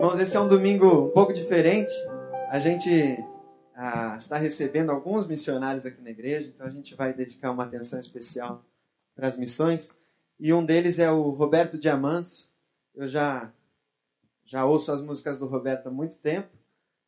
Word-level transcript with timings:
Irmãos, 0.00 0.18
esse 0.18 0.34
é 0.34 0.40
um 0.40 0.48
domingo 0.48 1.08
um 1.08 1.10
pouco 1.10 1.30
diferente. 1.30 1.92
A 2.48 2.58
gente 2.58 2.88
ah, 3.74 4.16
está 4.18 4.38
recebendo 4.38 4.88
alguns 4.88 5.26
missionários 5.26 5.84
aqui 5.84 6.00
na 6.00 6.08
igreja, 6.08 6.48
então 6.48 6.66
a 6.66 6.70
gente 6.70 6.94
vai 6.94 7.12
dedicar 7.12 7.50
uma 7.50 7.64
atenção 7.64 8.00
especial 8.00 8.64
para 9.14 9.28
as 9.28 9.36
missões. 9.36 9.94
E 10.38 10.54
um 10.54 10.64
deles 10.64 10.98
é 10.98 11.10
o 11.10 11.28
Roberto 11.28 11.76
Diamanso. 11.76 12.50
Eu 12.94 13.06
já, 13.06 13.52
já 14.42 14.64
ouço 14.64 14.90
as 14.90 15.02
músicas 15.02 15.38
do 15.38 15.44
Roberto 15.44 15.88
há 15.88 15.90
muito 15.90 16.18
tempo, 16.18 16.48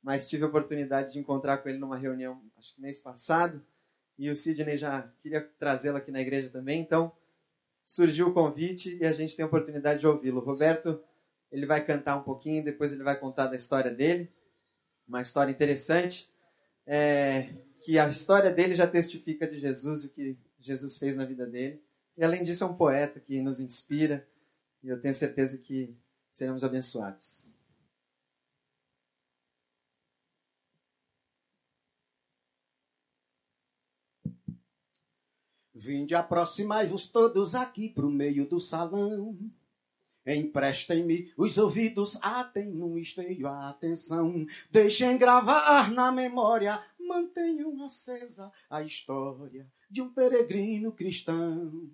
mas 0.02 0.29
tive 0.29 0.45
a 0.45 0.48
oportunidade 0.48 1.14
de 1.14 1.18
encontrar 1.18 1.56
com 1.62 1.70
ele 1.70 1.79
numa 1.79 1.96
reunião, 1.96 2.43
acho 2.59 2.74
que 2.74 2.82
mês 2.82 2.98
passado, 2.98 3.64
e 4.18 4.29
o 4.29 4.36
Sidney 4.36 4.77
já 4.77 5.11
queria 5.18 5.40
trazê-lo 5.59 5.96
aqui 5.96 6.11
na 6.11 6.20
igreja 6.20 6.50
também, 6.50 6.82
então 6.82 7.11
surgiu 7.82 8.29
o 8.29 8.34
convite 8.34 8.98
e 9.00 9.06
a 9.06 9.14
gente 9.14 9.34
tem 9.34 9.45
a 9.45 9.46
oportunidade 9.46 10.00
de 10.00 10.06
ouvi-lo. 10.06 10.40
Roberto, 10.40 11.02
ele 11.52 11.66
vai 11.66 11.84
cantar 11.84 12.16
um 12.16 12.22
pouquinho, 12.22 12.64
depois 12.64 12.92
ele 12.92 13.02
vai 13.02 13.18
contar 13.18 13.46
da 13.46 13.54
história 13.54 13.90
dele, 13.90 14.32
uma 15.06 15.20
história 15.20 15.50
interessante, 15.50 16.32
é, 16.86 17.50
que 17.82 17.98
a 17.98 18.08
história 18.08 18.50
dele 18.50 18.72
já 18.72 18.86
testifica 18.86 19.46
de 19.46 19.60
Jesus 19.60 20.04
e 20.04 20.07
o 20.07 20.10
que 20.10 20.38
Jesus 20.58 20.96
fez 20.96 21.14
na 21.14 21.26
vida 21.26 21.46
dele. 21.46 21.82
E 22.16 22.24
além 22.24 22.43
disso, 22.43 22.64
é 22.64 22.66
um 22.66 22.74
poeta 22.74 23.20
que 23.20 23.40
nos 23.40 23.60
inspira 23.60 24.26
e 24.82 24.88
eu 24.88 25.00
tenho 25.00 25.14
certeza 25.14 25.58
que 25.58 25.94
seremos 26.30 26.64
abençoados. 26.64 27.50
Vinde, 35.74 36.14
aproximai-vos 36.14 37.08
todos 37.08 37.55
aqui 37.55 37.88
pro 37.88 38.08
meio 38.08 38.48
do 38.48 38.60
salão. 38.60 39.36
Emprestem-me 40.27 41.33
os 41.36 41.58
ouvidos, 41.58 42.19
atem 42.22 42.70
num 42.70 42.97
esteio 42.97 43.47
a 43.47 43.70
atenção. 43.70 44.47
Deixem 44.70 45.19
gravar 45.19 45.91
na 45.91 46.12
memória, 46.12 46.83
mantenham 46.98 47.84
acesa 47.84 48.52
a 48.70 48.83
história 48.83 49.66
de 49.91 50.00
um 50.00 50.08
peregrino 50.08 50.92
cristão 50.92 51.91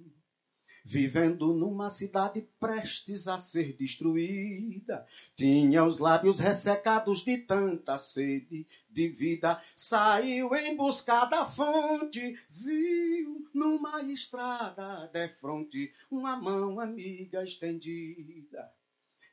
vivendo 0.88 1.52
numa 1.52 1.90
cidade 1.90 2.48
prestes 2.58 3.28
a 3.28 3.38
ser 3.38 3.74
destruída. 3.76 5.06
Tinha 5.36 5.84
os 5.84 5.98
lábios 5.98 6.40
ressecados 6.40 7.20
de 7.20 7.36
tanta 7.36 7.98
sede 7.98 8.66
de 8.88 9.08
vida. 9.08 9.62
Saiu 9.76 10.54
em 10.54 10.74
busca 10.74 11.26
da 11.26 11.44
fonte, 11.44 12.40
viu 12.48 13.46
numa 13.52 14.02
estrada 14.02 15.10
de 15.12 15.28
fronte 15.28 15.92
uma 16.10 16.36
mão 16.36 16.80
amiga 16.80 17.44
estendida. 17.44 18.72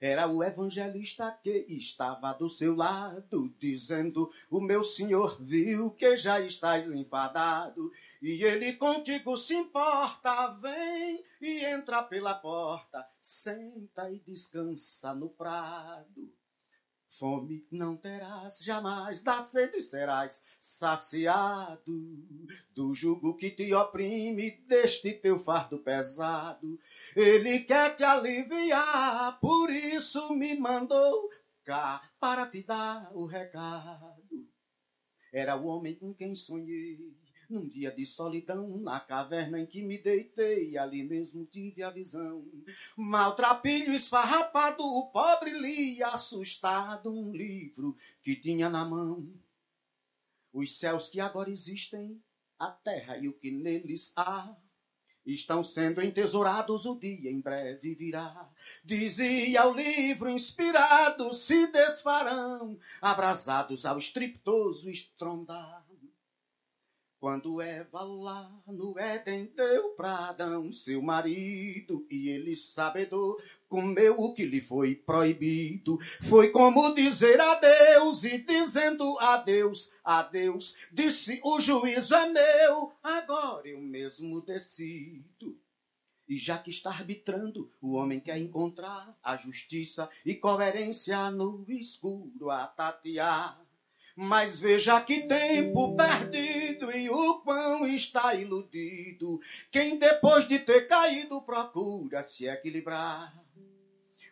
Era 0.02 0.28
o 0.28 0.44
evangelista 0.44 1.31
que 1.42 1.66
estava 1.69 2.34
do 2.34 2.50
seu 2.50 2.75
lado, 2.75 3.56
dizendo: 3.58 4.30
O 4.52 4.59
meu 4.59 4.84
senhor 4.84 5.42
viu 5.42 5.90
que 5.90 6.17
já 6.17 6.40
estás 6.42 6.92
enfadado, 6.92 7.92
e 8.26 8.44
ele 8.44 8.73
contigo 8.73 9.38
se 9.38 9.54
importa. 9.54 10.48
Vem 10.54 11.23
e 11.40 11.64
entra 11.64 12.02
pela 12.02 12.34
porta, 12.34 13.08
senta 13.22 14.09
e 14.09 14.20
descansa 14.20 15.14
no 15.14 15.30
prado. 15.30 16.34
Fome 17.08 17.68
não 17.72 17.96
terás 17.96 18.58
jamais, 18.58 19.22
da 19.22 19.40
sede 19.40 19.80
serás 19.80 20.44
saciado. 20.59 22.18
Do 22.73 22.96
jugo 22.96 23.38
que 23.38 23.52
te 23.52 23.72
oprime, 23.76 24.58
deste 24.68 25.14
teu 25.14 25.38
fardo 25.38 25.78
pesado. 25.78 26.80
Ele 27.16 27.59
quer 27.59 27.96
te 27.96 28.03
aliviar, 28.03 29.40
por 29.40 29.70
isso 29.70 30.34
me 30.34 30.58
mandou 30.58 31.30
cá 31.64 32.02
para 32.20 32.48
te 32.48 32.64
dar 32.64 33.16
o 33.16 33.28
recado. 33.28 34.50
Era 35.31 35.56
o 35.56 35.68
homem 35.68 35.94
com 35.94 36.12
quem 36.12 36.34
sonhei 36.34 37.16
num 37.49 37.67
dia 37.67 37.91
de 37.91 38.05
solidão, 38.05 38.78
na 38.78 39.00
caverna 39.00 39.59
em 39.59 39.66
que 39.66 39.81
me 39.81 39.97
deitei, 39.97 40.78
ali 40.78 41.03
mesmo 41.03 41.45
tive 41.45 41.83
a 41.83 41.89
visão. 41.89 42.45
Maltrapilho 42.95 43.94
esfarrapado, 43.94 44.83
o 44.83 45.07
pobre 45.07 45.51
lia, 45.51 46.07
assustado, 46.07 47.11
um 47.11 47.31
livro 47.31 47.95
que 48.22 48.35
tinha 48.35 48.69
na 48.69 48.85
mão. 48.85 49.28
Os 50.53 50.78
céus 50.78 51.09
que 51.09 51.19
agora 51.19 51.50
existem, 51.50 52.22
a 52.57 52.72
terra 52.72 53.17
e 53.17 53.28
o 53.28 53.34
que 53.34 53.51
neles 53.51 54.13
há, 54.16 54.55
estão 55.25 55.63
sendo 55.63 56.01
entesourados, 56.01 56.85
o 56.85 56.97
dia 56.97 57.31
em 57.31 57.41
breve 57.41 57.95
virá. 57.95 58.50
Dizia 58.84 59.66
o 59.67 59.73
livro 59.73 60.29
inspirado, 60.29 61.34
se 61.34 61.67
desfarão, 61.72 62.78
abrasados 63.01 63.85
ao 63.85 63.97
estriptoso 63.97 64.89
estrondar. 64.89 65.84
Quando 67.25 67.59
Eva 67.59 68.03
lá 68.03 68.56
no 68.68 69.00
Éden 69.00 69.52
deu 69.56 69.96
pra 69.96 70.28
Adão 70.28 70.72
seu 70.72 71.02
marido 71.02 72.06
e 72.08 72.30
ele 72.30 72.56
sabedor 72.56 73.41
comeu 73.68 74.19
o 74.19 74.31
que 74.31 74.46
lhe 74.46 74.62
foi 74.62 74.94
proibido. 74.94 75.97
Foi 76.22 76.52
como 76.52 76.94
dizer 76.94 77.41
adeus 77.41 78.24
e 78.25 78.38
dizendo 78.38 79.18
adeus, 79.18 79.90
adeus, 80.03 80.75
disse 80.91 81.41
o 81.44 81.59
juízo 81.59 82.14
é 82.14 82.30
meu, 82.30 82.94
agora 83.02 83.68
eu 83.68 83.81
mesmo 83.81 84.40
decido. 84.46 85.59
E 86.30 86.38
já 86.38 86.59
que 86.59 86.69
está 86.69 86.91
arbitrando, 86.91 87.72
o 87.81 87.94
homem 87.94 88.19
quer 88.19 88.38
encontrar 88.38 89.18
a 89.24 89.35
justiça 89.35 90.08
e 90.24 90.35
coerência 90.35 91.31
no 91.31 91.66
escuro 91.69 92.52
a 92.52 92.68
tatear. 92.68 93.65
Mas 94.16 94.62
veja 94.62 95.02
que 95.02 95.24
tempo 95.24 95.94
perdido 95.94 96.90
e 96.90 97.09
o 97.09 97.42
quão 97.42 97.86
está 97.86 98.34
iludido. 98.34 99.42
Quem 99.70 100.00
depois 100.00 100.48
de 100.48 100.58
ter 100.58 100.88
caído 100.88 101.42
procura 101.42 102.24
se 102.24 102.48
equilibrar. 102.48 103.38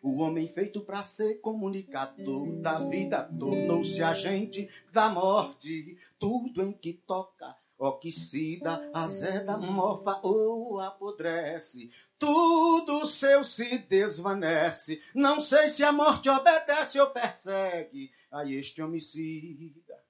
O 0.02 0.22
homem 0.22 0.48
feito 0.48 0.80
para 0.80 1.04
ser 1.04 1.42
comunicador 1.42 2.62
da 2.62 2.80
vida 2.80 3.24
tornou-se 3.38 4.02
agente 4.02 4.70
da 4.92 5.10
morte. 5.10 5.98
Tudo 6.18 6.64
em 6.64 6.72
que 6.72 6.94
toca 6.94 7.54
oxida, 7.78 8.90
azeda, 8.94 9.58
mofa 9.58 10.20
ou 10.24 10.80
apodrece. 10.80 11.92
Tudo 12.18 13.06
seu 13.06 13.44
se 13.44 13.80
desvanece. 13.80 15.02
Não 15.14 15.42
sei 15.42 15.68
se 15.68 15.84
a 15.84 15.92
morte 15.92 16.30
obedece 16.30 17.00
ou 17.02 17.10
persegue 17.10 18.12
a 18.34 18.44
este 18.44 18.82
homicida. 18.82 20.04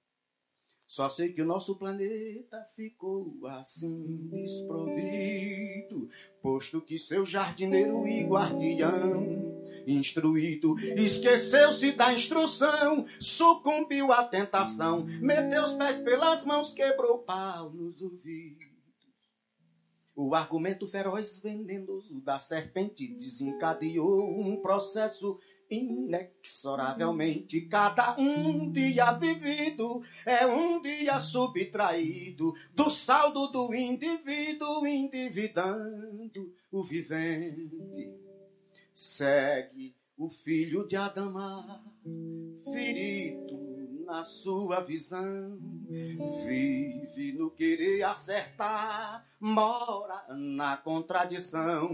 Só 0.87 1.09
sei 1.09 1.33
que 1.33 1.41
o 1.41 1.45
nosso 1.45 1.75
planeta 1.75 2.63
ficou 2.75 3.45
assim 3.47 4.29
desprovido, 4.31 6.07
posto 6.41 6.79
que 6.79 6.97
seu 6.97 7.25
jardineiro 7.25 8.07
e 8.07 8.23
guardião, 8.23 9.61
instruído, 9.85 10.79
esqueceu-se 10.79 11.91
da 11.93 12.13
instrução, 12.13 13.05
sucumbiu 13.19 14.13
à 14.13 14.23
tentação, 14.23 15.03
meteu 15.03 15.63
os 15.63 15.73
pés 15.73 15.97
pelas 15.97 16.45
mãos, 16.45 16.71
quebrou 16.71 17.19
pau 17.19 17.71
nos 17.71 18.01
ouvidos. 18.01 18.71
O 20.15 20.35
argumento 20.35 20.87
feroz 20.87 21.39
venenoso 21.39 22.21
da 22.21 22.37
serpente 22.37 23.07
desencadeou 23.07 24.39
um 24.39 24.61
processo 24.61 25.39
inexoravelmente. 25.69 27.61
Cada 27.61 28.15
um 28.19 28.71
dia 28.71 29.11
vivido 29.13 30.01
é 30.25 30.45
um 30.45 30.81
dia 30.81 31.19
subtraído 31.19 32.53
do 32.73 32.89
saldo 32.89 33.47
do 33.47 33.73
indivíduo, 33.73 34.85
endividando 34.85 36.53
o 36.71 36.83
vivente. 36.83 38.11
Segue 38.93 39.95
o 40.17 40.29
filho 40.29 40.87
de 40.87 40.95
Adama, 40.95 41.83
ferido 42.63 43.62
na 44.05 44.23
sua 44.23 44.81
visão. 44.81 45.57
Vive 46.45 47.33
no 47.33 47.49
querer 47.49 48.03
acertar, 48.03 49.25
mora 49.39 50.25
na 50.29 50.77
contradição. 50.77 51.89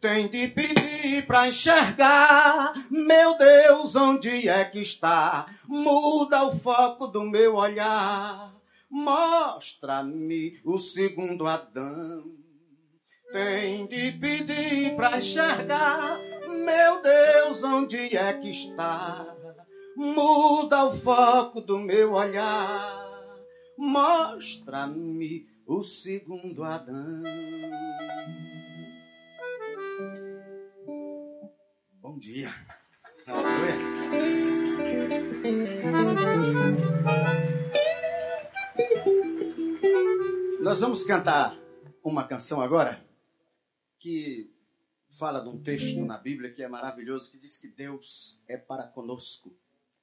Tem 0.00 0.28
de 0.28 0.48
pedir 0.48 1.26
para 1.26 1.48
enxergar, 1.48 2.72
meu 2.90 3.36
Deus, 3.36 3.96
onde 3.96 4.48
é 4.48 4.64
que 4.64 4.80
está? 4.80 5.46
Muda 5.66 6.44
o 6.44 6.56
foco 6.56 7.06
do 7.06 7.22
meu 7.22 7.56
olhar. 7.56 8.54
Mostra-me 8.90 10.60
o 10.64 10.78
segundo 10.78 11.46
Adão. 11.46 12.24
Tem 13.32 13.86
de 13.86 14.12
pedir 14.12 14.96
para 14.96 15.18
enxergar, 15.18 16.16
meu 16.48 17.02
Deus, 17.02 17.62
onde 17.62 18.16
é 18.16 18.32
que 18.32 18.50
está? 18.50 19.36
Muda 19.98 20.84
o 20.84 20.92
foco 20.92 21.60
do 21.60 21.76
meu 21.76 22.12
olhar, 22.12 23.04
mostra-me 23.76 25.44
o 25.66 25.82
segundo 25.82 26.62
Adão. 26.62 27.24
Bom 32.00 32.16
dia. 32.16 32.54
Nós 40.60 40.80
vamos 40.80 41.02
cantar 41.02 41.58
uma 42.04 42.22
canção 42.22 42.60
agora 42.60 43.04
que 43.98 44.48
fala 45.18 45.40
de 45.40 45.48
um 45.48 45.60
texto 45.60 45.98
na 46.04 46.16
Bíblia 46.16 46.52
que 46.52 46.62
é 46.62 46.68
maravilhoso, 46.68 47.32
que 47.32 47.38
diz 47.38 47.56
que 47.56 47.66
Deus 47.66 48.40
é 48.46 48.56
para 48.56 48.84
conosco, 48.84 49.52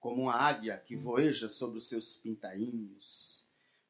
como 0.06 0.22
uma 0.22 0.36
águia 0.36 0.78
que 0.78 0.96
voeja 0.96 1.50
sobre 1.50 1.80
os 1.80 1.90
seus 1.90 2.16
pintainhos, 2.16 3.44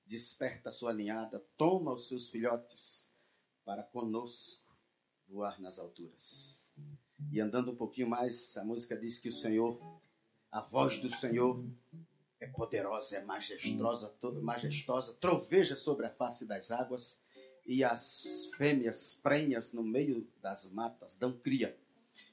desperta 0.06 0.69
a 0.69 0.71
sua 0.71 0.94
ninhada, 0.94 1.44
toma 1.57 1.91
os 1.91 2.07
seus 2.07 2.29
filhotes 2.29 3.12
para 3.65 3.83
conosco 3.83 4.73
voar 5.27 5.59
nas 5.59 5.77
alturas. 5.77 6.65
E 7.33 7.41
andando 7.41 7.73
um 7.73 7.75
pouquinho 7.75 8.07
mais, 8.07 8.56
a 8.56 8.63
música 8.63 8.97
diz 8.97 9.19
que 9.19 9.27
o 9.27 9.33
Senhor, 9.33 9.77
a 10.50 10.62
voz 10.62 11.00
do 11.00 11.09
Senhor 11.09 11.62
é 12.39 12.47
poderosa, 12.47 13.18
é 13.18 13.21
majestosa, 13.21 14.15
majestosa, 14.41 15.13
troveja 15.15 15.75
sobre 15.75 16.06
a 16.06 16.09
face 16.09 16.45
das 16.45 16.71
águas 16.71 17.19
e 17.65 17.83
as 17.83 18.50
fêmeas 18.56 19.19
prenhas 19.21 19.73
no 19.73 19.83
meio 19.83 20.25
das 20.41 20.65
matas 20.71 21.18
dão 21.18 21.38
cria. 21.38 21.77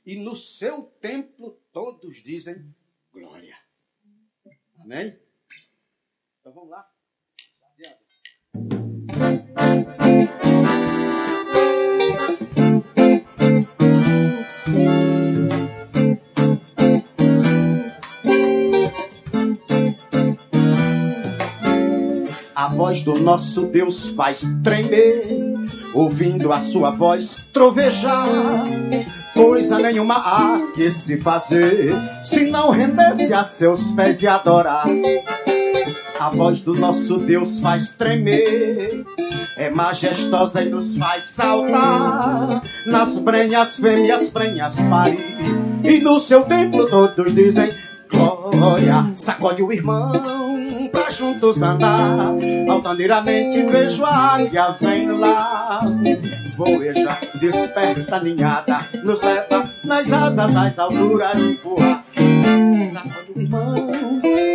E 0.06 0.14
no 0.14 0.36
seu 0.36 0.84
templo 1.00 1.60
todos 1.72 2.22
dizem 2.22 2.72
glória. 3.12 3.61
Amém? 4.84 5.16
Então 6.40 6.52
vamos 6.52 6.70
lá. 6.70 6.84
A 22.54 22.68
voz 22.68 23.02
do 23.02 23.18
nosso 23.18 23.66
Deus 23.68 24.10
faz 24.10 24.42
tremer, 24.64 25.51
ouvindo 25.94 26.52
a 26.52 26.60
sua 26.60 26.90
voz 26.90 27.36
trovejar. 27.52 28.26
Coisa 29.34 29.78
nenhuma 29.78 30.16
há 30.16 30.60
que 30.74 30.90
se 30.90 31.18
fazer, 31.18 31.94
se 32.22 32.50
não 32.50 32.70
render-se 32.70 33.32
a 33.32 33.44
seus 33.44 33.82
pés 33.92 34.22
e 34.22 34.28
adorar. 34.28 34.86
A 36.18 36.30
voz 36.30 36.60
do 36.60 36.74
nosso 36.74 37.18
Deus 37.18 37.60
faz 37.60 37.88
tremer, 37.90 39.04
é 39.56 39.70
majestosa 39.70 40.62
e 40.62 40.68
nos 40.68 40.96
faz 40.96 41.24
saltar. 41.24 42.62
Nas 42.86 43.18
brenhas 43.18 43.76
fêmeas, 43.76 44.30
brenhas 44.30 44.76
parir, 44.88 45.36
e 45.82 45.98
no 45.98 46.20
seu 46.20 46.44
templo 46.44 46.88
todos 46.88 47.34
dizem 47.34 47.72
glória. 48.08 49.10
Sacode 49.14 49.62
o 49.62 49.72
irmão 49.72 50.41
pra 50.92 51.10
juntos 51.10 51.60
andar. 51.62 52.34
Altaneiramente 52.68 53.62
vejo 53.64 54.04
a 54.04 54.34
águia, 54.34 54.76
vem 54.80 55.10
lá. 55.10 55.80
Voeja, 56.56 57.18
desperta 57.40 58.20
ninhada, 58.20 58.80
nos 59.02 59.20
leva 59.22 59.64
nas 59.84 60.12
asas 60.12 60.56
às 60.56 60.78
alturas 60.78 61.38
voar. 61.64 62.04
Irmão 63.34 63.90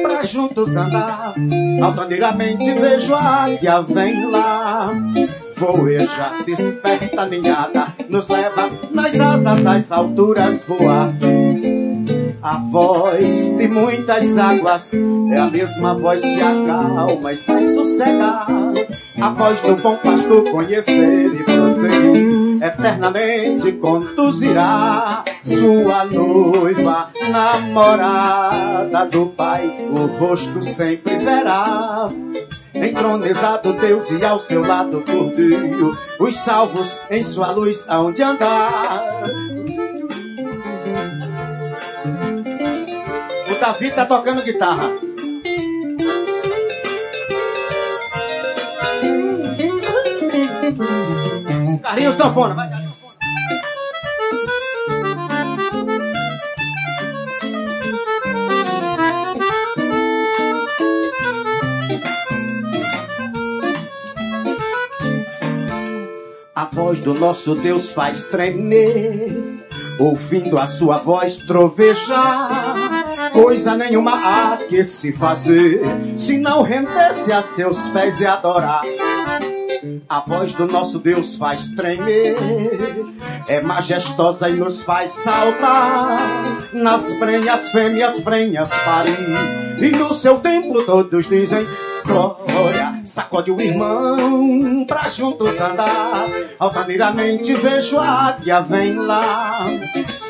pra 0.03 0.23
juntos 0.23 0.69
andar. 0.75 1.33
Altaneiramente 1.81 2.71
vejo 2.73 3.15
a 3.15 3.45
águia, 3.45 3.81
vem 3.81 4.29
lá. 4.29 4.91
Voeja, 5.57 6.33
desperta 6.45 7.25
ninhada, 7.25 7.87
nos 8.07 8.27
leva 8.27 8.69
nas 8.91 9.19
asas 9.19 9.65
às 9.65 9.91
alturas 9.91 10.63
voar. 10.67 11.11
A 12.41 12.57
voz 12.71 13.49
de 13.57 13.67
muitas 13.67 14.37
águas 14.37 14.93
é 15.31 15.37
a 15.37 15.45
mesma 15.45 15.95
voz 15.95 16.21
que 16.21 16.41
acalma 16.41 17.33
e 17.33 17.37
faz 17.37 17.73
sossegar. 17.73 18.47
A 19.19 19.29
voz 19.29 19.61
do 19.61 19.75
bom 19.75 19.97
pastor 19.97 20.43
conhecer 20.51 21.33
e 21.33 21.43
prosseguir 21.43 22.63
eternamente 22.63 23.71
conduzirá 23.73 25.23
sua 25.43 26.05
noiva, 26.05 27.09
namorada 27.31 29.05
do 29.05 29.27
Pai, 29.27 29.87
o 29.89 30.05
rosto 30.17 30.61
sempre 30.61 31.17
verá. 31.17 32.07
Entronizado 32.73 33.73
Deus 33.73 34.09
e 34.11 34.23
ao 34.23 34.39
seu 34.39 34.61
lado 34.65 35.01
por 35.01 35.31
dia, 35.31 35.57
os 36.19 36.35
salvos 36.35 36.99
em 37.09 37.23
sua 37.23 37.51
luz 37.51 37.85
aonde 37.87 38.21
andar. 38.21 39.23
Davi 43.67 43.91
tá 43.91 44.05
tocando 44.05 44.41
guitarra. 44.43 44.91
Carrinho 51.83 52.13
sanfona, 52.13 52.53
vai, 52.53 52.69
Carlinho 52.69 52.93
sanfona. 52.93 53.13
A 66.55 66.65
voz 66.71 67.01
do 67.01 67.13
nosso 67.13 67.53
Deus 67.55 67.91
faz 67.91 68.23
tremer, 68.23 69.59
ouvindo 69.99 70.57
a 70.57 70.65
sua 70.67 70.99
voz 70.99 71.39
trovejar. 71.39 72.86
Coisa 73.37 73.75
nenhuma 73.75 74.13
há 74.15 74.57
que 74.57 74.83
se 74.83 75.13
fazer, 75.13 75.79
se 76.17 76.39
não 76.39 76.63
render-se 76.63 77.31
a 77.31 77.43
seus 77.43 77.77
pés 77.89 78.19
e 78.19 78.25
adorar. 78.25 78.81
A 80.09 80.21
voz 80.21 80.55
do 80.55 80.65
nosso 80.65 80.97
Deus 80.97 81.37
faz 81.37 81.67
tremer, 81.75 82.35
é 83.47 83.61
majestosa 83.61 84.49
e 84.49 84.53
nos 84.53 84.81
faz 84.81 85.11
saltar. 85.11 86.57
Nas 86.73 87.13
prenhas 87.19 87.69
fêmeas, 87.69 88.19
prenhas 88.21 88.71
parir, 88.83 89.15
e 89.83 89.91
no 89.91 90.15
seu 90.15 90.39
templo 90.39 90.83
todos 90.83 91.29
dizem 91.29 91.63
glória. 92.07 92.76
Sacode 93.07 93.51
o 93.51 93.61
irmão 93.61 94.85
pra 94.85 95.07
juntos 95.07 95.57
andar. 95.61 96.27
Altaneiramente 96.59 97.53
vejo 97.55 97.97
a 97.97 98.27
águia, 98.27 98.59
vem 98.59 98.95
lá. 98.95 99.65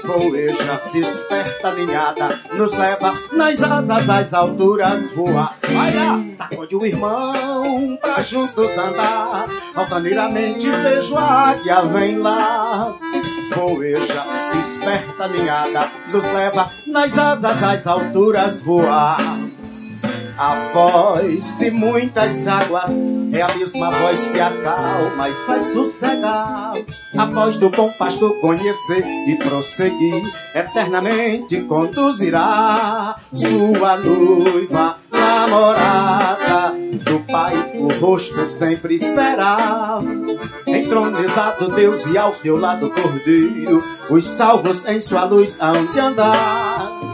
Voeja, 0.03 0.81
desperta 0.93 1.69
a 1.69 1.73
ninhada, 1.73 2.39
nos 2.53 2.71
leva 2.71 3.13
nas 3.33 3.63
asas 3.63 4.09
às 4.09 4.33
alturas 4.33 5.11
voar. 5.11 5.57
Lá, 5.73 6.29
sacode 6.29 6.75
o 6.75 6.85
irmão 6.85 7.97
pra 7.99 8.21
juntos 8.21 8.77
andar. 8.77 9.47
Altaneiramente 9.75 10.69
vejo 10.69 11.17
a 11.17 11.49
águia, 11.49 11.81
vem 11.81 12.19
lá. 12.19 12.95
Voeja, 13.55 14.23
desperta 14.53 15.23
a 15.23 15.27
ninhada, 15.27 15.91
nos 16.11 16.23
leva 16.23 16.69
nas 16.85 17.17
asas 17.17 17.63
às 17.63 17.87
alturas 17.87 18.61
voar. 18.61 19.46
A 20.37 20.71
voz 20.71 21.57
de 21.57 21.71
muitas 21.71 22.47
águas 22.47 22.91
é 23.33 23.41
a 23.41 23.55
mesma 23.55 23.89
voz 23.89 24.27
que 24.27 24.39
acalma 24.39 25.29
e 25.29 25.33
faz 25.47 25.63
sossegar. 25.73 26.73
A 27.17 27.25
voz 27.25 27.57
do 27.57 27.71
bom 27.71 27.91
pastor 27.97 28.39
conhecer 28.39 29.03
e 29.27 29.35
prosseguir, 29.37 30.23
eternamente 30.53 31.61
conduzirá 31.61 33.15
sua 33.33 33.97
noiva, 33.97 34.97
namorada 35.11 36.75
do 37.03 37.19
Pai, 37.21 37.55
o 37.75 37.87
rosto 37.99 38.45
sempre 38.45 38.99
verá. 38.99 39.99
Entronizado 40.67 41.69
Deus 41.69 42.05
e 42.05 42.17
ao 42.17 42.33
seu 42.33 42.59
lado 42.59 42.91
cordeiro, 42.91 43.81
os 44.09 44.23
salvos 44.23 44.85
em 44.85 45.01
sua 45.01 45.23
luz 45.23 45.57
hão 45.59 45.75
andar. 45.99 47.06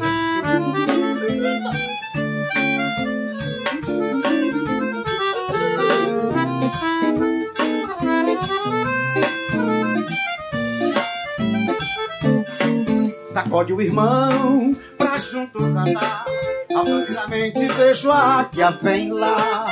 Sacode 13.44 13.74
o 13.74 13.82
irmão 13.82 14.74
pra 14.98 15.18
juntos 15.18 15.62
andar. 15.62 16.26
Altaneiramente 16.74 17.66
vejo 17.66 18.10
a 18.10 18.40
águia, 18.40 18.72
vem 18.82 19.12
lá. 19.12 19.66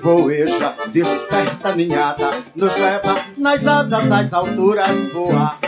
Voeja, 0.00 0.74
desperta 0.92 1.74
ninhada, 1.74 2.44
nos 2.54 2.76
leva 2.76 3.16
nas 3.36 3.66
asas 3.66 4.12
às 4.12 4.32
alturas 4.32 4.96
voar. 5.12 5.58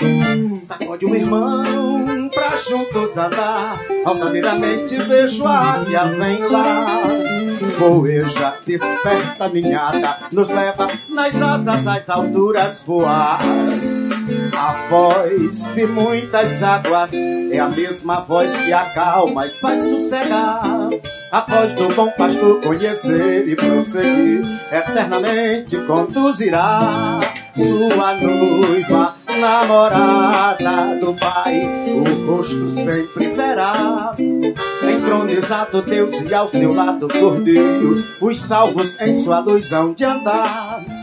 Sacode 0.61 1.05
o 1.05 1.17
irmão 1.17 2.31
pra 2.33 2.57
juntos 2.59 3.17
andar. 3.17 3.81
Altaneiramente 4.05 4.97
vejo 4.97 5.45
a 5.47 5.59
águia, 5.59 6.05
vem 6.05 6.45
lá. 6.49 7.03
Voeja, 7.77 8.55
desperta 8.65 9.49
ninhada, 9.49 10.17
nos 10.31 10.49
leva 10.49 10.89
nas 11.09 11.43
asas 11.43 11.87
às 11.89 12.09
alturas 12.09 12.83
voar. 12.83 13.41
A 14.59 14.89
voz 14.89 15.65
de 15.75 15.87
muitas 15.87 16.63
águas 16.63 17.13
é 17.13 17.59
a 17.59 17.69
mesma 17.69 18.23
voz 18.23 18.57
que 18.57 18.73
acalma 18.73 19.47
e 19.47 19.51
faz 19.51 19.81
sossegar. 19.81 20.89
A 21.31 21.41
voz 21.43 21.75
do 21.75 21.95
bom 21.95 22.11
pastor 22.13 22.63
conhecer 22.63 23.47
e 23.47 23.55
prosseguir 23.55 24.47
eternamente 24.73 25.77
conduzirá 25.87 27.21
sua 27.55 28.15
noiva, 28.15 29.15
namorada 29.39 30.99
do 31.01 31.13
Pai, 31.13 31.63
o 31.95 32.27
rosto 32.27 32.71
sempre 32.71 33.35
verá. 33.35 34.15
Entronizado 34.17 35.83
Deus 35.83 36.13
e 36.13 36.35
ao 36.35 36.49
seu 36.49 36.73
lado 36.73 37.09
Cordeiro, 37.09 38.03
os 38.23 38.41
salvos 38.41 38.99
em 39.03 39.13
sua 39.13 39.41
luz 39.41 39.71
hão 39.71 39.93
de 39.93 40.05
andar. 40.05 40.96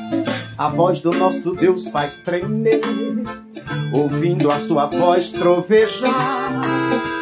A 0.64 0.70
voz 0.70 1.02
do 1.02 1.12
nosso 1.12 1.54
Deus 1.54 1.90
faz 1.90 2.16
tremer, 2.24 2.80
ouvindo 3.94 4.50
a 4.50 4.58
sua 4.58 4.86
voz 4.86 5.30
trovejar. 5.30 6.62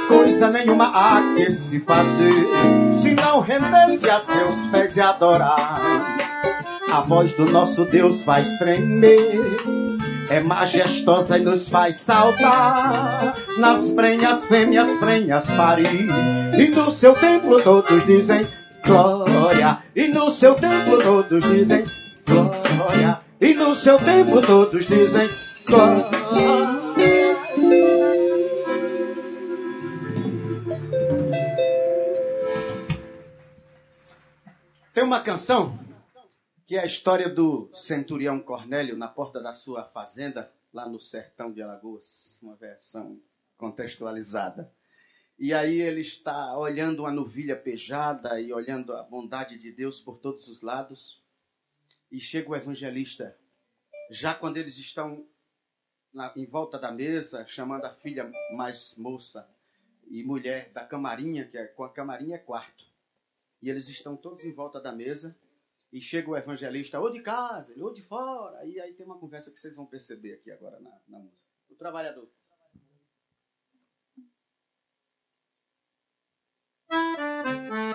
Coisa 0.07 0.47
nenhuma 0.51 0.91
há 0.93 1.33
que 1.33 1.49
se 1.49 1.79
fazer, 1.79 2.45
se 2.93 3.15
não 3.15 3.39
render-se 3.39 4.07
a 4.07 4.19
seus 4.19 4.67
pés 4.67 4.95
e 4.95 5.01
adorar. 5.01 5.81
A 6.91 7.01
voz 7.01 7.33
do 7.33 7.45
nosso 7.45 7.83
Deus 7.85 8.21
faz 8.21 8.47
tremer, 8.59 9.57
é 10.29 10.39
majestosa 10.41 11.39
e 11.39 11.41
nos 11.41 11.67
faz 11.67 11.95
saltar. 11.95 13.33
Nas 13.57 13.89
prenhas, 13.89 14.45
fêmeas, 14.45 14.91
prenhas 14.99 15.49
parir, 15.49 16.07
e 16.59 16.67
no 16.67 16.91
seu 16.91 17.15
templo 17.15 17.59
todos 17.63 18.05
dizem 18.05 18.45
glória, 18.85 19.79
e 19.95 20.09
no 20.09 20.29
seu 20.29 20.53
templo 20.53 21.01
todos 21.01 21.43
dizem 21.51 21.83
glória. 22.27 23.30
E 23.41 23.55
no 23.55 23.73
seu 23.73 23.97
templo 23.97 24.39
todos 24.45 24.85
dizem 24.85 25.27
glória. 25.65 26.05
Tem 34.93 35.03
uma 35.03 35.21
canção 35.21 35.79
que 36.67 36.77
é 36.77 36.81
a 36.81 36.85
história 36.85 37.27
do 37.27 37.71
centurião 37.73 38.39
Cornélio 38.39 38.95
na 38.95 39.07
porta 39.07 39.41
da 39.41 39.53
sua 39.53 39.85
fazenda, 39.85 40.53
lá 40.71 40.87
no 40.87 40.99
sertão 40.99 41.51
de 41.51 41.63
Alagoas, 41.63 42.37
uma 42.43 42.55
versão 42.55 43.19
contextualizada. 43.57 44.71
E 45.39 45.51
aí 45.51 45.81
ele 45.81 46.01
está 46.01 46.55
olhando 46.55 46.99
uma 46.99 47.11
novilha 47.11 47.55
pejada 47.55 48.39
e 48.39 48.53
olhando 48.53 48.93
a 48.93 49.01
bondade 49.01 49.57
de 49.57 49.71
Deus 49.71 49.99
por 49.99 50.19
todos 50.19 50.47
os 50.47 50.61
lados. 50.61 51.20
E 52.11 52.19
chega 52.19 52.49
o 52.49 52.55
evangelista, 52.55 53.37
já 54.09 54.33
quando 54.33 54.57
eles 54.57 54.77
estão 54.77 55.25
na, 56.13 56.33
em 56.35 56.45
volta 56.45 56.77
da 56.77 56.91
mesa, 56.91 57.47
chamando 57.47 57.85
a 57.85 57.93
filha 57.93 58.29
mais 58.55 58.95
moça 58.97 59.49
e 60.07 60.23
mulher 60.23 60.69
da 60.73 60.85
camarinha, 60.85 61.47
que 61.47 61.57
é, 61.57 61.67
com 61.67 61.83
a 61.83 61.89
camarinha 61.89 62.35
é 62.35 62.39
quarto. 62.39 62.85
E 63.61 63.69
eles 63.69 63.87
estão 63.87 64.17
todos 64.17 64.43
em 64.43 64.51
volta 64.51 64.81
da 64.81 64.91
mesa. 64.91 65.37
E 65.91 66.01
chega 66.01 66.29
o 66.29 66.37
evangelista, 66.37 66.99
ou 66.99 67.11
de 67.11 67.21
casa, 67.21 67.73
ou 67.83 67.93
de 67.93 68.01
fora. 68.01 68.65
E 68.65 68.79
aí 68.79 68.93
tem 68.93 69.05
uma 69.05 69.17
conversa 69.17 69.51
que 69.51 69.59
vocês 69.59 69.75
vão 69.75 69.85
perceber 69.85 70.33
aqui 70.33 70.49
agora 70.49 70.79
na, 70.79 70.97
na 71.07 71.19
música. 71.19 71.49
O 71.69 71.75
trabalhador. 71.75 72.29
trabalhador, 76.87 77.87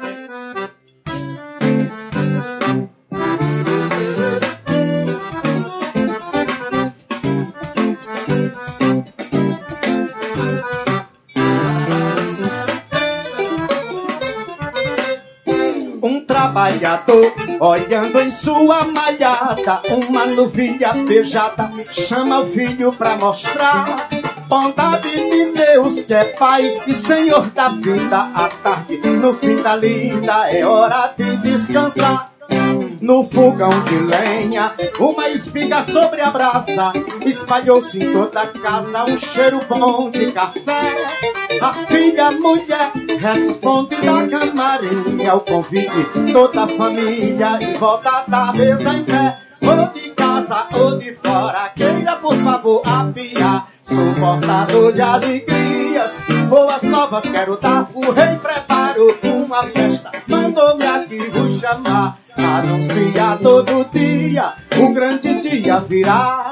olhando 17.61 18.21
em 18.21 18.31
sua 18.31 18.85
malhada, 18.85 19.83
uma 19.91 20.27
novilha 20.27 20.93
beijada, 20.93 21.71
chama 21.91 22.41
o 22.41 22.47
filho 22.47 22.93
pra 22.93 23.17
mostrar. 23.17 24.09
Bondade 24.49 25.11
de 25.11 25.53
Deus 25.53 26.05
que 26.05 26.15
é 26.15 26.25
Pai 26.25 26.81
e 26.87 26.95
Senhor 26.95 27.51
da 27.51 27.69
vida, 27.71 28.31
à 28.33 28.49
tarde, 28.63 28.99
no 28.99 29.35
fim 29.35 29.61
da 29.61 29.75
lida, 29.75 30.49
é 30.51 30.65
hora 30.65 31.13
de 31.19 31.37
descansar 31.39 32.36
no 33.07 33.23
fogão 33.23 33.71
de 33.85 33.99
lenha, 33.99 34.73
uma 34.99 35.29
espiga 35.29 35.81
sobre 35.85 36.21
a 36.21 36.29
brasa, 36.29 36.93
espalhou-se 37.25 38.03
em 38.03 38.13
toda 38.13 38.41
a 38.41 38.47
casa 38.49 39.05
um 39.05 39.17
cheiro 39.17 39.61
bom 39.69 40.11
de 40.11 40.33
café. 40.33 41.07
A 41.63 41.73
filha 41.87 42.33
mulher 42.33 42.91
responde 43.21 43.95
da 43.95 44.27
camarinha 44.27 45.31
ao 45.31 45.41
convite, 45.41 46.33
toda 46.33 46.65
a 46.65 46.69
família 46.69 47.59
em 47.61 47.79
volta 47.79 48.25
da 48.27 48.53
mesa 48.53 48.95
em 48.95 49.05
pé. 49.05 49.39
Ou 49.63 49.89
de 49.95 50.11
casa 50.11 50.67
ou 50.75 50.99
de 50.99 51.15
fora, 51.15 51.71
queira 51.77 52.17
por 52.17 52.37
favor 52.39 52.83
apiar. 52.85 53.69
Sou 53.85 54.15
portador 54.15 54.93
de 54.93 55.01
alegrias, 55.01 56.11
boas 56.49 56.83
novas 56.83 57.23
quero 57.23 57.57
dar. 57.57 57.89
O 57.95 58.11
rei 58.11 58.37
preparo 58.37 59.17
uma 59.23 59.63
festa, 59.63 60.11
mandou-me 60.27 60.85
aqui 60.85 61.19
vos 61.31 61.61
chamar. 61.61 62.26
Anuncia 62.37 63.39
todo 63.43 63.87
dia, 63.93 64.53
o 64.79 64.93
grande 64.93 65.41
dia 65.41 65.81
virá. 65.81 66.51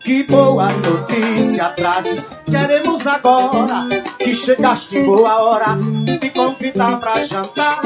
Que 0.00 0.22
boa 0.24 0.72
notícia 0.72 1.64
trazes, 1.76 2.32
queremos 2.46 3.06
agora 3.06 3.88
que 4.18 4.34
chegaste 4.34 5.02
boa 5.02 5.36
hora 5.42 5.78
te 6.20 6.30
convidar 6.48 6.98
pra 6.98 7.24
jantar. 7.24 7.82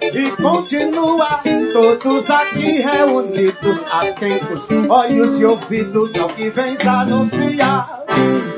E 0.00 0.30
continua 0.42 1.40
todos 1.72 2.30
aqui 2.30 2.80
reunidos, 2.80 3.78
atentos, 3.90 4.66
olhos 4.88 5.40
e 5.40 5.44
ouvidos 5.44 6.14
ao 6.16 6.28
que 6.28 6.48
vens 6.50 6.80
anunciar. 6.86 8.04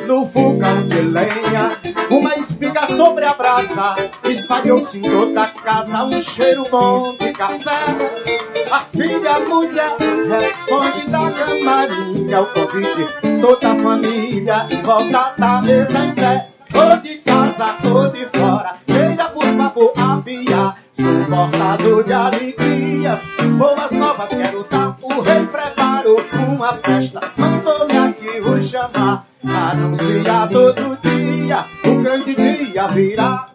No 0.07 0.27
fogão 0.27 0.87
de 0.89 1.01
lenha, 1.03 1.71
uma 2.11 2.35
espiga 2.35 2.87
sobre 2.87 3.25
a 3.25 3.35
brasa, 3.35 4.11
espalhou-se 4.25 4.99
em 4.99 5.03
toda 5.03 5.43
a 5.43 5.47
casa 5.47 6.05
um 6.05 6.23
cheiro 6.23 6.67
bom 6.71 7.17
de 7.17 7.33
café. 7.33 7.71
A 8.71 8.81
filha 8.97 9.41
mulher 9.41 9.97
responde 10.29 11.11
da 11.11 11.31
camarinha 11.31 12.39
ao 12.39 12.47
convite, 12.47 13.09
toda 13.41 13.73
a 13.73 13.77
família 13.77 14.69
volta 14.85 15.35
da 15.39 15.63
mesa 15.63 16.05
em 16.05 16.15
pé. 16.15 16.60
Ou 16.75 16.97
de 16.99 17.19
casa 17.19 17.77
ou 17.85 18.09
de 18.11 18.27
fora, 18.27 18.77
queira 18.87 19.29
por 19.31 19.45
favor 19.45 19.93
apiar. 19.97 20.77
Sou 20.93 21.25
portador 21.25 22.05
de 22.05 22.13
alegrias, 22.13 23.21
boas 23.59 23.91
novas 23.93 24.29
quero 24.29 24.67
dar. 24.71 24.97
O 25.03 25.21
rei 25.21 25.47
preparou 25.47 26.21
uma 26.49 26.73
festa, 26.75 27.21
mandou-me 27.37 27.97
aqui 27.97 28.41
vos 28.41 28.69
chamar. 28.69 29.27
Anuncia 29.45 30.49
todo 30.51 30.99
dia, 31.03 31.65
o 31.85 32.03
grande 32.03 32.35
dia 32.35 32.89
virá. 32.89 33.47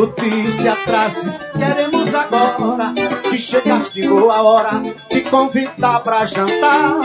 Notícia 0.00 0.74
trazes, 0.86 1.38
queremos 1.52 2.14
agora 2.14 2.94
que 3.28 3.38
chegaste 3.38 4.08
boa 4.08 4.40
hora 4.40 4.82
de 5.10 5.20
convidar 5.22 6.00
pra 6.00 6.24
jantar. 6.24 7.00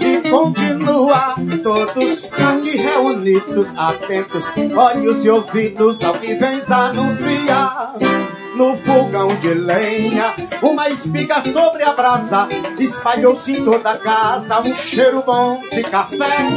E 0.00 0.28
continua 0.28 1.36
todos 1.62 2.24
aqui 2.32 2.76
reunidos, 2.76 3.68
atentos, 3.78 4.46
olhos 4.76 5.24
e 5.24 5.30
ouvidos 5.30 6.02
ao 6.02 6.14
que 6.14 6.34
vens 6.34 6.68
anunciar 6.70 7.94
no 8.56 8.76
fogão 8.78 9.34
de 9.36 9.54
lenha. 9.54 10.34
Uma 10.60 10.88
espiga 10.88 11.40
sobre 11.40 11.84
a 11.84 11.92
brasa, 11.92 12.48
espalhou-se 12.78 13.52
em 13.52 13.64
toda 13.64 13.92
a 13.92 13.98
casa 13.98 14.60
um 14.60 14.74
cheiro 14.74 15.22
bom 15.22 15.60
de 15.72 15.82
café. 15.84 16.48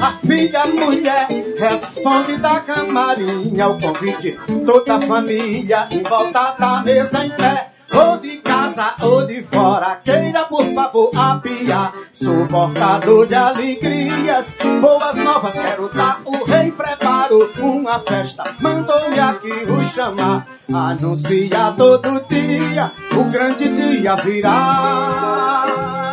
A 0.00 0.12
filha 0.26 0.66
mulher 0.66 1.28
responde 1.58 2.36
da 2.36 2.60
camarinha 2.60 3.64
ao 3.64 3.78
convite, 3.78 4.38
toda 4.64 4.96
a 4.96 5.00
família 5.00 5.88
em 5.90 6.02
volta 6.02 6.56
da 6.58 6.82
mesa 6.82 7.24
em 7.24 7.30
pé 7.30 7.70
ou 7.92 8.18
de 8.18 8.36
casa 8.38 8.94
ou 9.00 9.26
de 9.26 9.42
fora, 9.44 10.00
queira 10.04 10.44
por 10.44 10.64
favor 10.74 11.10
apiar. 11.16 11.92
Sou 12.12 12.46
portador 12.46 13.26
de 13.26 13.34
alegrias, 13.34 14.54
boas 14.80 15.16
novas 15.16 15.54
quero 15.54 15.88
dar. 15.90 16.20
O 16.24 16.44
rei 16.44 16.72
preparou 16.72 17.48
uma 17.58 17.98
festa, 18.00 18.54
mandou-me 18.60 19.18
aqui 19.18 19.52
o 19.70 19.84
chamar. 19.86 20.46
Anuncia 20.72 21.74
todo 21.76 22.24
dia, 22.28 22.90
o 23.12 23.24
grande 23.30 23.68
dia 23.68 24.16
virá. 24.16 26.05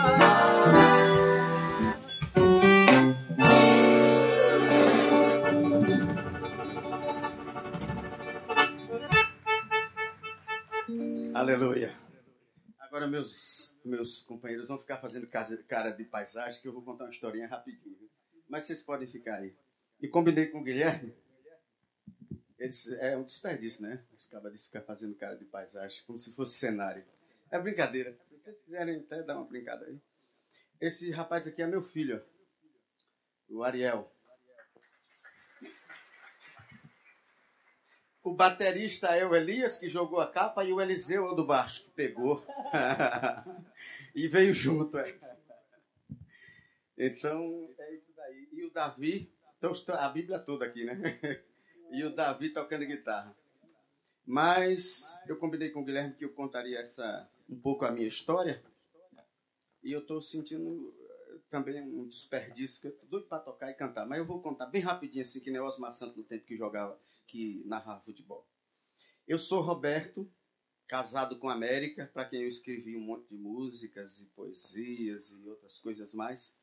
Aleluia. 11.44 11.94
Agora, 12.80 13.06
meus, 13.06 13.78
meus 13.84 14.22
companheiros 14.22 14.70
vão 14.70 14.78
ficar 14.78 15.00
fazendo 15.00 15.28
cara 15.28 15.90
de 15.90 16.06
paisagem, 16.06 16.62
que 16.62 16.68
eu 16.70 16.72
vou 16.72 16.82
contar 16.82 17.04
uma 17.04 17.10
historinha 17.10 17.46
rapidinho. 17.46 18.10
Mas 18.48 18.64
vocês 18.64 18.82
podem 18.82 19.06
ficar 19.06 19.40
aí. 19.40 19.54
E 20.00 20.08
combinei 20.08 20.48
com 20.48 20.62
o 20.62 20.64
Guilherme. 20.64 21.14
Eles, 22.58 22.88
é 22.94 23.18
um 23.18 23.26
desperdício, 23.26 23.82
né? 23.82 24.02
Os 24.14 24.26
de 24.26 24.58
ficar 24.58 24.84
fazendo 24.84 25.16
cara 25.16 25.36
de 25.36 25.44
paisagem, 25.44 26.02
como 26.08 26.18
se 26.18 26.32
fosse 26.32 26.58
cenário. 26.58 27.04
É 27.52 27.60
brincadeira. 27.60 28.18
Se 28.30 28.38
vocês 28.38 28.60
quiserem 28.60 29.00
até 29.02 29.22
dar 29.22 29.36
uma 29.36 29.46
brincada 29.46 29.86
aí. 29.86 30.00
Esse 30.80 31.12
rapaz 31.12 31.46
aqui 31.46 31.62
é 31.62 31.68
meu 31.68 31.84
filho, 31.84 32.24
o 33.50 33.66
Ariel. 33.66 34.10
O 38.24 38.34
baterista 38.34 39.08
é 39.08 39.26
o 39.26 39.36
Elias, 39.36 39.78
que 39.78 39.90
jogou 39.90 40.22
a 40.22 40.28
capa, 40.28 40.64
e 40.64 40.72
o 40.72 40.80
Eliseu 40.80 41.30
é 41.30 41.36
do 41.36 41.46
baixo, 41.46 41.84
que 41.84 41.90
pegou. 41.90 42.42
e 44.16 44.30
veio 44.30 44.54
junto. 44.54 44.98
É. 44.98 45.14
Então, 46.98 47.70
é 47.78 47.96
isso 47.96 48.14
daí. 48.16 48.48
E 48.54 48.64
o 48.64 48.72
Davi, 48.72 49.30
então, 49.58 49.74
a 49.90 50.08
Bíblia 50.08 50.40
toda 50.40 50.66
aqui, 50.66 50.86
né? 50.86 50.96
e 51.92 52.02
o 52.06 52.16
Davi 52.16 52.50
tocando 52.50 52.86
guitarra. 52.86 53.36
Mas 54.26 55.14
eu 55.28 55.36
combinei 55.36 55.70
com 55.70 55.82
o 55.82 55.84
Guilherme 55.84 56.16
que 56.16 56.24
eu 56.24 56.30
contaria 56.30 56.80
essa, 56.80 57.30
um 57.50 57.60
pouco 57.60 57.84
a 57.84 57.92
minha 57.92 58.08
história. 58.08 58.64
E 59.84 59.92
eu 59.92 60.00
estou 60.00 60.22
sentindo 60.22 60.96
eh, 60.98 61.40
também 61.50 61.82
um 61.82 62.08
desperdício, 62.08 62.80
que 62.80 62.88
eu 62.88 62.92
estou 62.92 63.10
doido 63.10 63.28
para 63.28 63.40
tocar 63.40 63.70
e 63.70 63.74
cantar. 63.74 64.06
Mas 64.06 64.18
eu 64.18 64.26
vou 64.26 64.42
contar 64.42 64.68
bem 64.68 64.82
rapidinho, 64.82 65.24
assim, 65.24 65.42
que 65.42 65.52
nem 65.52 65.60
Osmar 65.60 65.92
Santos 65.92 66.16
no 66.16 66.24
tempo 66.24 66.46
que 66.46 66.56
jogava 66.56 66.98
que 67.28 67.64
narrava 67.66 68.02
futebol. 68.02 68.48
Eu 69.28 69.40
sou 69.40 69.62
Roberto, 69.62 70.30
casado 70.88 71.38
com 71.38 71.50
América, 71.50 72.10
para 72.14 72.26
quem 72.26 72.42
eu 72.42 72.48
escrevi 72.48 72.96
um 72.96 73.02
monte 73.02 73.30
de 73.30 73.36
músicas 73.36 74.20
e 74.20 74.26
poesias 74.26 75.32
e 75.32 75.48
outras 75.48 75.80
coisas 75.80 76.14
mais. 76.14 76.56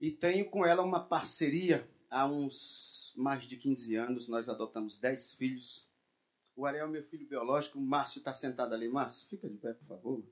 E 0.00 0.10
tenho 0.10 0.50
com 0.50 0.66
ela 0.66 0.82
uma 0.82 1.06
parceria 1.06 1.88
há 2.10 2.26
uns 2.26 3.12
mais 3.16 3.44
de 3.44 3.56
15 3.56 3.94
anos. 3.94 4.28
Nós 4.28 4.48
adotamos 4.48 4.98
10 4.98 5.34
filhos. 5.34 5.88
O 6.56 6.66
Ariel 6.66 6.86
é 6.86 6.90
meu 6.90 7.04
filho 7.04 7.26
biológico. 7.26 7.78
O 7.78 7.82
Márcio 7.82 8.18
está 8.18 8.34
sentado 8.34 8.74
ali. 8.74 8.88
Márcio, 8.88 9.28
fica 9.28 9.48
de 9.48 9.56
pé, 9.56 9.74
por 9.74 9.86
favor. 9.86 10.24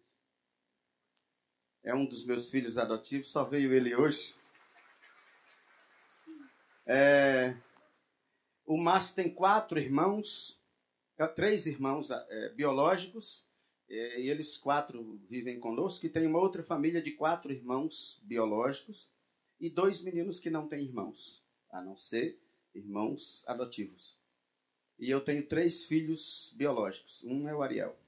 É 1.82 1.94
um 1.94 2.04
dos 2.04 2.24
meus 2.24 2.50
filhos 2.50 2.78
adotivos. 2.78 3.30
Só 3.30 3.44
veio 3.44 3.72
ele 3.72 3.94
hoje. 3.94 4.34
É, 6.84 7.56
o 8.70 8.76
Márcio 8.76 9.16
tem 9.16 9.28
quatro 9.28 9.80
irmãos, 9.80 10.56
é, 11.18 11.26
três 11.26 11.66
irmãos 11.66 12.08
é, 12.12 12.50
biológicos, 12.50 13.44
é, 13.88 14.20
e 14.20 14.30
eles 14.30 14.56
quatro 14.56 15.20
vivem 15.28 15.58
conosco, 15.58 16.06
e 16.06 16.08
tem 16.08 16.24
uma 16.24 16.38
outra 16.38 16.62
família 16.62 17.02
de 17.02 17.10
quatro 17.10 17.52
irmãos 17.52 18.20
biológicos 18.22 19.10
e 19.58 19.68
dois 19.68 20.00
meninos 20.02 20.38
que 20.38 20.48
não 20.48 20.68
têm 20.68 20.84
irmãos, 20.84 21.44
a 21.68 21.82
não 21.82 21.96
ser 21.96 22.40
irmãos 22.72 23.42
adotivos. 23.48 24.16
E 25.00 25.10
eu 25.10 25.20
tenho 25.20 25.44
três 25.44 25.84
filhos 25.84 26.54
biológicos. 26.54 27.24
Um 27.24 27.48
é 27.48 27.54
o 27.54 27.64
Ariel. 27.64 27.98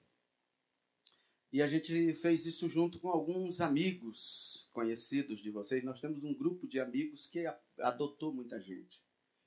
E 1.53 1.61
a 1.61 1.67
gente 1.67 2.15
fez 2.15 2.47
isso 2.47 2.69
junto 2.69 3.01
com 3.01 3.09
alguns 3.09 3.61
amigos 3.61 4.69
conhecidos 4.71 5.41
de 5.41 5.51
vocês. 5.51 5.83
Nós 5.83 6.01
temos 6.01 6.23
um 6.23 6.33
grupo 6.33 6.69
de 6.69 6.79
amigos 6.79 7.27
que 7.27 7.45
adotou 7.81 8.33
muita 8.33 8.61
gente, 8.61 9.03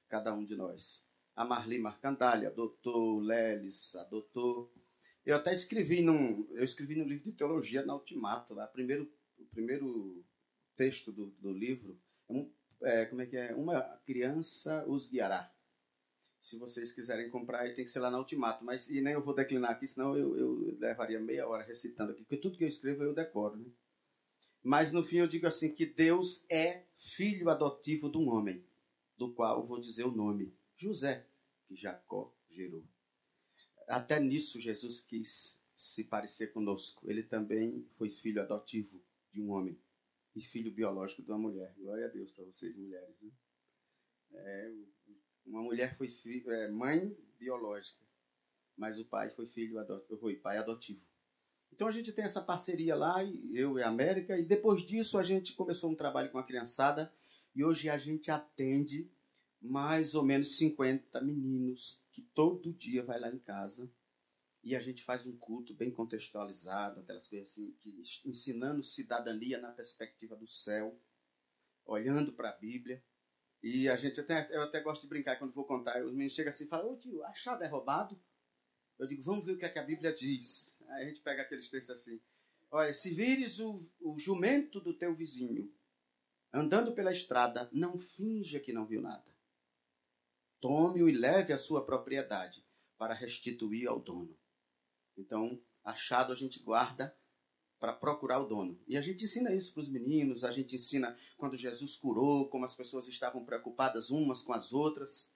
cada 0.10 0.34
um 0.34 0.44
de 0.44 0.58
nós 0.58 1.05
a 1.36 1.44
Marli 1.44 1.78
Marcandália, 1.80 2.48
adotou 2.48 3.20
Leles, 3.20 3.96
adotou. 3.96 4.72
Eu 5.26 5.36
até 5.36 5.54
escrevi 5.54 6.02
num, 6.02 6.48
eu 6.52 6.64
escrevi 6.64 6.96
no 6.96 7.04
livro 7.04 7.26
de 7.26 7.34
teologia 7.34 7.84
na 7.84 7.96
Ultimato, 7.96 8.54
lá, 8.54 8.66
primeiro, 8.68 9.12
o 9.38 9.46
primeiro 9.46 10.24
texto 10.76 11.12
do, 11.12 11.28
do 11.40 11.52
livro, 11.52 12.00
é 12.30 12.34
um, 12.34 12.52
é, 12.84 13.06
como 13.06 13.22
é 13.22 13.26
que 13.26 13.36
é? 13.36 13.54
Uma 13.54 13.82
criança 14.06 14.86
os 14.88 15.08
guiará. 15.08 15.52
Se 16.40 16.58
vocês 16.58 16.92
quiserem 16.92 17.30
comprar, 17.30 17.62
aí 17.62 17.74
tem 17.74 17.84
que 17.84 17.92
ser 17.92 18.00
lá 18.00 18.12
na 18.12 18.20
Ultimato, 18.20 18.64
mas 18.64 18.88
e 18.90 19.02
nem 19.02 19.14
eu 19.14 19.24
vou 19.24 19.34
declinar 19.34 19.72
aqui, 19.72 19.88
senão 19.88 20.16
eu, 20.16 20.38
eu 20.38 20.78
levaria 20.80 21.20
meia 21.20 21.48
hora 21.48 21.64
recitando 21.64 22.12
aqui, 22.12 22.22
porque 22.22 22.38
tudo 22.38 22.58
que 22.58 22.64
eu 22.64 22.68
escrevo 22.68 23.04
eu 23.04 23.14
decoro, 23.14 23.58
né? 23.58 23.66
Mas 24.64 24.92
no 24.92 25.04
fim 25.04 25.18
eu 25.18 25.28
digo 25.28 25.48
assim 25.48 25.74
que 25.74 25.86
Deus 25.86 26.46
é 26.50 26.86
filho 26.96 27.50
adotivo 27.50 28.10
de 28.10 28.18
um 28.18 28.30
homem, 28.30 28.64
do 29.18 29.34
qual 29.34 29.66
vou 29.66 29.80
dizer 29.80 30.04
o 30.04 30.12
nome. 30.12 30.54
José, 30.78 31.28
que 31.68 31.76
Jacó 31.76 32.36
gerou. 32.50 32.86
Até 33.88 34.20
nisso 34.20 34.60
Jesus 34.60 35.00
quis 35.00 35.60
se 35.76 36.04
parecer 36.04 36.52
conosco. 36.54 37.10
Ele 37.10 37.24
também 37.24 37.88
foi 37.98 38.10
filho 38.10 38.42
adotivo 38.42 39.04
de 39.32 39.42
um 39.42 39.52
homem 39.52 39.78
e 40.36 40.42
filho 40.42 40.72
biológico 40.72 41.22
de 41.22 41.32
uma 41.32 41.38
mulher. 41.38 41.74
Glória 41.78 42.06
a 42.06 42.10
Deus 42.10 42.32
para 42.32 42.44
vocês, 42.46 42.76
mulheres. 42.76 43.26
É, 44.32 44.74
uma 45.46 45.62
mulher 45.62 45.96
foi 45.98 46.08
filho, 46.08 46.52
é, 46.52 46.70
mãe 46.70 47.16
biológica, 47.38 48.04
mas 48.76 49.00
o 49.00 49.06
pai 49.06 49.30
foi 49.30 49.48
filho 49.48 49.80
adotivo, 49.80 50.20
foi 50.20 50.36
pai 50.36 50.58
adotivo. 50.58 51.02
Então 51.72 51.88
a 51.88 51.92
gente 51.92 52.12
tem 52.12 52.26
essa 52.26 52.42
parceria 52.42 52.96
lá, 52.96 53.24
eu 53.54 53.78
e 53.78 53.84
a 53.84 53.90
América, 53.90 54.38
e 54.38 54.46
depois 54.46 54.82
disso 54.82 55.18
a 55.18 55.24
gente 55.24 55.54
começou 55.54 55.92
um 55.92 55.96
trabalho 55.96 56.32
com 56.32 56.38
a 56.38 56.44
criançada 56.44 57.14
e 57.54 57.64
hoje 57.64 57.90
a 57.90 57.98
gente 57.98 58.32
atende 58.32 59.10
mais 59.66 60.16
ou 60.16 60.24
menos 60.24 60.58
50 60.58 61.22
meninos 61.22 62.02
que 62.12 62.22
todo 62.22 62.74
dia 62.74 63.04
vai 63.04 63.20
lá 63.20 63.30
em 63.30 63.40
casa 63.40 63.92
e 64.64 64.76
a 64.76 64.80
gente 64.80 65.04
faz 65.04 65.28
um 65.28 65.38
culto 65.38 65.74
bem 65.76 65.92
contextualizado, 65.92 67.00
aquelas 67.00 67.28
coisas 67.28 67.52
assim, 67.52 67.72
que, 67.80 68.02
ensinando 68.26 68.84
cidadania 68.84 69.60
na 69.60 69.72
perspectiva 69.72 70.36
do 70.36 70.48
céu, 70.48 71.00
olhando 71.86 72.34
para 72.34 72.50
a 72.50 72.58
Bíblia. 72.58 73.04
E 73.62 73.88
a 73.88 73.96
gente 73.96 74.20
até, 74.20 74.48
eu 74.56 74.62
até 74.62 74.80
gosto 74.82 75.04
de 75.04 75.08
brincar 75.08 75.38
quando 75.38 75.54
vou 75.54 75.66
contar. 75.66 76.04
Os 76.04 76.12
meninos 76.12 76.34
chegam 76.34 76.50
assim 76.50 76.64
e 76.64 76.68
falam, 76.68 76.94
ô 76.94 76.98
tio, 76.98 77.24
achado 77.26 77.64
é 77.64 77.68
roubado? 77.68 78.20
Eu 78.98 79.06
digo, 79.06 79.22
vamos 79.22 79.46
ver 79.46 79.54
o 79.54 79.58
que, 79.58 79.66
é 79.66 79.70
que 79.70 79.80
a 79.80 79.84
Bíblia 79.84 80.14
diz. 80.14 80.80
Aí 80.90 81.04
a 81.04 81.08
gente 81.10 81.22
pega 81.22 81.44
aqueles 81.44 81.70
textos 81.70 81.96
assim. 81.96 82.20
Olha, 82.72 82.94
se 82.94 83.14
vires 83.14 83.60
o, 83.60 83.88
o 84.00 84.18
jumento 84.18 84.80
do 84.80 84.98
teu 84.98 85.14
vizinho 85.14 85.72
andando 86.52 86.94
pela 86.94 87.12
estrada, 87.12 87.70
não 87.72 87.98
finja 87.98 88.60
que 88.60 88.74
não 88.74 88.86
viu 88.86 89.02
nada 89.02 89.35
tome-o 90.60 91.10
e 91.10 91.14
leve 91.14 91.54
a 91.54 91.58
sua 91.58 91.86
propriedade 91.86 92.66
para 92.98 93.14
restituir 93.14 93.88
ao 93.88 94.00
dono. 94.00 94.36
Então, 95.18 95.62
achado 95.84 96.34
a 96.34 96.36
gente 96.36 96.60
guarda 96.60 97.16
para 97.80 97.94
procurar 97.94 98.40
o 98.40 98.48
dono. 98.48 98.80
E 98.88 98.98
a 98.98 99.02
gente 99.02 99.26
ensina 99.26 99.54
isso 99.54 99.74
para 99.74 99.84
os 99.84 99.90
meninos, 99.90 100.44
a 100.44 100.52
gente 100.52 100.76
ensina 100.76 101.16
quando 101.38 101.58
Jesus 101.58 101.96
curou, 101.96 102.50
como 102.50 102.66
as 102.66 102.74
pessoas 102.74 103.08
estavam 103.08 103.46
preocupadas 103.46 104.10
umas 104.10 104.42
com 104.42 104.54
as 104.54 104.74
outras. 104.74 105.30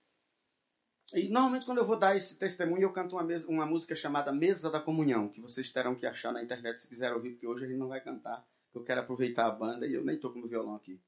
E 1.14 1.28
normalmente 1.28 1.66
quando 1.66 1.80
eu 1.80 1.86
vou 1.86 1.98
dar 1.98 2.16
esse 2.16 2.38
testemunho, 2.38 2.84
eu 2.84 2.94
canto 2.94 3.16
uma, 3.16 3.24
mesa, 3.24 3.48
uma 3.48 3.66
música 3.66 3.96
chamada 3.96 4.32
Mesa 4.32 4.70
da 4.70 4.80
Comunhão, 4.80 5.28
que 5.28 5.42
vocês 5.42 5.72
terão 5.72 5.96
que 5.96 6.06
achar 6.06 6.32
na 6.32 6.42
internet 6.42 6.80
se 6.80 6.88
quiserem 6.88 7.16
ouvir, 7.16 7.32
porque 7.32 7.48
hoje 7.48 7.66
a 7.66 7.68
gente 7.68 7.78
não 7.78 7.88
vai 7.88 8.02
cantar, 8.02 8.48
porque 8.66 8.80
eu 8.80 8.84
quero 8.84 9.02
aproveitar 9.02 9.48
a 9.48 9.52
banda 9.52 9.86
e 9.86 9.94
eu 9.94 10.04
nem 10.04 10.16
estou 10.16 10.32
com 10.32 10.40
o 10.40 10.48
violão 10.48 10.76
aqui. 10.76 11.00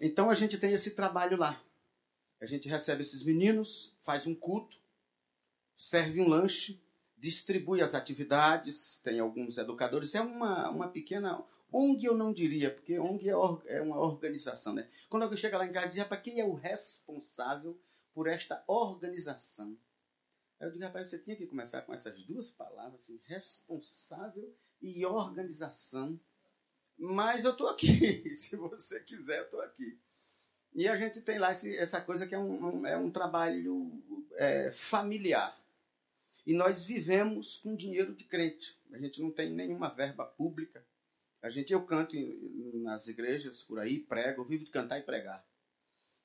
Então 0.00 0.30
a 0.30 0.34
gente 0.34 0.58
tem 0.58 0.72
esse 0.72 0.92
trabalho 0.92 1.36
lá. 1.36 1.62
A 2.40 2.46
gente 2.46 2.68
recebe 2.68 3.02
esses 3.02 3.22
meninos, 3.22 3.94
faz 4.02 4.26
um 4.26 4.34
culto, 4.34 4.78
serve 5.76 6.20
um 6.20 6.28
lanche, 6.28 6.80
distribui 7.16 7.82
as 7.82 7.94
atividades, 7.94 9.00
tem 9.04 9.20
alguns 9.20 9.58
educadores. 9.58 10.14
É 10.14 10.22
uma, 10.22 10.70
uma 10.70 10.88
pequena 10.88 11.44
ONG, 11.72 12.06
eu 12.06 12.16
não 12.16 12.32
diria, 12.32 12.72
porque 12.72 12.98
ONG 12.98 13.28
é, 13.28 13.36
or, 13.36 13.62
é 13.66 13.80
uma 13.80 13.98
organização. 13.98 14.72
Né? 14.72 14.88
Quando 15.08 15.24
alguém 15.24 15.38
chega 15.38 15.58
lá 15.58 15.66
em 15.66 15.72
casa 15.72 15.86
e 15.86 15.90
diz, 15.90 16.04
para 16.04 16.16
quem 16.16 16.40
é 16.40 16.44
o 16.44 16.54
responsável 16.54 17.78
por 18.14 18.26
esta 18.26 18.64
organização? 18.66 19.78
Aí 20.58 20.66
eu 20.66 20.72
digo, 20.72 20.84
rapaz, 20.84 21.08
você 21.08 21.18
tinha 21.18 21.36
que 21.36 21.46
começar 21.46 21.82
com 21.82 21.94
essas 21.94 22.22
duas 22.24 22.50
palavras, 22.50 23.02
assim, 23.02 23.20
responsável 23.24 24.54
e 24.80 25.04
organização. 25.04 26.18
Mas 26.98 27.44
eu 27.44 27.52
estou 27.52 27.68
aqui. 27.68 28.34
Se 28.36 28.56
você 28.56 29.00
quiser, 29.00 29.38
eu 29.38 29.44
estou 29.44 29.60
aqui. 29.60 29.98
E 30.74 30.86
a 30.86 30.96
gente 30.96 31.20
tem 31.20 31.38
lá 31.38 31.52
esse, 31.52 31.76
essa 31.76 32.00
coisa 32.00 32.26
que 32.26 32.34
é 32.34 32.38
um, 32.38 32.80
um 32.80 32.86
é 32.86 32.96
um 32.96 33.10
trabalho 33.10 33.90
é, 34.34 34.70
familiar. 34.70 35.58
E 36.46 36.54
nós 36.54 36.84
vivemos 36.84 37.58
com 37.58 37.76
dinheiro 37.76 38.14
de 38.14 38.24
crente. 38.24 38.78
A 38.92 38.98
gente 38.98 39.20
não 39.20 39.30
tem 39.30 39.50
nenhuma 39.50 39.88
verba 39.88 40.24
pública. 40.24 40.84
A 41.42 41.50
gente, 41.50 41.72
eu 41.72 41.82
canto 41.84 42.14
nas 42.82 43.08
igrejas 43.08 43.62
por 43.62 43.78
aí, 43.78 43.98
prego, 43.98 44.42
eu 44.42 44.46
vivo 44.46 44.64
de 44.64 44.70
cantar 44.70 44.98
e 44.98 45.02
pregar. 45.02 45.44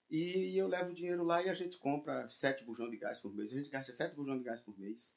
E 0.10 0.56
eu 0.58 0.68
levo 0.68 0.92
o 0.92 0.94
dinheiro 0.94 1.24
lá 1.24 1.42
e 1.42 1.50
a 1.50 1.54
gente 1.54 1.78
compra 1.78 2.28
sete 2.28 2.64
bujões 2.64 2.92
de 2.92 2.98
gás 2.98 3.20
por 3.20 3.34
mês. 3.34 3.52
A 3.52 3.56
gente 3.56 3.70
gasta 3.70 3.94
sete 3.94 4.16
bujões 4.16 4.40
de 4.40 4.46
gás 4.46 4.62
por 4.62 4.78
mês. 4.78 5.16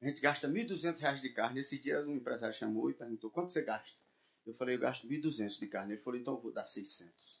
A 0.00 0.06
gente 0.06 0.20
gasta 0.20 0.48
R$ 0.48 0.64
1.200 0.64 1.20
de 1.20 1.30
carne. 1.30 1.60
Esse 1.60 1.78
dia 1.78 2.00
um 2.06 2.16
empresário 2.16 2.56
chamou 2.56 2.90
e 2.90 2.94
perguntou, 2.94 3.30
quanto 3.30 3.52
você 3.52 3.62
gasta? 3.62 4.00
Eu 4.46 4.54
falei, 4.54 4.76
eu 4.76 4.80
gasto 4.80 5.06
1.200 5.06 5.58
de 5.58 5.66
carne. 5.66 5.92
Ele 5.92 6.02
falou, 6.02 6.18
então 6.18 6.34
eu 6.34 6.40
vou 6.40 6.52
dar 6.52 6.66
600. 6.66 7.39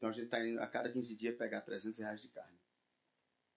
Então 0.00 0.08
a 0.08 0.12
gente 0.14 0.24
está 0.24 0.42
indo 0.42 0.58
a 0.58 0.66
cada 0.66 0.90
15 0.90 1.14
dias 1.14 1.36
pegar 1.36 1.60
300 1.60 1.98
reais 1.98 2.22
de 2.22 2.28
carne. 2.28 2.58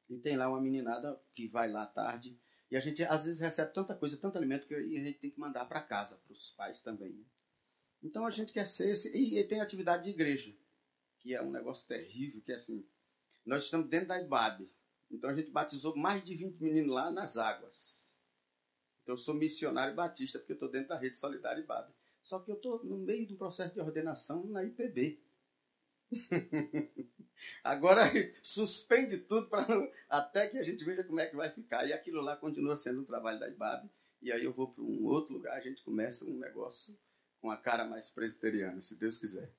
E 0.10 0.20
tem 0.20 0.36
lá 0.36 0.50
uma 0.50 0.60
meninada 0.60 1.18
que 1.34 1.48
vai 1.48 1.72
lá 1.72 1.84
à 1.84 1.88
tarde 1.88 2.38
E 2.70 2.76
a 2.76 2.82
gente 2.82 3.02
às 3.06 3.24
vezes 3.24 3.40
recebe 3.40 3.74
tanta 3.74 3.96
coisa, 3.96 4.18
tanto 4.18 4.38
alimento 4.38 4.68
que 4.68 4.76
a 4.76 4.82
gente 4.82 5.20
tem 5.20 5.32
que 5.32 5.40
mandar 5.40 5.64
para 5.64 5.80
casa, 5.80 6.18
para 6.18 6.34
os 6.34 6.50
pais 6.50 6.82
também. 6.82 7.14
Né? 7.14 7.24
Então 8.04 8.26
a 8.26 8.30
gente 8.30 8.52
quer 8.52 8.68
ser 8.68 8.90
esse. 8.90 9.16
E, 9.16 9.42
tem 9.46 9.62
atividade 9.62 10.04
de 10.04 10.10
igreja, 10.10 10.54
que 11.18 11.34
é 11.34 11.42
um 11.42 11.50
negócio 11.50 11.88
terrível, 11.88 12.42
que 12.42 12.52
é 12.52 12.56
assim. 12.56 12.86
Nós 13.46 13.64
estamos 13.64 13.88
dentro 13.88 14.10
da 14.10 14.22
IBAB. 14.22 14.70
Então 15.10 15.30
a 15.30 15.36
gente 15.36 15.50
batizou 15.50 15.96
mais 15.96 16.22
de 16.22 16.36
20 16.36 16.60
meninos 16.60 16.94
lá 16.94 17.10
nas 17.10 17.38
águas. 17.38 18.06
Então 19.02 19.14
eu 19.14 19.18
sou 19.18 19.34
missionário 19.34 19.96
batista, 19.96 20.40
porque 20.40 20.52
eu 20.52 20.56
estou 20.56 20.70
dentro 20.70 20.90
da 20.90 20.98
rede 20.98 21.18
Solidária 21.18 21.62
IBAB. 21.62 21.90
Só 22.22 22.40
que 22.40 22.52
eu 22.52 22.56
estou 22.56 22.84
no 22.84 22.98
meio 22.98 23.26
do 23.26 23.38
processo 23.38 23.74
de 23.74 23.80
ordenação 23.80 24.46
na 24.48 24.62
IPB. 24.62 25.24
Agora 27.64 28.12
suspende 28.42 29.18
tudo 29.18 29.48
pra, 29.48 29.66
até 30.10 30.48
que 30.48 30.58
a 30.58 30.64
gente 30.64 30.84
veja 30.86 31.04
como 31.04 31.20
é 31.20 31.28
que 31.28 31.36
vai 31.36 31.50
ficar. 31.50 31.86
E 31.88 31.94
aquilo 31.94 32.22
lá 32.22 32.36
continua 32.36 32.78
sendo 32.78 33.02
um 33.02 33.06
trabalho 33.06 33.40
da 33.40 33.50
IBAB. 33.50 33.90
E 34.22 34.32
aí 34.32 34.44
eu 34.44 34.54
vou 34.54 34.70
para 34.70 34.84
um 34.84 35.06
outro 35.06 35.34
lugar, 35.34 35.58
a 35.58 35.62
gente 35.62 35.84
começa 35.84 36.24
um 36.24 36.38
negócio 36.38 36.98
com 37.42 37.52
a 37.52 37.58
cara 37.58 37.86
mais 37.86 38.10
presbiteriana, 38.10 38.80
se 38.80 38.96
Deus 38.96 39.20
quiser. 39.20 39.52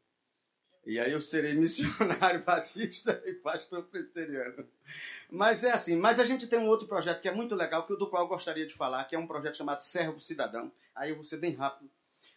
E 0.86 0.98
aí 0.98 1.12
eu 1.12 1.20
serei 1.20 1.52
missionário 1.54 2.42
batista 2.42 3.22
e 3.26 3.34
pastor 3.34 3.84
presbiteriano. 3.84 4.66
Mas 5.30 5.64
é 5.64 5.72
assim, 5.72 5.96
mas 5.96 6.18
a 6.18 6.24
gente 6.24 6.46
tem 6.46 6.58
um 6.58 6.68
outro 6.68 6.86
projeto 6.86 7.20
que 7.20 7.28
é 7.28 7.34
muito 7.34 7.54
legal, 7.54 7.86
que 7.86 7.94
do 7.96 8.08
qual 8.08 8.24
eu 8.24 8.28
gostaria 8.28 8.66
de 8.66 8.74
falar, 8.74 9.04
que 9.04 9.14
é 9.14 9.18
um 9.18 9.26
projeto 9.26 9.58
chamado 9.58 9.80
Servo 9.80 10.18
Cidadão. 10.18 10.72
Aí 10.94 11.10
eu 11.10 11.16
vou 11.16 11.24
ser 11.24 11.36
bem 11.36 11.54
rápido 11.54 11.90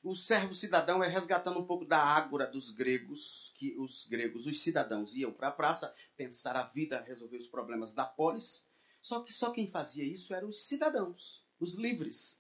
o 0.04 0.16
servo 0.16 0.54
cidadão 0.54 1.04
é 1.04 1.08
resgatando 1.08 1.60
um 1.60 1.66
pouco 1.66 1.84
da 1.84 2.00
ágora 2.00 2.46
dos 2.46 2.72
gregos, 2.72 3.52
que 3.56 3.76
os 3.78 4.06
gregos, 4.06 4.46
os 4.46 4.62
cidadãos, 4.62 5.14
iam 5.14 5.34
para 5.34 5.50
a 5.50 5.52
praça 5.52 5.94
pensar 6.16 6.56
a 6.56 6.64
vida, 6.64 7.02
resolver 7.02 7.38
os 7.38 7.48
problemas 7.48 7.94
da 7.94 8.06
polis. 8.06 8.66
Só 9.02 9.22
que 9.22 9.34
só 9.34 9.52
quem 9.52 9.68
fazia 9.68 10.04
isso 10.04 10.34
eram 10.34 10.50
os 10.50 10.64
cidadãos, 10.64 11.44
os 11.60 11.74
livres. 11.74 12.40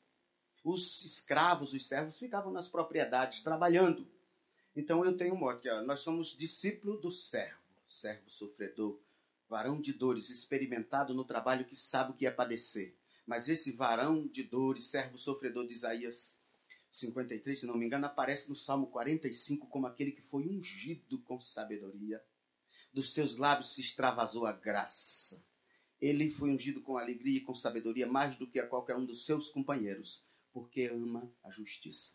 Os 0.63 1.03
escravos, 1.03 1.73
os 1.73 1.85
servos 1.85 2.19
ficavam 2.19 2.51
nas 2.51 2.67
propriedades 2.67 3.41
trabalhando. 3.41 4.07
Então 4.75 5.03
eu 5.03 5.17
tenho 5.17 5.33
um 5.33 5.37
mote, 5.37 5.67
nós 5.85 6.01
somos 6.01 6.37
discípulo 6.37 6.97
do 6.97 7.11
servo, 7.11 7.57
servo 7.87 8.29
sofredor, 8.29 8.99
varão 9.49 9.81
de 9.81 9.93
dores, 9.93 10.29
experimentado 10.29 11.13
no 11.13 11.23
trabalho 11.23 11.65
que 11.65 11.75
sabe 11.75 12.11
o 12.11 12.13
que 12.13 12.27
é 12.27 12.31
padecer. 12.31 12.95
Mas 13.25 13.49
esse 13.49 13.71
varão 13.71 14.27
de 14.27 14.43
dores, 14.43 14.85
servo 14.85 15.17
sofredor 15.17 15.65
de 15.65 15.73
Isaías 15.73 16.39
53, 16.97 17.59
se 17.59 17.65
não 17.65 17.77
me 17.77 17.85
engano, 17.85 18.05
aparece 18.05 18.49
no 18.49 18.55
Salmo 18.55 18.87
45 18.87 19.67
como 19.67 19.85
aquele 19.85 20.11
que 20.11 20.21
foi 20.21 20.47
ungido 20.47 21.19
com 21.19 21.39
sabedoria. 21.39 22.23
Dos 22.91 23.13
seus 23.13 23.37
lábios 23.37 23.73
se 23.73 23.81
extravasou 23.81 24.45
a 24.45 24.51
graça. 24.51 25.43
Ele 26.01 26.29
foi 26.29 26.49
ungido 26.49 26.81
com 26.81 26.97
alegria 26.97 27.37
e 27.37 27.41
com 27.41 27.53
sabedoria 27.53 28.07
mais 28.07 28.37
do 28.37 28.47
que 28.47 28.59
a 28.59 28.67
qualquer 28.67 28.95
um 28.95 29.05
dos 29.05 29.25
seus 29.25 29.49
companheiros, 29.49 30.23
porque 30.51 30.85
ama 30.85 31.31
a 31.43 31.51
justiça. 31.51 32.13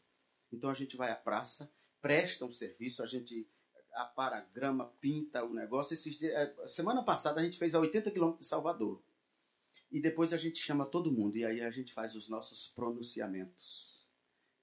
Então 0.51 0.71
a 0.71 0.75
gente 0.75 0.97
vai 0.97 1.11
à 1.11 1.17
praça, 1.17 1.73
presta 2.01 2.45
um 2.45 2.53
serviço, 2.53 3.03
a 3.03 3.07
gente 3.07 3.49
apara 3.93 4.39
a 4.39 4.41
grama, 4.41 4.87
pinta 5.01 5.45
o 5.45 5.55
negócio. 5.55 5.95
Esses 5.95 6.17
dias, 6.17 6.33
é, 6.33 6.69
semana 6.69 7.05
passada 7.05 7.41
a 7.41 7.45
gente 7.45 7.59
fez 7.59 7.75
a 7.75 7.81
80 7.81 8.11
quilômetros 8.11 8.45
de 8.45 8.49
Salvador. 8.49 9.03
E 9.91 10.01
depois 10.01 10.33
a 10.33 10.39
gente 10.39 10.59
chama 10.59 10.87
todo 10.87 11.13
mundo 11.13 11.37
e 11.37 11.45
aí 11.45 11.61
a 11.61 11.71
gente 11.71 11.93
faz 11.93 12.15
os 12.15 12.29
nossos 12.29 12.69
pronunciamentos 12.69 13.92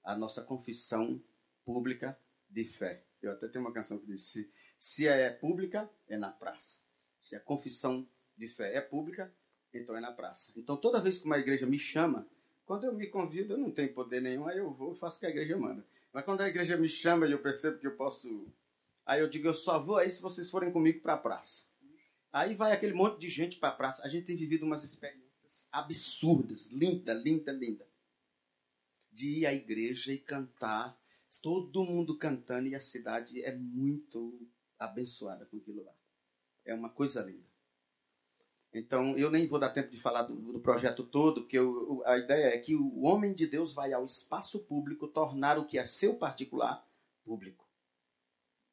a 0.04 0.16
nossa 0.16 0.42
confissão 0.42 1.22
pública 1.64 2.18
de 2.48 2.64
fé. 2.64 3.04
Eu 3.22 3.32
até 3.32 3.48
tenho 3.48 3.64
uma 3.64 3.72
canção 3.72 3.98
que 3.98 4.06
diz: 4.06 4.22
se, 4.22 4.50
se 4.78 5.06
é 5.06 5.30
pública, 5.30 5.88
é 6.08 6.16
na 6.16 6.30
praça. 6.30 6.78
Se 7.20 7.36
a 7.36 7.40
confissão 7.40 8.06
de 8.36 8.48
fé 8.48 8.74
é 8.76 8.80
pública, 8.80 9.32
então 9.72 9.96
é 9.96 10.00
na 10.00 10.12
praça. 10.12 10.52
Então 10.56 10.76
toda 10.76 11.00
vez 11.00 11.18
que 11.18 11.26
uma 11.26 11.38
igreja 11.38 11.66
me 11.66 11.78
chama, 11.78 12.26
quando 12.64 12.84
eu 12.84 12.92
me 12.92 13.06
convido, 13.06 13.54
eu 13.54 13.58
não 13.58 13.70
tenho 13.70 13.92
poder 13.92 14.20
nenhum, 14.20 14.46
aí 14.46 14.58
eu 14.58 14.72
vou 14.72 14.94
e 14.94 14.98
faço 14.98 15.16
o 15.16 15.20
que 15.20 15.26
a 15.26 15.30
igreja 15.30 15.56
manda. 15.56 15.84
Mas 16.12 16.24
quando 16.24 16.40
a 16.40 16.48
igreja 16.48 16.76
me 16.76 16.88
chama 16.88 17.26
e 17.26 17.32
eu 17.32 17.40
percebo 17.40 17.78
que 17.78 17.86
eu 17.86 17.96
posso. 17.96 18.48
Aí 19.04 19.20
eu 19.20 19.28
digo: 19.28 19.46
eu 19.46 19.54
só 19.54 19.82
vou 19.82 19.98
aí 19.98 20.10
se 20.10 20.22
vocês 20.22 20.50
forem 20.50 20.72
comigo 20.72 21.00
para 21.00 21.14
a 21.14 21.18
praça. 21.18 21.64
Aí 22.32 22.54
vai 22.54 22.72
aquele 22.72 22.94
monte 22.94 23.18
de 23.20 23.28
gente 23.28 23.58
para 23.58 23.70
a 23.70 23.72
praça. 23.72 24.02
A 24.02 24.08
gente 24.08 24.24
tem 24.24 24.36
vivido 24.36 24.64
umas 24.64 24.84
experiências 24.84 25.68
absurdas, 25.72 26.66
linda, 26.66 27.12
linda, 27.12 27.50
linda 27.50 27.89
de 29.12 29.40
ir 29.40 29.46
à 29.46 29.52
igreja 29.52 30.12
e 30.12 30.18
cantar, 30.18 30.98
todo 31.42 31.84
mundo 31.84 32.16
cantando 32.16 32.68
e 32.68 32.74
a 32.74 32.80
cidade 32.80 33.42
é 33.42 33.54
muito 33.54 34.48
abençoada 34.78 35.46
com 35.46 35.56
aquilo 35.56 35.84
lá. 35.84 35.92
É 36.64 36.74
uma 36.74 36.90
coisa 36.90 37.20
linda. 37.22 37.50
Então, 38.72 39.16
eu 39.16 39.30
nem 39.30 39.48
vou 39.48 39.58
dar 39.58 39.70
tempo 39.70 39.90
de 39.90 39.96
falar 39.96 40.22
do, 40.22 40.52
do 40.52 40.60
projeto 40.60 41.02
todo, 41.02 41.42
porque 41.42 41.58
eu, 41.58 42.02
a 42.06 42.16
ideia 42.18 42.54
é 42.54 42.58
que 42.58 42.76
o 42.76 43.02
homem 43.02 43.34
de 43.34 43.46
Deus 43.46 43.72
vai 43.72 43.92
ao 43.92 44.04
espaço 44.04 44.60
público 44.60 45.08
tornar 45.08 45.58
o 45.58 45.66
que 45.66 45.76
é 45.76 45.84
seu 45.84 46.14
particular 46.14 46.86
público. 47.24 47.68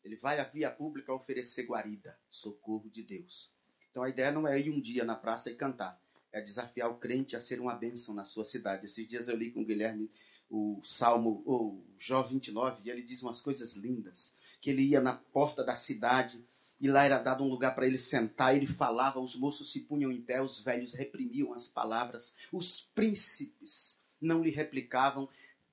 Ele 0.03 0.15
vai 0.15 0.39
à 0.39 0.43
via 0.43 0.69
pública 0.69 1.11
oferecer 1.11 1.65
guarida, 1.65 2.17
socorro 2.29 2.89
de 2.89 3.03
Deus. 3.03 3.51
Então, 3.89 4.03
a 4.03 4.09
ideia 4.09 4.31
não 4.31 4.47
é 4.47 4.59
ir 4.59 4.69
um 4.69 4.79
dia 4.79 5.03
na 5.03 5.15
praça 5.15 5.49
e 5.49 5.55
cantar, 5.55 5.99
é 6.31 6.39
desafiar 6.39 6.91
o 6.91 6.99
crente 6.99 7.35
a 7.35 7.41
ser 7.41 7.59
uma 7.59 7.73
bênção 7.73 8.13
na 8.13 8.23
sua 8.23 8.45
cidade. 8.45 8.85
Esses 8.85 9.07
dias 9.07 9.27
eu 9.27 9.35
li 9.35 9.51
com 9.51 9.61
o 9.61 9.65
Guilherme 9.65 10.11
o 10.49 10.81
Salmo, 10.83 11.43
o 11.45 11.83
Jó 11.97 12.23
29, 12.23 12.81
e 12.83 12.89
ele 12.89 13.01
diz 13.01 13.21
umas 13.21 13.41
coisas 13.41 13.73
lindas, 13.73 14.33
que 14.61 14.69
ele 14.69 14.83
ia 14.83 15.01
na 15.01 15.13
porta 15.13 15.63
da 15.63 15.75
cidade 15.75 16.43
e 16.79 16.87
lá 16.87 17.03
era 17.03 17.17
dado 17.17 17.43
um 17.43 17.49
lugar 17.49 17.73
para 17.73 17.87
ele 17.87 17.97
sentar, 17.97 18.55
ele 18.55 18.67
falava, 18.67 19.19
os 19.19 19.35
moços 19.35 19.71
se 19.71 19.81
punham 19.81 20.11
em 20.11 20.21
pé, 20.21 20.41
os 20.41 20.59
velhos 20.59 20.93
reprimiam 20.93 21.53
as 21.53 21.67
palavras, 21.67 22.33
os 22.51 22.81
príncipes 22.93 23.99
não 24.21 24.43
lhe 24.43 24.51
replicavam, 24.51 25.27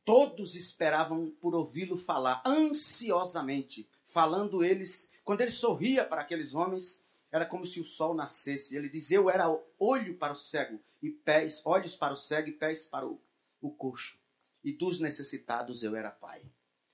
todos 0.05 0.55
esperavam 0.55 1.31
por 1.41 1.55
ouvi-lo 1.55 1.99
falar 1.99 2.43
ansiosamente, 2.45 3.89
falando 4.03 4.65
eles, 4.65 5.13
quando 5.25 5.43
ele 5.43 5.51
sorria 5.51 6.05
para 6.05 6.23
aqueles 6.23 6.55
homens, 6.55 7.05
era 7.31 7.45
como 7.45 7.67
se 7.67 7.81
o 7.81 7.85
sol 7.85 8.15
nascesse. 8.15 8.77
Ele 8.77 8.89
diz: 8.89 9.11
Eu 9.11 9.29
era 9.29 9.53
olho 9.79 10.15
para 10.17 10.35
o 10.35 10.37
cego 10.37 10.79
e 11.03 11.11
pés, 11.11 11.63
olhos 11.65 11.97
para 11.97 12.15
o 12.15 12.17
cego 12.17 12.49
e 12.49 12.53
pés 12.53 12.87
para 12.87 13.07
o, 13.07 13.21
o 13.61 13.71
coxo 13.71 14.17
e 14.65 14.73
dos 14.73 14.99
necessitados 14.99 15.83
eu 15.83 15.95
era 15.95 16.11
pai. 16.11 16.43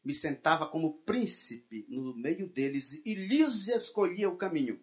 Me 0.05 0.15
sentava 0.15 0.67
como 0.67 0.99
príncipe 1.03 1.87
no 1.89 2.15
meio 2.15 2.49
deles 2.49 3.01
e 3.05 3.15
lhes 3.15 3.69
escolhia 3.69 4.29
o 4.29 4.37
caminho, 4.37 4.81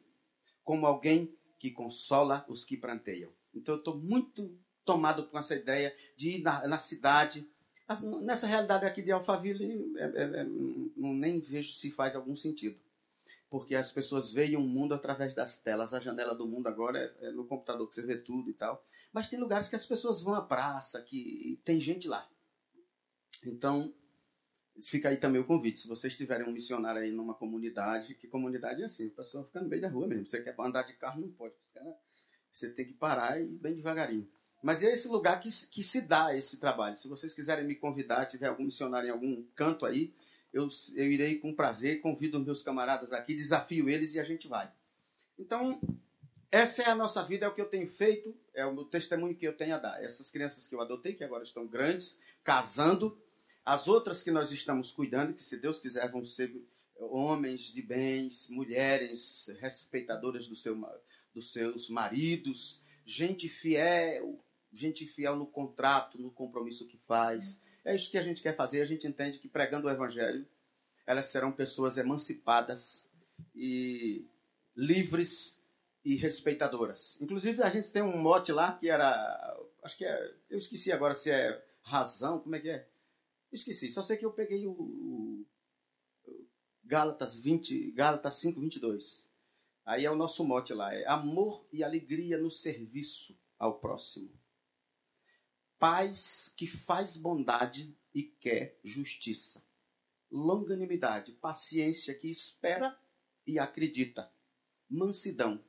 como 0.64 0.86
alguém 0.86 1.36
que 1.60 1.72
consola 1.72 2.46
os 2.48 2.64
que 2.64 2.78
pranteiam. 2.78 3.32
Então 3.54 3.76
eu 3.76 3.80
estou 3.80 3.98
muito 3.98 4.58
tomado 4.86 5.28
com 5.28 5.38
essa 5.38 5.56
ideia 5.56 5.94
de 6.16 6.38
ir 6.38 6.42
na, 6.42 6.66
na 6.68 6.80
cidade. 6.80 7.50
Nessa 8.22 8.48
realidade 8.48 8.86
aqui 8.86 9.02
de 9.02 9.12
Alphaville, 9.12 9.94
é, 9.98 10.04
é, 10.04 10.24
é, 10.24 10.44
não, 10.44 11.14
nem 11.14 11.40
vejo 11.40 11.74
se 11.74 11.92
faz 11.92 12.16
algum 12.16 12.36
sentido. 12.36 12.80
Porque 13.50 13.76
as 13.76 13.92
pessoas 13.92 14.32
veem 14.32 14.56
o 14.56 14.62
mundo 14.62 14.94
através 14.94 15.34
das 15.34 15.58
telas. 15.58 15.94
A 15.94 16.00
janela 16.00 16.36
do 16.36 16.48
mundo 16.48 16.68
agora 16.68 17.00
é, 17.00 17.28
é 17.28 17.32
no 17.32 17.46
computador 17.46 17.88
que 17.88 17.96
você 17.96 18.02
vê 18.02 18.18
tudo 18.18 18.50
e 18.50 18.54
tal. 18.54 18.86
Mas 19.12 19.30
tem 19.30 19.40
lugares 19.40 19.68
que 19.68 19.76
as 19.76 19.86
pessoas 19.86 20.22
vão 20.22 20.36
à 20.36 20.42
praça, 20.42 21.02
que 21.02 21.60
tem 21.64 21.80
gente 21.80 22.08
lá. 22.08 22.30
Então, 23.46 23.94
fica 24.82 25.10
aí 25.10 25.18
também 25.18 25.42
o 25.42 25.46
convite. 25.46 25.80
Se 25.80 25.88
vocês 25.88 26.16
tiverem 26.16 26.48
um 26.48 26.52
missionário 26.52 27.02
aí 27.02 27.12
numa 27.12 27.34
comunidade, 27.34 28.16
que 28.16 28.28
comunidade 28.28 28.82
é 28.82 28.86
assim, 28.86 29.08
o 29.08 29.12
pessoal 29.12 29.44
fica 29.46 29.62
no 29.62 29.68
meio 29.68 29.82
da 29.82 29.90
rua 29.90 30.08
mesmo. 30.08 30.26
Você 30.26 30.42
quer 30.42 30.56
andar 30.60 30.84
de 30.84 30.94
carro, 30.94 31.22
não 31.22 31.30
pode. 31.30 31.54
Você 32.52 32.72
tem 32.72 32.86
que 32.86 32.94
parar 32.94 33.40
e 33.40 33.44
ir 33.44 33.58
bem 33.58 33.76
devagarinho. 33.76 34.28
Mas 34.64 34.82
é 34.82 34.92
esse 34.92 35.08
lugar 35.08 35.40
que, 35.40 35.50
que 35.68 35.84
se 35.84 36.02
dá 36.02 36.36
esse 36.36 36.58
trabalho. 36.58 36.98
Se 36.98 37.08
vocês 37.08 37.34
quiserem 37.34 37.66
me 37.66 37.76
convidar, 37.76 38.26
tiver 38.26 38.48
algum 38.48 38.64
missionário 38.64 39.08
em 39.08 39.12
algum 39.12 39.44
canto 39.56 39.86
aí, 39.86 40.12
eu, 40.52 40.68
eu 40.96 41.12
irei 41.12 41.38
com 41.38 41.54
prazer, 41.54 42.02
convido 42.02 42.40
meus 42.40 42.64
camaradas 42.64 43.12
aqui, 43.14 43.36
desafio 43.36 43.88
eles 43.88 44.16
e 44.16 44.20
a 44.20 44.24
gente 44.24 44.48
vai. 44.48 44.72
Então, 45.38 45.80
essa 46.52 46.82
é 46.82 46.90
a 46.90 46.96
nossa 46.96 47.24
vida, 47.24 47.46
é 47.46 47.50
o 47.50 47.54
que 47.54 47.62
eu 47.62 47.70
tenho 47.70 47.88
feito, 47.88 48.36
é 48.54 48.66
o 48.66 48.84
testemunho 48.86 49.36
que 49.36 49.48
eu 49.48 49.56
tenho 49.56 49.76
a 49.76 49.78
dar. 49.78 50.04
Essas 50.04 50.32
crianças 50.32 50.66
que 50.66 50.74
eu 50.74 50.82
adotei, 50.82 51.14
que 51.14 51.24
agora 51.24 51.44
estão 51.44 51.68
grandes, 51.68 52.20
casando, 52.44 53.16
as 53.68 53.86
outras 53.86 54.24
que 54.24 54.32
nós 54.32 54.50
estamos 54.50 54.94
cuidando, 54.94 55.34
que 55.34 55.44
se 55.44 55.58
Deus 55.58 55.78
quiser 55.78 56.10
vão 56.10 56.26
ser 56.26 56.56
homens 56.98 57.64
de 57.64 57.82
bens, 57.82 58.48
mulheres 58.50 59.54
respeitadoras 59.60 60.48
do 60.48 60.56
seu, 60.56 60.74
dos 61.34 61.52
seus 61.52 61.90
maridos, 61.90 62.82
gente 63.06 63.50
fiel, 63.50 64.42
gente 64.72 65.06
fiel 65.06 65.36
no 65.36 65.46
contrato, 65.46 66.18
no 66.18 66.32
compromisso 66.32 66.88
que 66.88 66.98
faz. 67.00 67.62
É 67.84 67.94
isso 67.94 68.10
que 68.10 68.18
a 68.18 68.24
gente 68.24 68.42
quer 68.42 68.56
fazer. 68.56 68.82
A 68.82 68.86
gente 68.86 69.06
entende 69.06 69.38
que 69.38 69.50
pregando 69.50 69.88
o 69.88 69.92
evangelho, 69.92 70.48
elas 71.06 71.26
serão 71.26 71.52
pessoas 71.52 71.98
emancipadas 71.98 73.10
e 73.54 74.26
livres 74.78 75.62
e 76.06 76.16
respeitadoras. 76.16 77.18
Inclusive 77.20 77.62
a 77.62 77.70
gente 77.70 77.92
tem 77.92 78.02
um 78.02 78.18
mote 78.18 78.54
lá 78.54 78.72
que 78.78 78.90
era, 78.90 79.60
acho 79.84 79.98
que 79.98 80.06
é, 80.06 80.34
eu 80.50 80.58
esqueci 80.58 80.90
agora 80.90 81.14
se 81.14 81.30
é 81.30 81.62
razão, 81.82 82.40
como 82.40 82.56
é 82.56 82.62
que 82.62 82.70
é? 82.70 82.88
Esqueci, 83.58 83.90
só 83.90 84.04
sei 84.04 84.18
que 84.18 84.26
eu 84.26 84.32
peguei 84.32 84.66
o, 84.68 84.72
o 84.72 85.46
Gálatas 86.84 87.36
20, 87.36 87.92
Gálatas 87.92 88.36
5, 88.36 88.60
22. 88.60 89.30
Aí 89.86 90.06
é 90.06 90.12
o 90.12 90.16
nosso 90.16 90.44
mote 90.44 90.74
lá, 90.74 90.94
é 90.94 91.06
amor 91.08 91.68
e 91.72 91.84
alegria 91.84 92.38
no 92.38 92.52
serviço 92.52 93.38
ao 93.58 93.80
próximo. 93.80 94.32
paz 95.80 96.54
que 96.56 96.68
faz 96.68 97.18
bondade 97.18 97.96
e 98.14 98.24
quer 98.24 98.80
justiça, 98.84 99.64
longanimidade, 100.32 101.34
paciência 101.34 102.14
que 102.14 102.30
espera 102.30 103.00
e 103.46 103.60
acredita, 103.60 104.32
mansidão, 104.90 105.64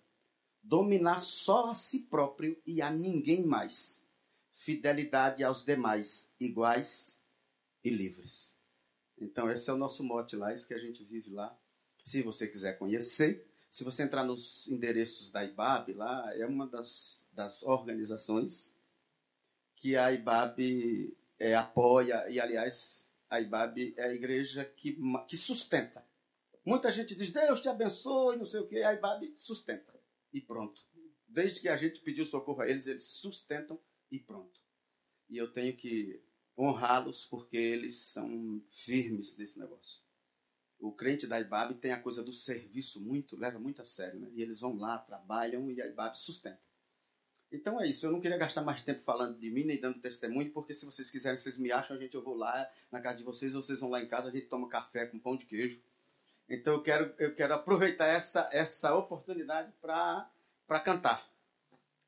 dominar 0.62 1.20
só 1.20 1.70
a 1.70 1.74
si 1.74 2.00
próprio 2.00 2.60
e 2.66 2.82
a 2.82 2.90
ninguém 2.90 3.46
mais, 3.46 4.06
fidelidade 4.52 5.44
aos 5.44 5.64
demais, 5.64 6.32
iguais 6.40 7.17
e 7.82 7.90
livres. 7.90 8.56
Então, 9.20 9.50
esse 9.50 9.68
é 9.68 9.72
o 9.72 9.76
nosso 9.76 10.04
mote 10.04 10.36
lá, 10.36 10.54
isso 10.54 10.66
que 10.66 10.74
a 10.74 10.78
gente 10.78 11.04
vive 11.04 11.30
lá. 11.30 11.56
Se 12.04 12.22
você 12.22 12.46
quiser 12.46 12.78
conhecer, 12.78 13.46
se 13.68 13.84
você 13.84 14.02
entrar 14.02 14.24
nos 14.24 14.66
endereços 14.68 15.30
da 15.30 15.44
IBAB, 15.44 15.92
lá 15.94 16.34
é 16.34 16.46
uma 16.46 16.66
das, 16.66 17.24
das 17.32 17.62
organizações 17.62 18.76
que 19.76 19.96
a 19.96 20.12
IBAB 20.12 21.16
é, 21.38 21.54
apoia, 21.54 22.28
e 22.28 22.40
aliás, 22.40 23.08
a 23.28 23.40
IBAB 23.40 23.94
é 23.96 24.04
a 24.04 24.14
igreja 24.14 24.64
que, 24.64 24.98
que 25.26 25.36
sustenta. 25.36 26.04
Muita 26.64 26.90
gente 26.90 27.14
diz, 27.14 27.30
Deus 27.30 27.60
te 27.60 27.68
abençoe, 27.68 28.36
não 28.36 28.46
sei 28.46 28.60
o 28.60 28.66
quê, 28.66 28.82
a 28.82 28.92
IBAB 28.94 29.34
sustenta. 29.36 29.98
E 30.32 30.40
pronto. 30.40 30.82
Desde 31.26 31.60
que 31.60 31.68
a 31.68 31.76
gente 31.76 32.00
pediu 32.00 32.24
socorro 32.24 32.62
a 32.62 32.68
eles, 32.68 32.86
eles 32.86 33.04
sustentam 33.04 33.78
e 34.10 34.18
pronto. 34.18 34.60
E 35.28 35.36
eu 35.36 35.52
tenho 35.52 35.76
que 35.76 36.22
honrá-los 36.58 37.24
porque 37.24 37.56
eles 37.56 37.94
são 37.94 38.60
firmes 38.70 39.36
nesse 39.36 39.58
negócio. 39.58 40.00
O 40.80 40.92
crente 40.92 41.26
da 41.26 41.40
IBAB 41.40 41.74
tem 41.74 41.92
a 41.92 42.00
coisa 42.00 42.22
do 42.22 42.32
serviço 42.32 43.00
muito, 43.00 43.36
leva 43.36 43.58
muito 43.58 43.80
a 43.82 43.84
sério, 43.84 44.18
né? 44.18 44.28
E 44.32 44.42
eles 44.42 44.60
vão 44.60 44.76
lá, 44.76 44.98
trabalham 44.98 45.70
e 45.70 45.80
a 45.80 45.86
IBAB 45.86 46.16
sustenta. 46.16 46.60
Então 47.50 47.80
é 47.80 47.86
isso. 47.86 48.06
Eu 48.06 48.12
não 48.12 48.20
queria 48.20 48.36
gastar 48.36 48.62
mais 48.62 48.82
tempo 48.82 49.02
falando 49.02 49.38
de 49.38 49.50
mim 49.50 49.64
nem 49.64 49.80
dando 49.80 50.00
testemunho, 50.00 50.52
porque 50.52 50.74
se 50.74 50.84
vocês 50.84 51.10
quiserem, 51.10 51.38
vocês 51.38 51.56
me 51.56 51.72
acham, 51.72 51.96
a 51.96 51.98
gente 51.98 52.14
eu 52.14 52.22
vou 52.22 52.34
lá 52.34 52.70
na 52.90 53.00
casa 53.00 53.18
de 53.18 53.24
vocês, 53.24 53.54
vocês 53.54 53.80
vão 53.80 53.90
lá 53.90 54.02
em 54.02 54.08
casa, 54.08 54.28
a 54.28 54.30
gente 54.30 54.46
toma 54.46 54.68
café 54.68 55.06
com 55.06 55.18
pão 55.18 55.36
de 55.36 55.46
queijo. 55.46 55.80
Então 56.48 56.74
eu 56.74 56.82
quero, 56.82 57.14
eu 57.18 57.34
quero 57.34 57.54
aproveitar 57.54 58.06
essa, 58.06 58.48
essa 58.52 58.94
oportunidade 58.94 59.72
para 59.80 60.80
cantar. 60.84 61.28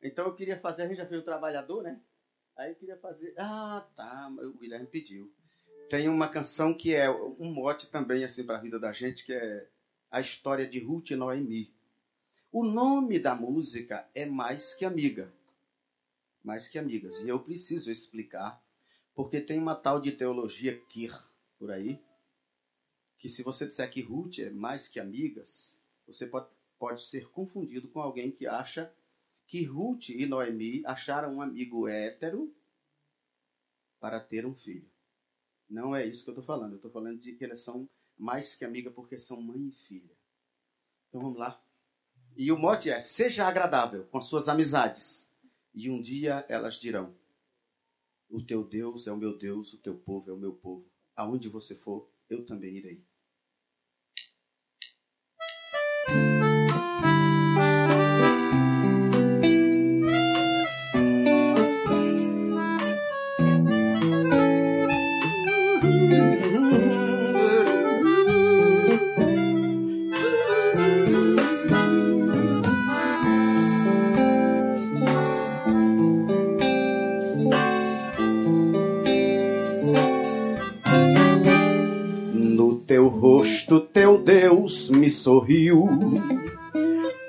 Então 0.02 0.26
eu 0.26 0.34
queria 0.34 0.58
fazer, 0.58 0.82
a 0.82 0.88
gente 0.88 0.98
já 0.98 1.06
fez 1.06 1.20
o 1.20 1.24
trabalhador, 1.24 1.82
né? 1.82 2.00
Aí 2.60 2.72
eu 2.72 2.74
queria 2.74 2.98
fazer. 2.98 3.32
Ah, 3.38 3.86
tá, 3.96 4.28
o 4.28 4.52
Guilherme 4.52 4.86
pediu. 4.86 5.32
Tem 5.88 6.10
uma 6.10 6.28
canção 6.28 6.74
que 6.74 6.94
é 6.94 7.10
um 7.10 7.50
mote 7.50 7.86
também 7.86 8.22
assim 8.22 8.44
para 8.44 8.58
a 8.58 8.60
vida 8.60 8.78
da 8.78 8.92
gente, 8.92 9.24
que 9.24 9.32
é 9.32 9.66
a 10.10 10.20
história 10.20 10.66
de 10.66 10.78
Ruth 10.78 11.10
e 11.10 11.16
Noemi. 11.16 11.72
O 12.52 12.62
nome 12.62 13.18
da 13.18 13.34
música 13.34 14.06
é 14.14 14.26
Mais 14.26 14.74
que 14.74 14.84
Amiga. 14.84 15.32
Mais 16.44 16.68
que 16.68 16.78
Amigas. 16.78 17.16
E 17.20 17.28
eu 17.30 17.40
preciso 17.40 17.90
explicar, 17.90 18.62
porque 19.14 19.40
tem 19.40 19.58
uma 19.58 19.74
tal 19.74 19.98
de 19.98 20.12
teologia 20.12 20.78
Kir 20.80 21.18
por 21.58 21.70
aí, 21.70 21.98
que 23.18 23.30
se 23.30 23.42
você 23.42 23.66
disser 23.66 23.90
que 23.90 24.02
Ruth 24.02 24.38
é 24.38 24.50
mais 24.50 24.86
que 24.86 25.00
amigas, 25.00 25.80
você 26.06 26.26
pode, 26.26 26.48
pode 26.78 27.00
ser 27.00 27.30
confundido 27.30 27.88
com 27.88 28.02
alguém 28.02 28.30
que 28.30 28.46
acha 28.46 28.92
que 29.50 29.64
Ruth 29.64 30.10
e 30.10 30.26
Noemi 30.26 30.80
acharam 30.86 31.34
um 31.34 31.42
amigo 31.42 31.88
hétero 31.88 32.54
para 33.98 34.20
ter 34.20 34.46
um 34.46 34.54
filho. 34.54 34.88
Não 35.68 35.94
é 35.94 36.06
isso 36.06 36.22
que 36.22 36.30
eu 36.30 36.34
estou 36.34 36.44
falando. 36.44 36.74
Eu 36.74 36.76
estou 36.76 36.90
falando 36.92 37.18
de 37.18 37.34
que 37.34 37.44
elas 37.44 37.60
são 37.60 37.90
mais 38.16 38.54
que 38.54 38.64
amiga 38.64 38.92
porque 38.92 39.18
são 39.18 39.42
mãe 39.42 39.66
e 39.66 39.72
filha. 39.72 40.16
Então 41.08 41.20
vamos 41.22 41.36
lá. 41.36 41.60
E 42.36 42.52
o 42.52 42.56
mote 42.56 42.90
é: 42.90 43.00
seja 43.00 43.44
agradável 43.44 44.06
com 44.06 44.20
suas 44.20 44.48
amizades, 44.48 45.28
e 45.74 45.90
um 45.90 46.00
dia 46.00 46.46
elas 46.48 46.76
dirão: 46.76 47.12
O 48.28 48.40
teu 48.40 48.62
Deus 48.62 49.08
é 49.08 49.12
o 49.12 49.16
meu 49.16 49.36
Deus, 49.36 49.72
o 49.72 49.78
teu 49.78 49.98
povo 49.98 50.30
é 50.30 50.32
o 50.32 50.38
meu 50.38 50.54
povo. 50.54 50.88
Aonde 51.16 51.48
você 51.48 51.74
for, 51.74 52.08
eu 52.28 52.46
também 52.46 52.76
irei. 52.76 53.04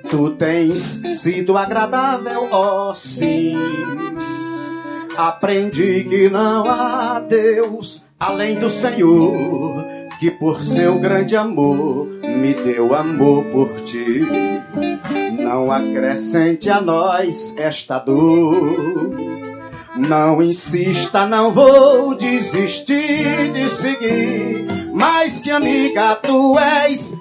Tu 0.10 0.30
tens 0.32 1.02
sido 1.22 1.58
agradável, 1.58 2.50
ó 2.52 2.90
oh, 2.90 2.94
sim. 2.96 3.56
Aprendi 5.18 6.04
que 6.04 6.30
não 6.30 6.66
há 6.66 7.20
Deus 7.20 8.06
além 8.20 8.60
do 8.60 8.70
Senhor, 8.70 9.84
que 10.20 10.32
por 10.32 10.62
seu 10.62 11.00
grande 11.00 11.36
amor 11.36 12.08
me 12.22 12.54
deu 12.54 12.94
amor 12.94 13.44
por 13.46 13.70
ti. 13.82 14.22
Não 15.40 15.72
acrescente 15.72 16.70
a 16.70 16.82
nós 16.82 17.54
esta 17.58 18.00
dor. 18.00 19.31
Não 19.96 20.42
insista, 20.42 21.26
não 21.26 21.54
vou 21.54 22.16
desistir 22.16 23.52
de 23.52 23.70
seguir 23.70 24.82
mais 25.02 25.42
que 25.42 25.50
amiga 25.50 26.16
tu 26.16 26.60
és, 26.60 27.14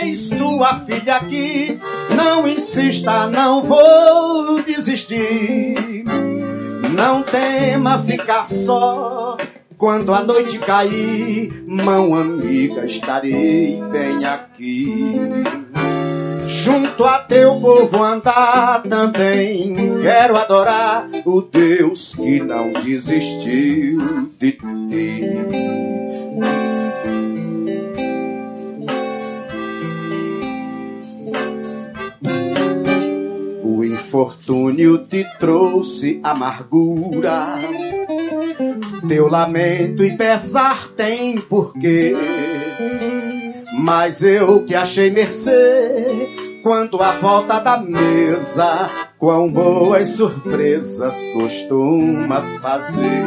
eis 0.00 0.30
tua 0.30 0.80
filha 0.80 1.16
aqui. 1.16 1.78
Não 2.08 2.48
insista, 2.48 3.26
não 3.26 3.62
vou 3.62 4.62
desistir. 4.62 6.04
Não 6.94 7.22
tema 7.22 8.02
ficar 8.02 8.46
só. 8.46 9.36
Quando 9.76 10.12
a 10.14 10.22
noite 10.22 10.58
cair, 10.58 11.64
mão 11.66 12.14
amiga, 12.14 12.86
estarei 12.86 13.80
bem 13.92 14.24
aqui. 14.24 15.14
Junto 16.68 17.02
a 17.02 17.20
teu 17.20 17.58
povo 17.62 18.02
andar 18.04 18.82
também. 18.82 19.74
Quero 20.02 20.36
adorar 20.36 21.08
o 21.24 21.40
Deus 21.40 22.14
que 22.14 22.40
não 22.40 22.74
desistiu 22.74 24.28
de 24.38 24.52
ti. 24.52 24.58
infortúnio 33.82 35.06
te 35.06 35.24
trouxe 35.38 36.20
amargura. 36.22 37.56
Teu 39.08 39.26
lamento 39.26 40.04
e 40.04 40.14
pesar 40.18 40.88
tem 40.94 41.40
porquê. 41.40 42.14
Mas 43.78 44.22
eu 44.22 44.64
que 44.66 44.74
achei 44.74 45.10
mercê 45.10 46.47
quando 46.62 47.02
a 47.02 47.12
volta 47.12 47.58
da 47.58 47.78
mesa, 47.78 48.90
quão 49.18 49.50
boas 49.50 50.10
surpresas 50.10 51.14
costumas 51.32 52.56
fazer. 52.58 53.24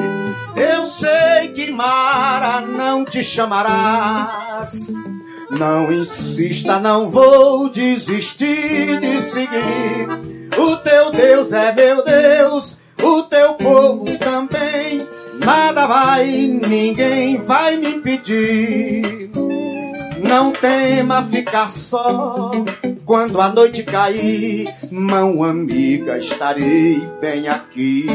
Eu 0.56 0.86
sei 0.86 1.50
que 1.54 1.72
Mara 1.72 2.62
não 2.62 3.06
te 3.06 3.24
chamarás. 3.24 4.94
Não 5.58 5.91
insista, 5.91 6.80
não 6.80 7.10
vou 7.10 7.70
desistir 7.70 9.00
de 9.00 9.22
seguir 9.22 10.32
o 10.58 10.78
teu 10.78 11.12
Deus 11.12 11.52
é 11.52 11.74
meu 11.74 12.04
Deus, 12.04 12.78
o 13.02 13.24
teu 13.24 13.54
povo 13.56 14.06
também. 14.20 15.08
Nada 15.44 15.88
vai, 15.88 16.26
ninguém 16.28 17.41
vai 17.41 17.78
me 17.78 17.96
impedir. 17.96 19.32
Não 20.20 20.52
tema 20.52 21.24
ficar 21.26 21.70
só 21.70 22.52
quando 23.12 23.41
a 23.41 23.50
noite 23.50 23.84
cair, 23.84 24.74
mão 24.89 25.43
amiga, 25.43 26.17
estarei 26.17 27.06
bem 27.19 27.50
aqui. 27.50 28.06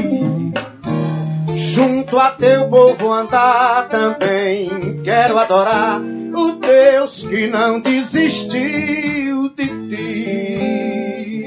Junto 1.55 2.19
a 2.19 2.31
teu 2.31 2.67
povo 2.71 3.13
andar 3.13 3.91
também, 3.91 5.03
quero 5.05 5.39
adorar 5.39 6.01
o 6.01 6.53
Deus 6.53 7.23
que 7.29 7.47
não 7.47 7.79
desistiu 7.79 9.51
de 9.51 9.67
ti. 9.67 11.47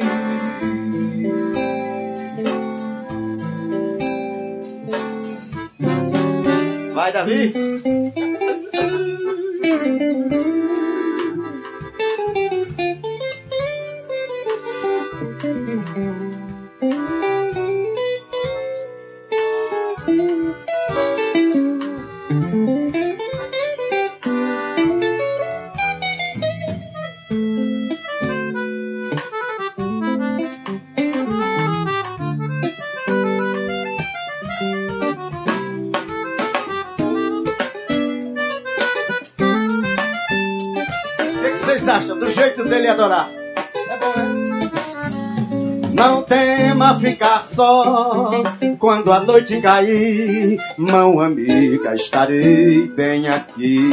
Vai, 6.94 7.12
Davi! 7.12 7.52
Vocês 41.80 41.88
acham 41.88 42.20
do 42.20 42.30
jeito 42.30 42.66
dele 42.66 42.88
adorar? 42.90 43.30
É 43.74 43.98
bom, 43.98 44.20
né? 44.20 44.72
Não 45.94 46.24
tema 46.24 47.00
ficar 47.00 47.42
só 47.42 48.44
quando 48.78 49.12
a 49.12 49.22
noite 49.22 49.62
cair, 49.62 50.60
mão 50.78 51.22
amiga, 51.22 51.96
estarei 51.96 52.88
bem 52.88 53.30
aqui. 53.30 53.90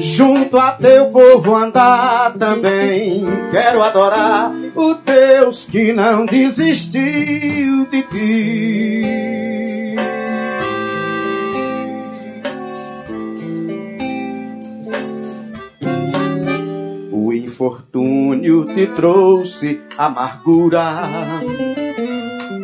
Junto 0.00 0.58
a 0.58 0.72
teu 0.72 1.06
povo 1.10 1.54
andar 1.54 2.32
também, 2.38 3.24
quero 3.50 3.82
adorar 3.82 4.50
o 4.74 4.94
Deus 4.94 5.66
que 5.70 5.92
não 5.92 6.24
desistiu 6.24 7.86
de 7.90 8.02
ti. 8.02 9.23
Infortúnio 17.64 18.66
te 18.74 18.86
trouxe 18.88 19.80
amargura. 19.96 20.84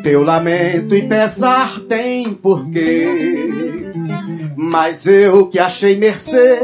Teu 0.03 0.23
lamento 0.23 0.95
e 0.95 1.09
pesar 1.09 1.81
tem 1.89 2.35
porquê. 2.35 3.93
Mas 4.57 5.07
eu 5.07 5.47
que 5.47 5.59
achei 5.59 5.97
mercê 5.97 6.61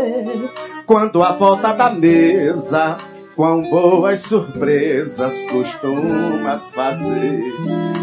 quando 0.85 1.23
a 1.23 1.33
volta 1.33 1.73
da 1.73 1.91
mesa, 1.91 2.99
quão 3.35 3.69
boas 3.71 4.21
surpresas 4.21 5.35
costumas 5.51 6.71
fazer. 6.73 7.43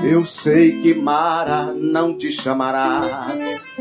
Eu 0.04 0.26
sei 0.26 0.82
que 0.82 0.96
Mara 0.96 1.74
não 1.76 2.18
te 2.18 2.32
chamarás. 2.32 3.78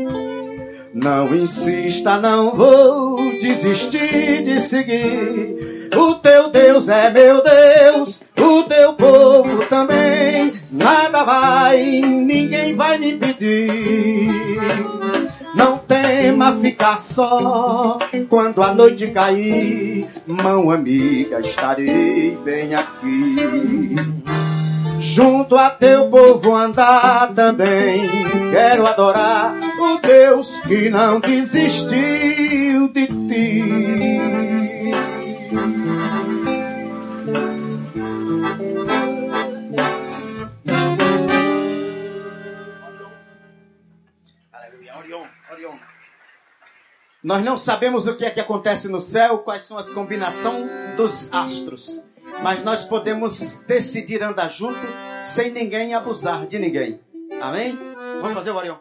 Não 0.93 1.35
insista, 1.35 2.17
não 2.19 2.55
vou 2.55 3.17
desistir 3.39 4.43
de 4.43 4.61
seguir. 4.61 5.72
O 5.95 6.15
teu 6.15 6.49
Deus 6.49 6.89
é 6.89 7.09
meu 7.09 7.43
Deus, 7.43 8.19
o 8.37 8.63
teu 8.63 8.93
povo 8.93 9.65
também. 9.65 10.51
Nada 10.71 11.23
vai, 11.23 11.77
ninguém 12.01 12.75
vai 12.75 12.97
me 12.97 13.11
impedir. 13.13 14.29
Não 15.55 15.77
tema 15.77 16.57
ficar 16.57 16.99
só 16.99 17.97
quando 18.27 18.63
a 18.63 18.73
noite 18.73 19.07
cair. 19.07 20.07
Mão 20.25 20.71
amiga, 20.71 21.39
estarei 21.41 22.37
bem 22.43 22.73
aqui. 22.73 23.95
Junto 24.99 25.57
a 25.57 25.69
teu 25.69 26.09
povo 26.09 26.55
andar 26.55 27.33
também. 27.33 28.09
Quero 28.51 28.87
adorar 28.87 29.53
o 29.79 29.99
Deus 30.01 30.51
que 30.67 30.89
não 30.89 31.19
desistiu 31.19 32.87
de 32.87 33.07
ti. 33.07 34.52
Nós 47.23 47.43
não 47.43 47.57
sabemos 47.57 48.07
o 48.07 48.15
que 48.15 48.25
é 48.25 48.29
que 48.29 48.39
acontece 48.39 48.87
no 48.87 48.99
céu, 48.99 49.39
quais 49.39 49.63
são 49.63 49.77
as 49.77 49.89
combinações 49.89 50.69
dos 50.97 51.31
astros 51.31 52.03
mas 52.41 52.63
nós 52.63 52.83
podemos 52.83 53.63
decidir 53.67 54.23
andar 54.23 54.49
junto 54.49 54.79
sem 55.21 55.51
ninguém 55.51 55.93
abusar 55.93 56.47
de 56.47 56.57
ninguém. 56.57 56.99
Amém? 57.41 57.77
Vamos 58.21 58.33
fazer 58.33 58.51
o 58.51 58.55
Orion. 58.55 58.77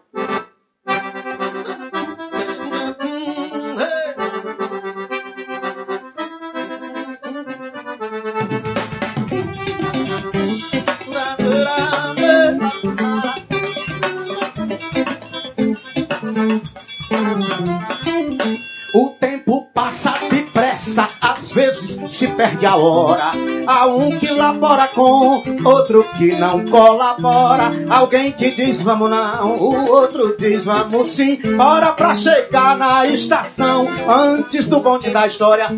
A 22.66 22.76
hora. 22.76 23.32
Há 23.66 23.86
um 23.86 24.18
que 24.18 24.30
labora 24.30 24.88
com 24.88 25.42
outro 25.64 26.04
que 26.16 26.32
não 26.36 26.64
colabora. 26.64 27.70
Alguém 27.88 28.32
que 28.32 28.50
diz 28.50 28.82
vamos 28.82 29.10
não, 29.10 29.54
o 29.56 29.90
outro 29.90 30.36
diz 30.38 30.64
vamos 30.64 31.10
sim. 31.10 31.40
Hora 31.58 31.92
pra 31.92 32.14
chegar 32.14 32.76
na 32.76 33.06
estação 33.06 33.86
antes 34.08 34.66
do 34.66 34.80
bonde 34.80 35.10
da 35.10 35.26
história. 35.26 35.68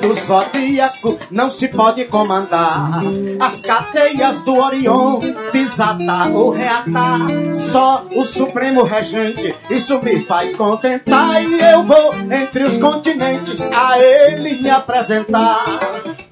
Do 0.00 0.14
zodíaco 0.14 1.18
não 1.30 1.50
se 1.50 1.68
pode 1.68 2.04
comandar. 2.06 3.00
As 3.40 3.60
cadeias 3.60 4.36
do 4.42 4.54
Orion 4.54 5.20
desatar 5.52 6.30
ou 6.32 6.50
reatar. 6.50 7.20
Só 7.72 8.06
o 8.14 8.24
Supremo 8.24 8.84
Regente, 8.84 9.54
isso 9.70 10.00
me 10.02 10.22
faz 10.22 10.54
contentar. 10.54 11.42
E 11.42 11.60
eu 11.60 11.82
vou 11.82 12.14
entre 12.14 12.64
os 12.64 12.78
continentes 12.78 13.60
a 13.60 13.98
ele 13.98 14.62
me 14.62 14.70
apresentar. 14.70 15.64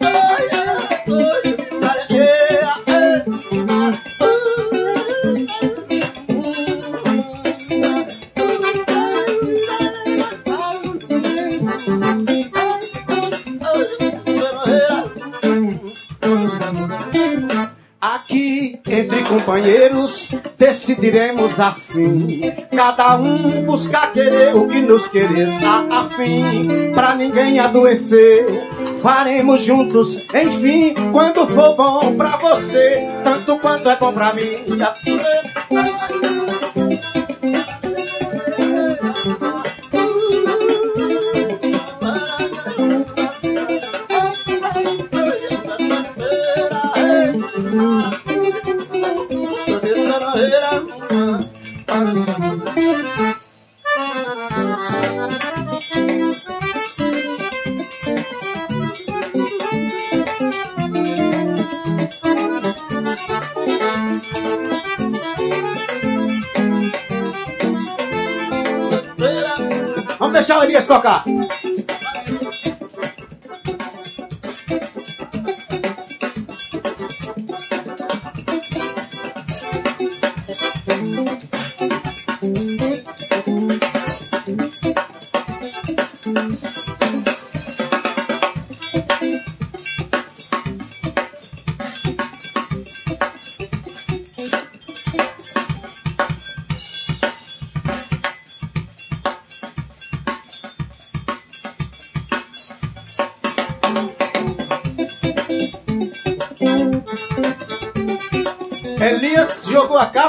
Aqui, 0.00 1.61
companheiros, 19.52 20.30
decidiremos 20.56 21.60
assim. 21.60 22.54
Cada 22.74 23.16
um 23.16 23.62
buscar 23.64 24.10
querer 24.10 24.56
o 24.56 24.66
que 24.66 24.80
nos 24.80 25.06
querer 25.08 25.48
a 25.62 26.00
afim. 26.00 26.90
Pra 26.94 27.14
ninguém 27.14 27.60
adoecer, 27.60 28.46
faremos 29.02 29.62
juntos, 29.62 30.26
enfim. 30.34 30.94
Quando 31.12 31.46
for 31.48 31.74
bom 31.76 32.16
pra 32.16 32.38
você, 32.38 33.06
tanto 33.22 33.58
quanto 33.58 33.90
é 33.90 33.96
bom 33.96 34.12
pra 34.14 34.32
mim. 34.32 34.64
か。 71.02 71.24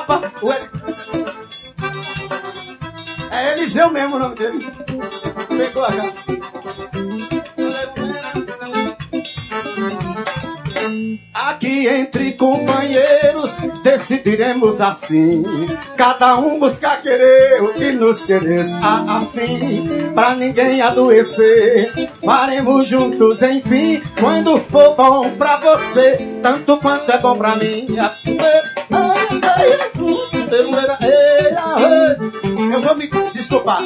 El... 0.09 0.53
É 3.31 3.53
Eliseu 3.53 3.89
mesmo 3.91 4.15
o 4.17 4.19
nome 4.19 4.35
dele. 4.35 4.59
A. 11.33 11.49
Aqui 11.49 11.87
entre 11.87 12.33
companheiros 12.33 13.62
decidiremos 13.83 14.81
assim. 14.81 15.43
Cada 15.95 16.37
um 16.37 16.59
buscar 16.59 17.01
querer 17.01 17.61
o 17.61 17.73
que 17.73 17.91
nos 17.91 18.23
queres 18.23 18.71
a 18.75 19.17
afim. 19.17 20.11
Pra 20.15 20.35
ninguém 20.35 20.81
adoecer, 20.81 22.09
faremos 22.23 22.87
juntos 22.87 23.41
enfim. 23.43 24.01
Quando 24.19 24.57
for 24.59 24.95
bom 24.95 25.29
pra 25.31 25.57
você, 25.57 26.39
tanto 26.41 26.77
quanto 26.77 27.11
é 27.11 27.17
bom 27.17 27.37
pra 27.37 27.55
mim. 27.57 27.85
Eu 32.73 32.81
vou 32.81 32.95
me 32.95 33.07
desculpar. 33.33 33.83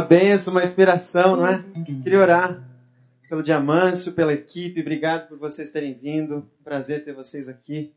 Uma 0.00 0.06
benção, 0.06 0.54
uma 0.54 0.64
inspiração, 0.64 1.36
não 1.36 1.46
é? 1.46 1.62
Queria 2.02 2.20
orar 2.20 2.66
pelo 3.28 3.42
Diamâncio, 3.42 4.12
pela 4.12 4.32
equipe. 4.32 4.80
Obrigado 4.80 5.28
por 5.28 5.36
vocês 5.36 5.70
terem 5.70 5.92
vindo. 5.92 6.50
Prazer 6.64 7.04
ter 7.04 7.12
vocês 7.12 7.50
aqui. 7.50 7.92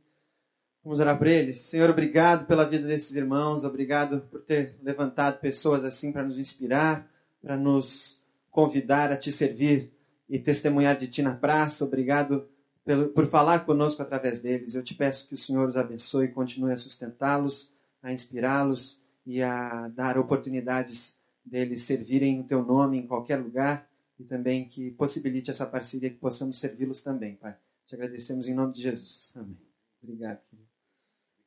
Vamos 0.84 0.99
orar 0.99 1.18
por 1.18 1.28
eles. 1.28 1.60
Senhor, 1.60 1.89
obrigado 1.89 2.45
pela 2.45 2.66
vida 2.66 2.86
desses 2.86 3.16
irmãos. 3.16 3.64
Obrigado 3.64 4.20
por 4.30 4.41
ter 4.41 4.76
levantado 4.84 5.39
pessoas 5.39 5.86
assim 5.86 6.12
para 6.12 6.24
nos 6.24 6.38
inspirar, 6.38 7.10
para 7.41 7.56
nos 7.56 8.22
convidar 8.51 9.10
a 9.10 9.16
te 9.16 9.32
servir 9.32 9.89
e 10.30 10.38
testemunhar 10.38 10.97
de 10.97 11.08
ti 11.08 11.22
na 11.22 11.36
praça. 11.36 11.86
Obrigado 11.86 12.49
pelo, 12.84 13.08
por 13.08 13.26
falar 13.28 13.66
conosco 13.66 14.01
através 14.01 14.41
deles. 14.41 14.76
Eu 14.76 14.84
te 14.84 14.93
peço 14.93 15.26
que 15.30 15.36
o 15.36 15.38
Senhor 15.38 15.70
os 15.70 15.78
abençoe 15.78 16.26
e 16.26 16.32
continue 16.34 16.74
a 16.74 16.78
sustentá-los, 16.78 17.74
a 18.01 18.12
inspirá-los 18.12 19.01
e 19.26 19.41
a 19.41 19.88
dar 19.88 20.18
oportunidades 20.18 21.12
deles 21.46 21.82
servirem 21.82 22.39
o 22.39 22.44
teu 22.44 22.64
nome 22.64 22.98
em 22.98 23.08
qualquer 23.08 23.38
lugar 23.38 23.89
e 24.20 24.24
também 24.24 24.68
que 24.68 24.91
possibilite 24.91 25.50
essa 25.50 25.66
parceria 25.66 26.10
que 26.10 26.18
possamos 26.18 26.60
servi-los 26.60 27.02
também, 27.02 27.36
Pai. 27.36 27.56
Te 27.88 27.96
agradecemos 27.96 28.48
em 28.48 28.54
nome 28.54 28.74
de 28.74 28.82
Jesus. 28.82 29.34
Amém. 29.36 29.58
Obrigado, 30.02 30.41
querido. 30.50 30.68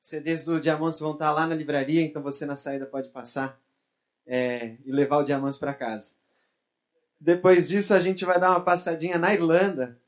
Os 0.01 0.07
CDs 0.07 0.44
do 0.44 0.61
Diamantes 0.61 0.99
vão 0.99 1.12
estar 1.12 1.32
lá 1.32 1.47
na 1.47 1.55
livraria, 1.55 2.03
então 2.03 2.22
você 2.22 2.44
na 2.47 2.57
saída 2.57 2.86
pode 2.86 3.09
passar 3.09 3.61
é, 4.26 4.76
e 4.84 4.92
levar 4.92 5.18
o 5.18 5.24
Diamantes 5.24 5.59
para 5.59 5.74
casa. 5.74 6.12
Depois 7.18 7.68
disso, 7.68 7.94
a 7.94 7.99
gente 7.99 8.24
vai 8.24 8.38
dar 8.38 8.51
uma 8.51 8.61
passadinha 8.61 9.18
na 9.18 9.32
Irlanda. 9.32 9.99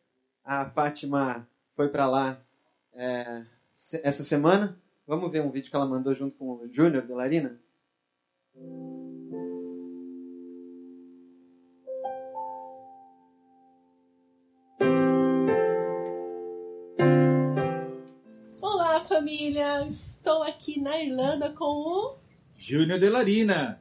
A 0.45 0.69
Fátima 0.71 1.49
foi 1.75 1.89
para 1.89 2.07
lá 2.07 2.41
é, 2.93 3.45
essa 4.03 4.23
semana 4.23 4.79
Vamos 5.09 5.33
ver 5.33 5.41
um 5.41 5.51
vídeo 5.51 5.71
que 5.71 5.75
ela 5.75 5.87
mandou 5.87 6.15
junto 6.15 6.37
com 6.37 6.51
o 6.51 6.69
Júnior 6.71 7.07
de 7.07 7.15
Larina? 7.15 7.59
Estou 19.87 20.43
aqui 20.43 20.81
na 20.81 21.01
Irlanda 21.03 21.51
com 21.51 21.65
o 21.65 22.17
Júnior 22.59 22.99
de 22.99 23.09
Larina. 23.09 23.81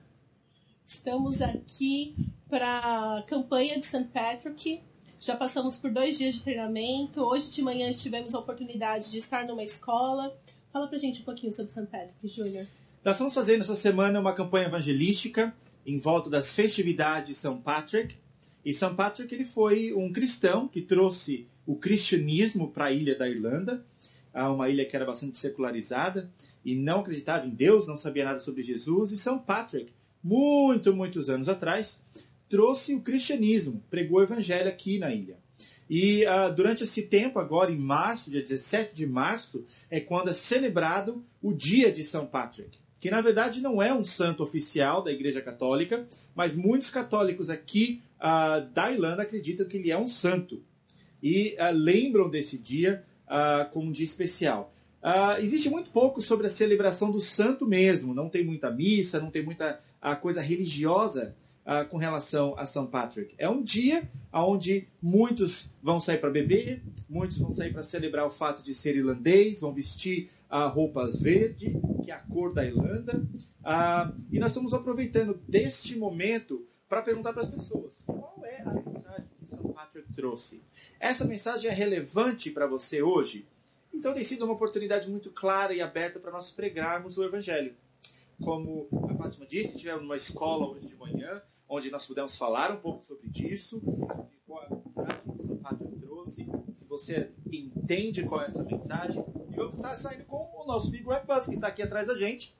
Estamos 0.85 1.41
aqui 1.41 2.15
para 2.49 3.17
a 3.17 3.23
campanha 3.23 3.79
de 3.79 3.85
St. 3.85 4.05
Patrick. 4.13 4.81
Já 5.19 5.35
passamos 5.35 5.77
por 5.77 5.91
dois 5.91 6.17
dias 6.17 6.35
de 6.35 6.43
treinamento. 6.43 7.21
Hoje 7.21 7.51
de 7.51 7.61
manhã 7.61 7.91
tivemos 7.91 8.35
a 8.35 8.39
oportunidade 8.39 9.11
de 9.11 9.17
estar 9.17 9.45
numa 9.45 9.63
escola 9.63 10.35
Fala 10.77 10.87
pra 10.87 10.99
gente 10.99 11.21
um 11.21 11.25
pouquinho 11.25 11.51
sobre 11.51 11.71
St. 11.71 11.87
Patrick 11.87 12.27
Jr. 12.27 12.67
Nós 13.03 13.15
estamos 13.15 13.33
fazendo 13.33 13.61
essa 13.61 13.75
semana 13.75 14.19
uma 14.19 14.33
campanha 14.33 14.67
evangelística 14.67 15.51
em 15.83 15.97
volta 15.97 16.29
das 16.29 16.53
festividades 16.53 17.29
de 17.29 17.35
São 17.35 17.59
Patrick. 17.59 18.15
E 18.63 18.73
São 18.73 18.95
Patrick 18.95 19.33
ele 19.33 19.43
foi 19.43 19.91
um 19.93 20.11
cristão 20.13 20.67
que 20.67 20.81
trouxe 20.81 21.47
o 21.65 21.75
cristianismo 21.75 22.69
para 22.69 22.85
a 22.85 22.91
ilha 22.91 23.17
da 23.17 23.27
Irlanda, 23.27 23.83
uma 24.45 24.69
ilha 24.69 24.85
que 24.85 24.95
era 24.95 25.05
bastante 25.05 25.37
secularizada 25.37 26.31
e 26.63 26.75
não 26.75 26.99
acreditava 26.99 27.45
em 27.45 27.49
Deus, 27.49 27.87
não 27.87 27.97
sabia 27.97 28.25
nada 28.25 28.39
sobre 28.39 28.61
Jesus. 28.61 29.11
E 29.11 29.17
São 29.17 29.39
Patrick, 29.39 29.91
muito, 30.23 30.95
muitos 30.95 31.29
anos 31.29 31.49
atrás, 31.49 32.01
trouxe 32.49 32.93
o 32.93 33.01
cristianismo, 33.01 33.83
pregou 33.89 34.19
o 34.19 34.23
evangelho 34.23 34.69
aqui 34.69 34.99
na 34.99 35.13
ilha. 35.13 35.37
E 35.89 36.25
uh, 36.25 36.53
durante 36.53 36.83
esse 36.83 37.03
tempo, 37.03 37.39
agora 37.39 37.71
em 37.71 37.77
março, 37.77 38.29
dia 38.29 38.41
17 38.41 38.93
de 38.93 39.07
março, 39.07 39.65
é 39.89 39.99
quando 39.99 40.29
é 40.29 40.33
celebrado 40.33 41.23
o 41.41 41.53
dia 41.53 41.91
de 41.91 42.03
São 42.03 42.25
Patrick, 42.25 42.77
que 42.99 43.09
na 43.09 43.21
verdade 43.21 43.61
não 43.61 43.81
é 43.81 43.93
um 43.93 44.03
santo 44.03 44.43
oficial 44.43 45.01
da 45.01 45.11
Igreja 45.11 45.41
Católica, 45.41 46.05
mas 46.35 46.55
muitos 46.55 46.89
católicos 46.89 47.49
aqui 47.49 48.01
uh, 48.19 48.65
da 48.73 48.91
Irlanda 48.91 49.23
acreditam 49.23 49.65
que 49.65 49.77
ele 49.77 49.91
é 49.91 49.97
um 49.97 50.07
santo 50.07 50.61
e 51.23 51.55
uh, 51.59 51.73
lembram 51.73 52.29
desse 52.29 52.57
dia 52.57 53.03
como 53.71 53.87
um 53.87 53.91
dia 53.91 54.05
especial. 54.05 54.73
existe 55.39 55.69
muito 55.69 55.89
pouco 55.89 56.21
sobre 56.21 56.47
a 56.47 56.49
celebração 56.49 57.11
do 57.11 57.19
santo 57.19 57.65
mesmo, 57.65 58.13
não 58.13 58.29
tem 58.29 58.43
muita 58.43 58.71
missa, 58.71 59.19
não 59.19 59.29
tem 59.29 59.43
muita 59.43 59.79
coisa 60.21 60.41
religiosa 60.41 61.35
uh, 61.67 61.87
com 61.89 61.97
relação 61.97 62.55
a 62.57 62.65
São 62.65 62.87
Patrick. 62.87 63.35
É 63.37 63.49
um 63.49 63.61
dia 63.61 64.09
onde 64.31 64.87
muitos 65.01 65.69
vão 65.83 65.99
sair 65.99 66.19
para 66.19 66.29
beber, 66.29 66.81
muitos 67.09 67.37
vão 67.37 67.51
sair 67.51 67.73
para 67.73 67.83
celebrar 67.83 68.25
o 68.25 68.29
fato 68.29 68.63
de 68.63 68.73
ser 68.73 68.95
irlandês, 68.95 69.59
vão 69.59 69.73
vestir 69.73 70.29
uh, 70.49 70.69
roupas 70.69 71.19
verde, 71.19 71.79
que 72.03 72.09
é 72.09 72.13
a 72.13 72.19
cor 72.19 72.53
da 72.53 72.65
Irlanda. 72.65 73.17
Uh, 73.61 74.23
e 74.31 74.39
nós 74.39 74.49
estamos 74.49 74.73
aproveitando 74.73 75.39
deste 75.47 75.97
momento 75.97 76.65
para 76.87 77.01
perguntar 77.01 77.33
para 77.33 77.41
as 77.41 77.49
pessoas 77.49 78.01
qual 78.05 78.41
é 78.43 78.61
a 78.61 78.73
mensagem 78.73 79.36
São 79.47 79.71
Patrick 79.73 80.11
trouxe. 80.13 80.61
Essa 80.99 81.25
mensagem 81.25 81.69
é 81.69 81.73
relevante 81.73 82.51
para 82.51 82.67
você 82.67 83.01
hoje? 83.01 83.47
Então 83.93 84.13
tem 84.13 84.23
sido 84.23 84.45
uma 84.45 84.53
oportunidade 84.53 85.09
muito 85.09 85.31
clara 85.31 85.73
e 85.73 85.81
aberta 85.81 86.19
para 86.19 86.31
nós 86.31 86.51
pregarmos 86.51 87.17
o 87.17 87.23
Evangelho. 87.23 87.75
Como 88.43 88.87
a 89.09 89.15
Fátima 89.15 89.45
disse, 89.45 89.71
estivemos 89.71 90.03
numa 90.03 90.15
escola 90.15 90.69
hoje 90.69 90.89
de 90.89 90.95
manhã, 90.95 91.41
onde 91.67 91.89
nós 91.89 92.05
pudemos 92.05 92.37
falar 92.37 92.71
um 92.71 92.77
pouco 92.77 93.03
sobre 93.03 93.27
isso, 93.27 93.79
sobre 93.79 94.37
qual 94.45 94.63
é 94.63 94.67
a 94.67 94.75
mensagem 94.75 95.31
que 95.35 95.43
São 95.43 95.57
Padre 95.57 95.87
trouxe, 95.99 96.47
se 96.73 96.85
você 96.85 97.31
entende 97.51 98.23
qual 98.23 98.43
é 98.43 98.45
essa 98.45 98.63
mensagem. 98.63 99.25
E 99.51 99.55
vamos 99.55 99.77
estar 99.77 99.95
saindo 99.95 100.25
com 100.25 100.51
o 100.55 100.65
nosso 100.67 100.91
Big 100.91 101.03
Red 101.03 101.23
Bus, 101.25 101.45
que 101.45 101.55
está 101.55 101.67
aqui 101.67 101.81
atrás 101.81 102.05
da 102.05 102.15
gente. 102.15 102.55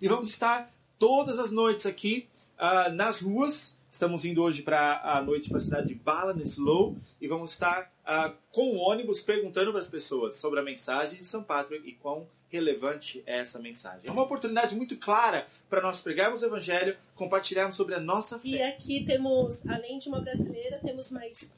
E 0.00 0.08
vamos 0.08 0.30
estar 0.30 0.70
todas 0.98 1.38
as 1.38 1.50
noites 1.50 1.84
aqui 1.84 2.28
uh, 2.58 2.90
nas 2.92 3.20
ruas. 3.20 3.75
Estamos 3.96 4.26
indo 4.26 4.42
hoje 4.42 4.60
para 4.60 5.00
a 5.02 5.22
noite 5.22 5.48
para 5.48 5.56
a 5.56 5.60
cidade 5.62 5.88
de 5.88 5.94
Ballinasloe 5.94 6.98
e 7.18 7.26
vamos 7.26 7.52
estar 7.52 7.90
uh, 8.04 8.30
com 8.52 8.72
o 8.72 8.76
ônibus 8.76 9.22
perguntando 9.22 9.72
para 9.72 9.80
as 9.80 9.88
pessoas 9.88 10.36
sobre 10.36 10.60
a 10.60 10.62
mensagem 10.62 11.20
de 11.20 11.24
São 11.24 11.42
Patrick 11.42 11.88
e 11.88 11.94
quão 11.94 12.28
relevante 12.50 13.22
é 13.24 13.38
essa 13.38 13.58
mensagem. 13.58 14.02
É 14.06 14.12
uma 14.12 14.24
oportunidade 14.24 14.76
muito 14.76 14.98
clara 14.98 15.46
para 15.70 15.80
nós 15.80 16.02
pregarmos 16.02 16.42
o 16.42 16.44
evangelho, 16.44 16.94
compartilharmos 17.14 17.74
sobre 17.74 17.94
a 17.94 17.98
nossa 17.98 18.38
fé. 18.38 18.48
E 18.48 18.62
aqui 18.62 19.02
temos, 19.02 19.66
além 19.66 19.98
de 19.98 20.10
uma 20.10 20.20
brasileira, 20.20 20.78
temos 20.84 21.10
mais 21.10 21.50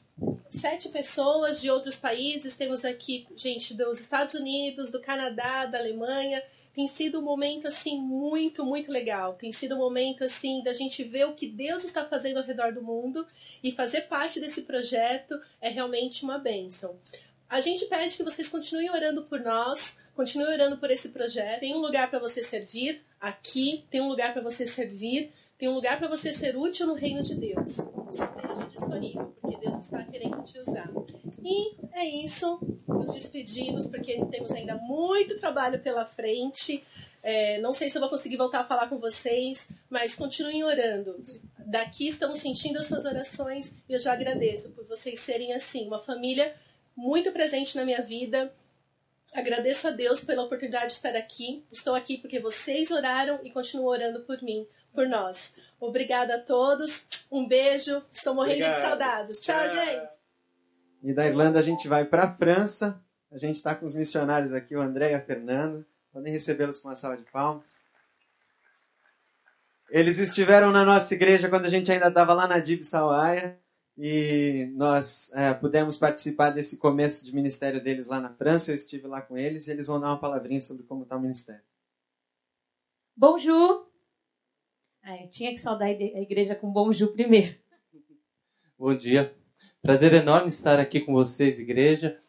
sete 0.49 0.89
pessoas 0.89 1.61
de 1.61 1.69
outros 1.69 1.97
países. 1.97 2.55
Temos 2.55 2.83
aqui 2.83 3.27
gente 3.35 3.73
dos 3.73 3.99
Estados 3.99 4.33
Unidos, 4.35 4.89
do 4.89 4.99
Canadá, 4.99 5.65
da 5.65 5.77
Alemanha. 5.77 6.43
Tem 6.73 6.87
sido 6.87 7.19
um 7.19 7.21
momento 7.21 7.67
assim 7.67 7.99
muito, 7.99 8.65
muito 8.65 8.91
legal. 8.91 9.33
Tem 9.33 9.51
sido 9.51 9.75
um 9.75 9.79
momento 9.79 10.23
assim 10.23 10.63
da 10.63 10.73
gente 10.73 11.03
ver 11.03 11.25
o 11.25 11.33
que 11.33 11.47
Deus 11.47 11.83
está 11.83 12.05
fazendo 12.05 12.37
ao 12.37 12.43
redor 12.43 12.73
do 12.73 12.81
mundo 12.81 13.25
e 13.63 13.71
fazer 13.71 14.01
parte 14.01 14.39
desse 14.39 14.63
projeto 14.63 15.39
é 15.61 15.69
realmente 15.69 16.23
uma 16.23 16.37
bênção. 16.37 16.97
A 17.49 17.61
gente 17.61 17.85
pede 17.85 18.15
que 18.15 18.23
vocês 18.23 18.47
continuem 18.47 18.91
orando 18.91 19.23
por 19.23 19.39
nós, 19.39 19.97
continuem 20.15 20.53
orando 20.53 20.77
por 20.77 20.91
esse 20.91 21.09
projeto. 21.09 21.61
Tem 21.61 21.75
um 21.75 21.79
lugar 21.79 22.09
para 22.09 22.19
você 22.19 22.43
servir 22.43 23.01
aqui, 23.19 23.83
tem 23.89 24.01
um 24.01 24.07
lugar 24.07 24.33
para 24.33 24.41
você 24.41 24.67
servir 24.67 25.33
tem 25.59 25.67
um 25.67 25.73
lugar 25.73 25.99
para 25.99 26.07
você 26.07 26.33
ser 26.33 26.55
útil 26.55 26.87
no 26.87 26.93
reino 26.93 27.21
de 27.21 27.35
Deus. 27.35 27.79
Esteja 28.09 28.65
disponível, 28.71 29.35
porque 29.41 29.57
Deus 29.57 29.75
está 29.81 30.01
querendo 30.05 30.41
te 30.41 30.57
usar. 30.57 30.89
E 31.43 31.75
é 31.91 32.05
isso. 32.05 32.61
Nos 32.87 33.13
despedimos, 33.13 33.85
porque 33.85 34.25
temos 34.27 34.51
ainda 34.53 34.75
muito 34.75 35.37
trabalho 35.37 35.77
pela 35.79 36.05
frente. 36.05 36.81
É, 37.21 37.59
não 37.59 37.73
sei 37.73 37.89
se 37.89 37.97
eu 37.97 37.99
vou 37.99 38.09
conseguir 38.09 38.37
voltar 38.37 38.61
a 38.61 38.63
falar 38.65 38.87
com 38.87 38.99
vocês, 38.99 39.69
mas 39.89 40.15
continuem 40.15 40.63
orando. 40.63 41.19
Daqui 41.57 42.07
estamos 42.07 42.39
sentindo 42.39 42.79
as 42.79 42.85
suas 42.85 43.03
orações 43.03 43.75
e 43.89 43.93
eu 43.93 43.99
já 43.99 44.13
agradeço 44.13 44.69
por 44.69 44.85
vocês 44.85 45.19
serem 45.19 45.53
assim, 45.53 45.85
uma 45.85 45.99
família 45.99 46.55
muito 46.95 47.33
presente 47.33 47.75
na 47.75 47.83
minha 47.83 48.01
vida. 48.01 48.51
Agradeço 49.33 49.89
a 49.89 49.91
Deus 49.91 50.23
pela 50.23 50.43
oportunidade 50.43 50.87
de 50.87 50.93
estar 50.93 51.15
aqui. 51.17 51.65
Estou 51.69 51.95
aqui 51.95 52.17
porque 52.17 52.39
vocês 52.39 52.89
oraram 52.91 53.41
e 53.43 53.51
continuam 53.51 53.87
orando 53.87 54.21
por 54.21 54.41
mim 54.41 54.65
por 54.93 55.07
nós. 55.07 55.53
Obrigada 55.79 56.35
a 56.35 56.39
todos. 56.39 57.07
Um 57.31 57.47
beijo. 57.47 58.03
Estou 58.11 58.33
morrendo 58.33 58.65
Obrigado. 58.65 58.75
de 58.75 58.81
saudades. 58.81 59.39
Tchau, 59.39 59.67
Tchau, 59.67 59.69
gente. 59.69 60.19
E 61.03 61.13
da 61.13 61.25
Irlanda 61.25 61.59
a 61.59 61.61
gente 61.61 61.87
vai 61.87 62.05
para 62.05 62.23
a 62.23 62.35
França. 62.35 63.01
A 63.31 63.37
gente 63.37 63.55
está 63.55 63.75
com 63.75 63.85
os 63.85 63.93
missionários 63.93 64.51
aqui, 64.51 64.75
o 64.75 64.81
André 64.81 65.11
e 65.11 65.13
a 65.13 65.21
Fernanda. 65.21 65.85
Podem 66.11 66.33
recebê-los 66.33 66.79
com 66.79 66.87
uma 66.87 66.95
salva 66.95 67.17
de 67.17 67.23
palmas. 67.23 67.79
Eles 69.89 70.17
estiveram 70.17 70.71
na 70.71 70.83
nossa 70.83 71.13
igreja 71.13 71.49
quando 71.49 71.65
a 71.65 71.69
gente 71.69 71.91
ainda 71.91 72.07
estava 72.07 72.33
lá 72.33 72.47
na 72.47 72.59
Dib 72.59 72.83
Sawaia 72.83 73.59
e 73.97 74.71
nós 74.75 75.31
é, 75.33 75.53
pudemos 75.53 75.97
participar 75.97 76.51
desse 76.51 76.77
começo 76.77 77.25
de 77.25 77.33
ministério 77.33 77.83
deles 77.83 78.07
lá 78.07 78.19
na 78.19 78.29
França. 78.29 78.71
Eu 78.71 78.75
estive 78.75 79.07
lá 79.07 79.21
com 79.21 79.37
eles 79.37 79.67
e 79.67 79.71
eles 79.71 79.87
vão 79.87 79.99
dar 79.99 80.07
uma 80.07 80.19
palavrinha 80.19 80.61
sobre 80.61 80.83
como 80.83 81.03
está 81.03 81.15
o 81.15 81.21
ministério. 81.21 81.61
Bonjour! 83.15 83.88
Ah, 85.09 85.19
eu 85.23 85.27
tinha 85.27 85.51
que 85.51 85.57
saudar 85.57 85.87
a 85.87 85.91
igreja 85.91 86.53
com 86.53 86.71
bonjour 86.71 87.11
primeiro. 87.11 87.55
Bom 88.77 88.95
dia. 88.95 89.33
Prazer 89.81 90.13
enorme 90.13 90.49
estar 90.49 90.79
aqui 90.79 90.99
com 90.99 91.13
vocês, 91.13 91.57
igreja. 91.57 92.19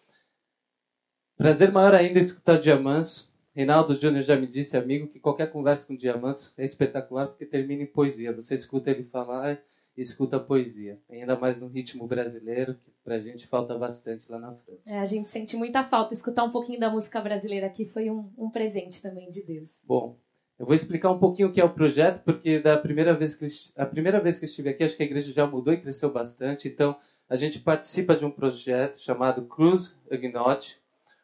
Prazer 1.37 1.71
maior 1.71 1.95
ainda 1.95 2.19
escutar 2.19 2.59
o 2.59 2.63
Diamanso. 2.63 3.31
Reinaldo 3.55 3.95
Júnior 3.95 4.23
já 4.23 4.35
me 4.35 4.47
disse, 4.47 4.79
amigo, 4.79 5.09
que 5.09 5.21
qualquer 5.21 5.53
conversa 5.53 5.87
com 5.87 5.93
o 5.93 5.99
Diamanso 5.99 6.55
é 6.57 6.65
espetacular 6.65 7.27
porque 7.27 7.45
termina 7.45 7.83
em 7.83 7.87
poesia. 7.87 8.33
Você 8.33 8.55
escuta 8.55 8.91
ele 8.91 9.05
falar 9.05 9.61
e 9.95 10.01
escuta 10.01 10.39
a 10.39 10.41
poesia. 10.41 10.99
Ainda 11.11 11.39
mais 11.39 11.61
no 11.61 11.69
ritmo 11.69 12.09
brasileiro, 12.09 12.77
que 12.77 12.91
pra 13.05 13.19
gente 13.19 13.47
falta 13.47 13.77
bastante 13.77 14.33
lá 14.33 14.39
na 14.39 14.55
França. 14.55 14.91
É, 14.91 15.01
a 15.01 15.05
gente 15.05 15.29
sente 15.29 15.55
muita 15.55 15.85
falta. 15.85 16.15
Escutar 16.15 16.45
um 16.45 16.51
pouquinho 16.51 16.81
da 16.81 16.89
música 16.89 17.21
brasileira 17.21 17.67
aqui 17.67 17.85
foi 17.85 18.09
um, 18.09 18.33
um 18.39 18.49
presente 18.49 19.03
também 19.03 19.29
de 19.29 19.43
Deus. 19.43 19.83
Bom, 19.85 20.17
eu 20.61 20.67
vou 20.67 20.75
explicar 20.75 21.11
um 21.11 21.19
pouquinho 21.19 21.49
o 21.49 21.53
que 21.53 21.59
é 21.59 21.65
o 21.65 21.71
projeto, 21.71 22.23
porque 22.23 22.59
da 22.59 22.77
primeira 22.77 23.15
vez 23.15 23.35
que 23.35 23.49
a 23.75 23.87
primeira 23.87 24.21
vez 24.21 24.39
que 24.39 24.45
estive 24.45 24.69
aqui, 24.69 24.85
acho 24.85 24.95
que 24.95 25.03
a 25.03 25.07
igreja 25.07 25.33
já 25.33 25.47
mudou 25.47 25.73
e 25.73 25.81
cresceu 25.81 26.13
bastante. 26.13 26.69
Então, 26.69 26.99
a 27.31 27.35
gente 27.35 27.61
participa 27.61 28.15
de 28.15 28.27
um 28.27 28.31
projeto 28.31 29.01
chamado 29.01 29.47
Cruz 29.47 29.97
Huguenot. 30.11 30.79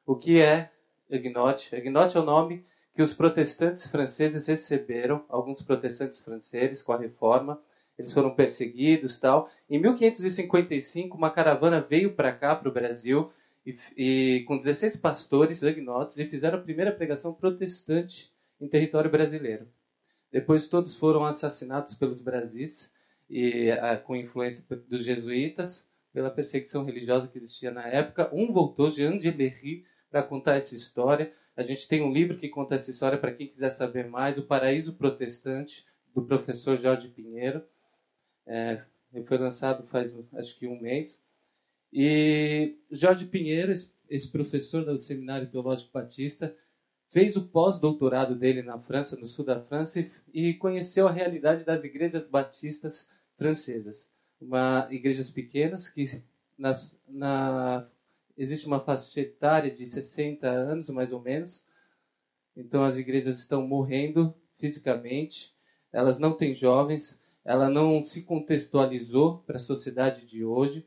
O 0.06 0.16
que 0.16 0.40
é 0.40 0.70
Huguenot? 1.10 1.76
Huguenot 1.76 2.16
é 2.16 2.20
o 2.20 2.24
nome 2.24 2.64
que 2.94 3.02
os 3.02 3.12
protestantes 3.12 3.86
franceses 3.88 4.46
receberam, 4.46 5.22
alguns 5.28 5.60
protestantes 5.60 6.22
franceses 6.22 6.82
com 6.82 6.94
a 6.94 6.98
reforma. 6.98 7.60
Eles 7.98 8.14
foram 8.14 8.34
perseguidos, 8.34 9.18
tal. 9.18 9.50
Em 9.68 9.78
1555, 9.78 11.14
uma 11.14 11.28
caravana 11.28 11.78
veio 11.78 12.14
para 12.14 12.32
cá, 12.32 12.56
para 12.56 12.70
o 12.70 12.72
Brasil, 12.72 13.30
e, 13.66 13.76
e, 13.98 14.44
com 14.44 14.56
16 14.56 14.96
pastores 14.96 15.62
huguenotes, 15.62 16.18
e 16.18 16.24
fizeram 16.24 16.58
a 16.58 16.62
primeira 16.62 16.90
pregação 16.90 17.34
protestante 17.34 18.34
em 18.60 18.68
território 18.68 19.10
brasileiro. 19.10 19.68
Depois 20.30 20.68
todos 20.68 20.96
foram 20.96 21.24
assassinados 21.24 21.94
pelos 21.94 22.20
Brasis 22.20 22.92
e 23.28 23.70
a, 23.70 23.96
com 23.96 24.14
influência 24.16 24.64
dos 24.88 25.02
jesuítas 25.02 25.86
pela 26.12 26.30
perseguição 26.30 26.84
religiosa 26.84 27.28
que 27.28 27.38
existia 27.38 27.70
na 27.70 27.86
época. 27.86 28.30
Um 28.32 28.50
voltou, 28.52 28.90
Jean 28.90 29.18
de 29.18 29.30
Berry, 29.30 29.84
para 30.10 30.22
contar 30.22 30.56
essa 30.56 30.74
história. 30.74 31.30
A 31.54 31.62
gente 31.62 31.86
tem 31.86 32.02
um 32.02 32.12
livro 32.12 32.38
que 32.38 32.48
conta 32.48 32.74
essa 32.74 32.90
história 32.90 33.18
para 33.18 33.32
quem 33.32 33.46
quiser 33.46 33.70
saber 33.70 34.08
mais, 34.08 34.38
O 34.38 34.42
Paraíso 34.42 34.94
Protestante, 34.94 35.86
do 36.14 36.22
professor 36.22 36.78
Jorge 36.78 37.08
Pinheiro. 37.08 37.62
É, 38.46 38.82
foi 39.26 39.36
lançado 39.36 39.86
faz 39.86 40.14
acho 40.34 40.58
que 40.58 40.66
um 40.66 40.80
mês. 40.80 41.22
E 41.92 42.76
Jorge 42.90 43.26
Pinheiro, 43.26 43.72
esse 44.08 44.30
professor 44.30 44.84
do 44.84 44.96
Seminário 44.96 45.48
Teológico 45.48 45.92
Batista, 45.92 46.56
fez 47.16 47.34
o 47.34 47.46
pós-doutorado 47.46 48.34
dele 48.34 48.60
na 48.60 48.78
França, 48.78 49.16
no 49.16 49.26
sul 49.26 49.42
da 49.42 49.58
França, 49.58 50.06
e 50.34 50.52
conheceu 50.52 51.08
a 51.08 51.10
realidade 51.10 51.64
das 51.64 51.82
igrejas 51.82 52.28
batistas 52.28 53.08
francesas. 53.38 54.10
Uma, 54.38 54.86
igrejas 54.90 55.30
pequenas 55.30 55.88
que 55.88 56.22
nas, 56.58 56.94
na, 57.08 57.88
existe 58.36 58.66
uma 58.66 58.80
faixa 58.80 59.18
etária 59.18 59.70
de 59.70 59.86
60 59.86 60.46
anos, 60.46 60.90
mais 60.90 61.10
ou 61.10 61.22
menos. 61.22 61.64
Então 62.54 62.84
as 62.84 62.98
igrejas 62.98 63.38
estão 63.38 63.66
morrendo 63.66 64.34
fisicamente, 64.58 65.56
elas 65.90 66.18
não 66.18 66.36
têm 66.36 66.52
jovens, 66.52 67.18
ela 67.42 67.70
não 67.70 68.04
se 68.04 68.24
contextualizou 68.24 69.38
para 69.38 69.56
a 69.56 69.58
sociedade 69.58 70.26
de 70.26 70.44
hoje. 70.44 70.86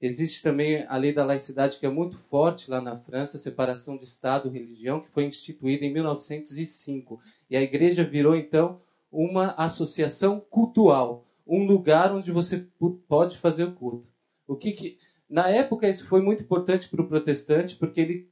Existe 0.00 0.42
também 0.42 0.86
a 0.88 0.96
lei 0.96 1.12
da 1.12 1.24
laicidade, 1.24 1.78
que 1.78 1.84
é 1.84 1.90
muito 1.90 2.16
forte 2.16 2.70
lá 2.70 2.80
na 2.80 2.96
França, 2.96 3.36
a 3.36 3.40
separação 3.40 3.98
de 3.98 4.04
Estado 4.04 4.48
e 4.48 4.52
religião, 4.52 5.00
que 5.00 5.10
foi 5.10 5.24
instituída 5.24 5.84
em 5.84 5.92
1905. 5.92 7.20
E 7.50 7.56
a 7.56 7.60
igreja 7.60 8.02
virou, 8.02 8.34
então, 8.34 8.80
uma 9.12 9.50
associação 9.52 10.40
cultural, 10.40 11.26
um 11.46 11.66
lugar 11.66 12.14
onde 12.14 12.32
você 12.32 12.66
pode 13.08 13.36
fazer 13.36 13.64
o 13.64 13.72
culto. 13.72 14.06
O 14.46 14.56
que, 14.56 14.72
que... 14.72 14.98
Na 15.28 15.48
época, 15.48 15.88
isso 15.88 16.06
foi 16.06 16.22
muito 16.22 16.42
importante 16.42 16.88
para 16.88 17.02
o 17.02 17.06
protestante, 17.06 17.76
porque 17.76 18.00
ele 18.00 18.30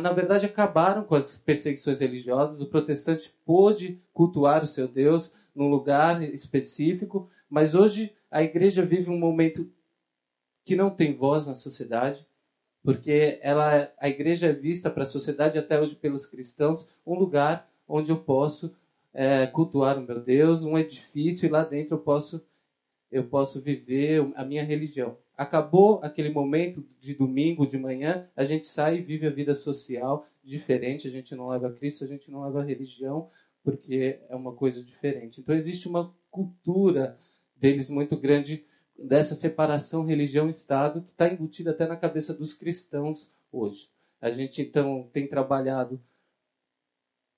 na 0.00 0.12
verdade, 0.12 0.46
acabaram 0.46 1.02
com 1.02 1.16
as 1.16 1.36
perseguições 1.36 2.00
religiosas. 2.00 2.60
O 2.60 2.66
protestante 2.66 3.34
pôde 3.44 4.00
cultuar 4.12 4.62
o 4.62 4.66
seu 4.66 4.86
Deus 4.86 5.34
num 5.54 5.68
lugar 5.68 6.22
específico, 6.22 7.28
mas 7.48 7.74
hoje 7.74 8.14
a 8.30 8.42
igreja 8.42 8.86
vive 8.86 9.10
um 9.10 9.18
momento 9.18 9.68
que 10.64 10.76
não 10.76 10.90
tem 10.90 11.16
voz 11.16 11.46
na 11.46 11.54
sociedade, 11.54 12.26
porque 12.82 13.38
ela, 13.42 13.92
a 13.98 14.08
igreja 14.08 14.48
é 14.48 14.52
vista 14.52 14.90
para 14.90 15.02
a 15.02 15.06
sociedade 15.06 15.58
até 15.58 15.80
hoje 15.80 15.94
pelos 15.94 16.26
cristãos 16.26 16.88
um 17.06 17.14
lugar 17.14 17.68
onde 17.86 18.10
eu 18.10 18.18
posso 18.18 18.74
é, 19.12 19.46
cultuar 19.46 19.98
o 19.98 20.02
meu 20.02 20.20
Deus, 20.20 20.62
um 20.62 20.78
edifício 20.78 21.46
e 21.46 21.50
lá 21.50 21.64
dentro 21.64 21.94
eu 21.94 21.98
posso 21.98 22.44
eu 23.10 23.24
posso 23.24 23.60
viver 23.60 24.24
a 24.36 24.44
minha 24.44 24.62
religião. 24.62 25.18
Acabou 25.36 25.98
aquele 26.00 26.30
momento 26.30 26.86
de 27.00 27.12
domingo 27.12 27.66
de 27.66 27.76
manhã, 27.76 28.28
a 28.36 28.44
gente 28.44 28.66
sai 28.66 28.98
e 28.98 29.02
vive 29.02 29.26
a 29.26 29.30
vida 29.30 29.52
social 29.52 30.24
diferente, 30.44 31.08
a 31.08 31.10
gente 31.10 31.34
não 31.34 31.48
leva 31.48 31.72
Cristo, 31.72 32.04
a 32.04 32.06
gente 32.06 32.30
não 32.30 32.44
leva 32.44 32.62
religião, 32.62 33.28
porque 33.64 34.20
é 34.28 34.36
uma 34.36 34.52
coisa 34.52 34.80
diferente. 34.80 35.40
Então 35.40 35.54
existe 35.54 35.88
uma 35.88 36.14
cultura 36.30 37.18
deles 37.56 37.90
muito 37.90 38.16
grande 38.16 38.64
dessa 39.00 39.34
separação 39.34 40.04
religião-estado 40.04 41.02
que 41.02 41.10
está 41.10 41.28
embutida 41.28 41.70
até 41.70 41.86
na 41.86 41.96
cabeça 41.96 42.34
dos 42.34 42.52
cristãos 42.52 43.32
hoje. 43.52 43.88
A 44.20 44.30
gente 44.30 44.60
então 44.60 45.08
tem 45.12 45.26
trabalhado 45.26 46.00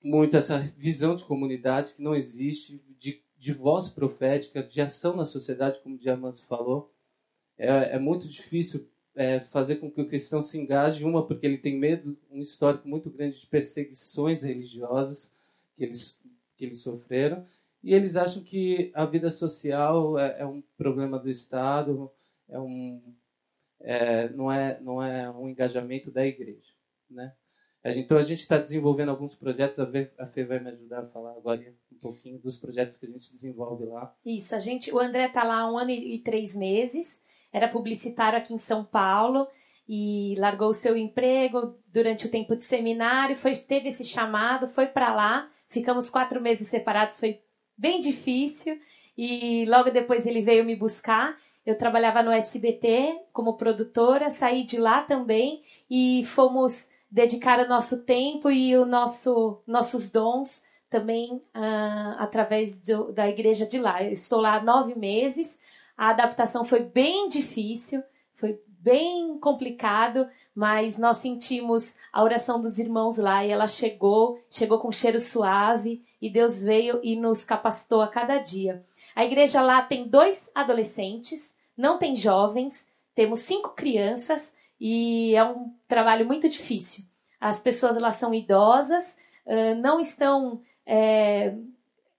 muito 0.03 0.35
essa 0.35 0.59
visão 0.77 1.15
de 1.15 1.23
comunidade 1.23 1.93
que 1.93 2.03
não 2.03 2.13
existe, 2.13 2.83
de, 2.99 3.21
de 3.37 3.53
voz 3.53 3.89
profética, 3.89 4.61
de 4.61 4.81
ação 4.81 5.15
na 5.15 5.25
sociedade, 5.25 5.79
como 5.81 5.95
o 5.95 5.99
Diamanso 5.99 6.45
falou. 6.45 6.91
É, 7.57 7.95
é 7.95 7.99
muito 7.99 8.27
difícil 8.27 8.85
é, 9.15 9.39
fazer 9.39 9.77
com 9.77 9.89
que 9.89 10.01
o 10.01 10.07
cristão 10.07 10.41
se 10.41 10.57
engaje, 10.57 11.05
uma 11.05 11.25
porque 11.25 11.45
ele 11.45 11.57
tem 11.57 11.77
medo, 11.77 12.17
um 12.29 12.41
histórico 12.41 12.87
muito 12.87 13.09
grande 13.09 13.39
de 13.39 13.47
perseguições 13.47 14.43
religiosas 14.43 15.31
que 15.77 15.83
eles, 15.83 16.19
que 16.57 16.65
eles 16.65 16.79
sofreram, 16.79 17.45
e 17.83 17.93
eles 17.93 18.15
acham 18.15 18.41
que 18.41 18.91
a 18.95 19.05
vida 19.05 19.29
social 19.29 20.17
é, 20.17 20.39
é 20.39 20.45
um 20.45 20.63
problema 20.77 21.19
do 21.19 21.29
Estado, 21.29 22.09
é 22.47 22.57
um, 22.57 23.01
é, 23.81 24.29
não, 24.29 24.49
é, 24.49 24.79
não 24.79 25.03
é 25.03 25.29
um 25.29 25.49
engajamento 25.49 26.09
da 26.09 26.25
igreja. 26.25 26.71
Né? 27.09 27.33
Então 27.83 28.17
a 28.17 28.23
gente 28.23 28.39
está 28.39 28.57
desenvolvendo 28.57 29.09
alguns 29.09 29.35
projetos, 29.35 29.77
a 29.79 30.27
Fê 30.27 30.45
vai 30.45 30.59
me 30.59 30.69
ajudar 30.69 31.01
a 31.01 31.07
falar 31.07 31.31
agora 31.31 31.61
um 31.91 31.97
pouquinho 31.97 32.39
dos 32.39 32.55
projetos 32.55 32.95
que 32.95 33.05
a 33.05 33.09
gente 33.09 33.31
desenvolve 33.33 33.83
lá. 33.83 34.15
Isso, 34.25 34.55
a 34.55 34.59
gente, 34.59 34.89
o 34.93 34.99
André 34.99 35.25
está 35.25 35.43
lá 35.43 35.59
há 35.59 35.71
um 35.71 35.77
ano 35.77 35.91
e 35.91 36.19
três 36.19 36.55
meses. 36.55 37.21
era 37.51 37.67
publicitário 37.67 38.39
aqui 38.39 38.53
em 38.53 38.57
São 38.57 38.85
Paulo 38.85 39.45
e 39.87 40.35
largou 40.37 40.69
o 40.69 40.73
seu 40.73 40.95
emprego 40.95 41.77
durante 41.87 42.25
o 42.25 42.31
tempo 42.31 42.55
de 42.55 42.63
seminário, 42.63 43.35
foi, 43.35 43.53
teve 43.57 43.89
esse 43.89 44.05
chamado, 44.05 44.69
foi 44.69 44.87
para 44.87 45.13
lá, 45.13 45.51
ficamos 45.67 46.09
quatro 46.09 46.41
meses 46.41 46.69
separados, 46.69 47.19
foi 47.19 47.41
bem 47.83 47.99
difícil 47.99 48.79
e 49.17 49.65
logo 49.65 49.91
depois 49.91 50.25
ele 50.25 50.41
veio 50.41 50.63
me 50.63 50.73
buscar. 50.73 51.37
Eu 51.65 51.77
trabalhava 51.77 52.23
no 52.23 52.31
SBT 52.31 53.25
como 53.33 53.57
produtora, 53.57 54.29
saí 54.29 54.63
de 54.63 54.77
lá 54.77 55.01
também 55.01 55.61
e 55.89 56.23
fomos 56.25 56.87
dedicar 57.11 57.59
o 57.59 57.67
nosso 57.67 58.03
tempo 58.03 58.49
e 58.49 58.77
o 58.77 58.85
nosso 58.85 59.61
nossos 59.67 60.09
dons 60.09 60.63
também 60.89 61.33
uh, 61.35 62.15
através 62.19 62.79
do, 62.79 63.11
da 63.11 63.27
igreja 63.27 63.65
de 63.65 63.77
lá. 63.77 64.01
Eu 64.01 64.13
estou 64.13 64.39
lá 64.39 64.55
há 64.55 64.63
nove 64.63 64.95
meses. 64.95 65.59
A 65.97 66.09
adaptação 66.09 66.63
foi 66.63 66.79
bem 66.79 67.27
difícil, 67.27 68.01
foi 68.35 68.61
bem 68.83 69.37
complicado, 69.39 70.27
mas 70.53 70.97
nós 70.97 71.17
sentimos 71.17 71.95
a 72.11 72.21
oração 72.21 72.59
dos 72.59 72.77
irmãos 72.77 73.17
lá 73.17 73.45
e 73.45 73.49
ela 73.49 73.67
chegou, 73.67 74.41
chegou 74.49 74.77
com 74.77 74.91
cheiro 74.91 75.21
suave 75.21 76.03
e 76.21 76.29
Deus 76.29 76.61
veio 76.61 76.99
e 77.01 77.15
nos 77.15 77.45
capacitou 77.45 78.01
a 78.01 78.07
cada 78.07 78.37
dia. 78.37 78.83
A 79.15 79.23
igreja 79.23 79.61
lá 79.61 79.81
tem 79.81 80.07
dois 80.07 80.49
adolescentes, 80.53 81.55
não 81.77 81.97
tem 81.97 82.15
jovens, 82.15 82.87
temos 83.15 83.39
cinco 83.39 83.69
crianças 83.69 84.53
e 84.79 85.33
é 85.33 85.43
um 85.43 85.73
trabalho 85.87 86.25
muito 86.25 86.49
difícil. 86.49 87.05
As 87.39 87.59
pessoas 87.59 87.97
lá 87.97 88.11
são 88.11 88.33
idosas, 88.33 89.17
não 89.81 89.99
estão. 89.99 90.61
É, 90.85 91.53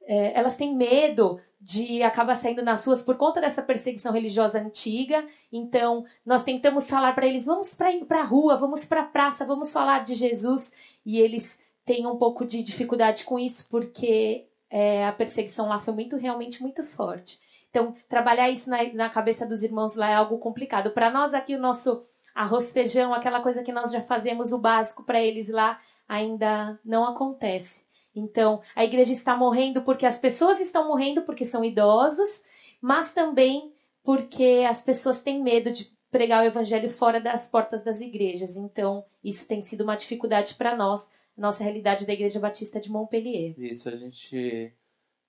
é, 0.07 0.39
elas 0.39 0.57
têm 0.57 0.75
medo 0.75 1.41
de 1.65 2.03
acabar 2.03 2.37
saindo 2.37 2.63
nas 2.63 2.85
ruas 2.85 3.01
por 3.01 3.17
conta 3.17 3.41
dessa 3.41 3.63
perseguição 3.63 4.13
religiosa 4.13 4.61
antiga. 4.61 5.27
Então, 5.51 6.05
nós 6.25 6.45
tentamos 6.45 6.91
falar 6.91 7.15
para 7.15 7.27
eles: 7.27 7.47
vamos 7.47 7.75
para 7.75 8.21
a 8.21 8.25
rua, 8.25 8.59
vamos 8.59 8.85
para 8.85 9.01
a 9.01 9.07
praça, 9.07 9.47
vamos 9.47 9.73
falar 9.73 10.05
de 10.05 10.15
Jesus. 10.15 10.75
E 11.07 11.19
eles 11.19 11.59
têm 11.87 12.07
um 12.07 12.17
pouco 12.17 12.45
de 12.45 12.63
dificuldade 12.63 13.25
com 13.25 13.39
isso, 13.39 13.67
porque 13.71 14.47
é, 14.69 15.07
a 15.07 15.13
perseguição 15.13 15.67
lá 15.67 15.81
foi 15.81 15.95
muito, 15.95 16.19
realmente 16.19 16.61
muito 16.61 16.85
forte. 16.85 17.41
Então, 17.71 17.95
trabalhar 18.11 18.51
isso 18.51 18.69
na, 18.69 18.85
na 18.93 19.09
cabeça 19.09 19.47
dos 19.47 19.63
irmãos 19.63 19.95
lá 19.95 20.11
é 20.11 20.15
algo 20.15 20.37
complicado. 20.37 20.91
Para 20.91 21.09
nós 21.09 21.33
aqui, 21.33 21.55
o 21.57 21.61
nosso 21.61 22.05
arroz, 22.35 22.75
feijão, 22.75 23.15
aquela 23.15 23.41
coisa 23.41 23.63
que 23.63 23.73
nós 23.73 23.91
já 23.91 24.03
fazemos 24.03 24.53
o 24.53 24.59
básico 24.59 25.03
para 25.03 25.19
eles 25.19 25.49
lá, 25.49 25.81
ainda 26.07 26.79
não 26.85 27.07
acontece. 27.07 27.84
Então, 28.15 28.61
a 28.75 28.85
igreja 28.85 29.13
está 29.13 29.37
morrendo 29.37 29.83
porque 29.83 30.07
as 30.07 30.19
pessoas 30.19 30.61
estão 30.61 30.89
morrendo 30.89 31.23
porque 31.23 31.45
são 31.45 31.65
idosos, 31.65 32.45
mas 32.81 33.13
também 33.13 33.73
porque 34.03 34.65
as 34.69 34.83
pessoas 34.83 35.23
têm 35.23 35.43
medo 35.43 35.73
de 35.73 35.93
pregar 36.11 36.45
o 36.45 36.47
evangelho 36.47 36.89
fora 36.89 37.21
das 37.21 37.47
portas 37.47 37.83
das 37.83 38.01
igrejas. 38.01 38.55
Então, 38.57 39.05
isso 39.23 39.49
tem 39.49 39.63
sido 39.63 39.83
uma 39.83 39.97
dificuldade 39.97 40.55
para 40.55 40.77
nós, 40.77 41.11
nossa 41.37 41.65
realidade 41.65 42.07
da 42.07 42.13
Igreja 42.13 42.39
Batista 42.39 42.81
de 42.81 42.91
Montpellier. 42.91 43.55
Isso, 43.59 43.89
a 43.89 43.97
gente 43.97 44.73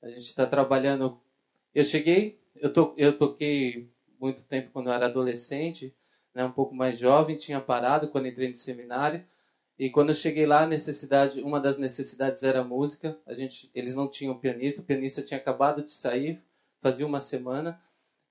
a 0.05 0.09
gente 0.09 0.27
está 0.27 0.45
trabalhando. 0.45 1.19
Eu 1.73 1.83
cheguei, 1.83 2.39
eu, 2.55 2.71
to, 2.71 2.93
eu 2.95 3.17
toquei 3.17 3.89
muito 4.19 4.45
tempo 4.45 4.69
quando 4.71 4.87
eu 4.87 4.93
era 4.93 5.07
adolescente, 5.07 5.95
né, 6.33 6.45
um 6.45 6.51
pouco 6.51 6.75
mais 6.75 6.99
jovem, 6.99 7.35
tinha 7.35 7.59
parado 7.59 8.09
quando 8.09 8.27
entrei 8.27 8.47
no 8.47 8.53
seminário. 8.53 9.25
E 9.77 9.89
quando 9.89 10.09
eu 10.09 10.15
cheguei 10.15 10.45
lá, 10.45 10.65
necessidade, 10.65 11.41
uma 11.41 11.59
das 11.59 11.77
necessidades 11.77 12.43
era 12.43 12.63
música. 12.63 13.17
A 13.25 13.33
gente, 13.33 13.69
eles 13.73 13.95
não 13.95 14.09
tinham 14.09 14.37
pianista, 14.37 14.81
o 14.81 14.85
pianista 14.85 15.21
tinha 15.21 15.39
acabado 15.39 15.83
de 15.83 15.91
sair, 15.91 16.41
fazia 16.81 17.05
uma 17.05 17.19
semana. 17.19 17.81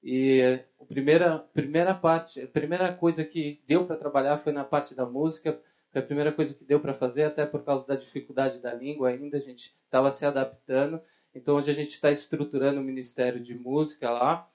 E 0.03 0.61
a 0.81 0.85
primeira, 0.85 1.39
primeira 1.39 1.95
parte, 1.95 2.41
a 2.41 2.47
primeira 2.47 2.93
coisa 2.93 3.25
que 3.25 3.63
deu 3.67 3.87
para 3.87 3.97
trabalhar 3.97 4.39
foi 4.39 4.53
na 4.53 4.65
parte 4.65 4.95
da 4.95 5.07
música 5.07 5.61
foi 5.95 6.03
a 6.03 6.05
primeira 6.05 6.33
coisa 6.33 6.53
que 6.53 6.65
deu 6.65 6.81
para 6.81 6.93
fazer, 6.93 7.23
até 7.23 7.47
por 7.47 7.63
causa 7.63 7.87
da 7.87 7.95
dificuldade 7.95 8.61
da 8.61 8.75
língua 8.75 9.11
ainda, 9.11 9.37
a 9.37 9.41
gente 9.41 9.77
estava 9.85 10.11
se 10.11 10.27
adaptando. 10.27 11.01
Então, 11.33 11.55
hoje 11.55 11.71
a 11.71 11.75
gente 11.75 11.91
está 11.91 12.11
estruturando 12.11 12.81
o 12.81 12.83
Ministério 12.83 13.41
de 13.41 13.55
Música 13.55 14.11
lá. 14.11 14.51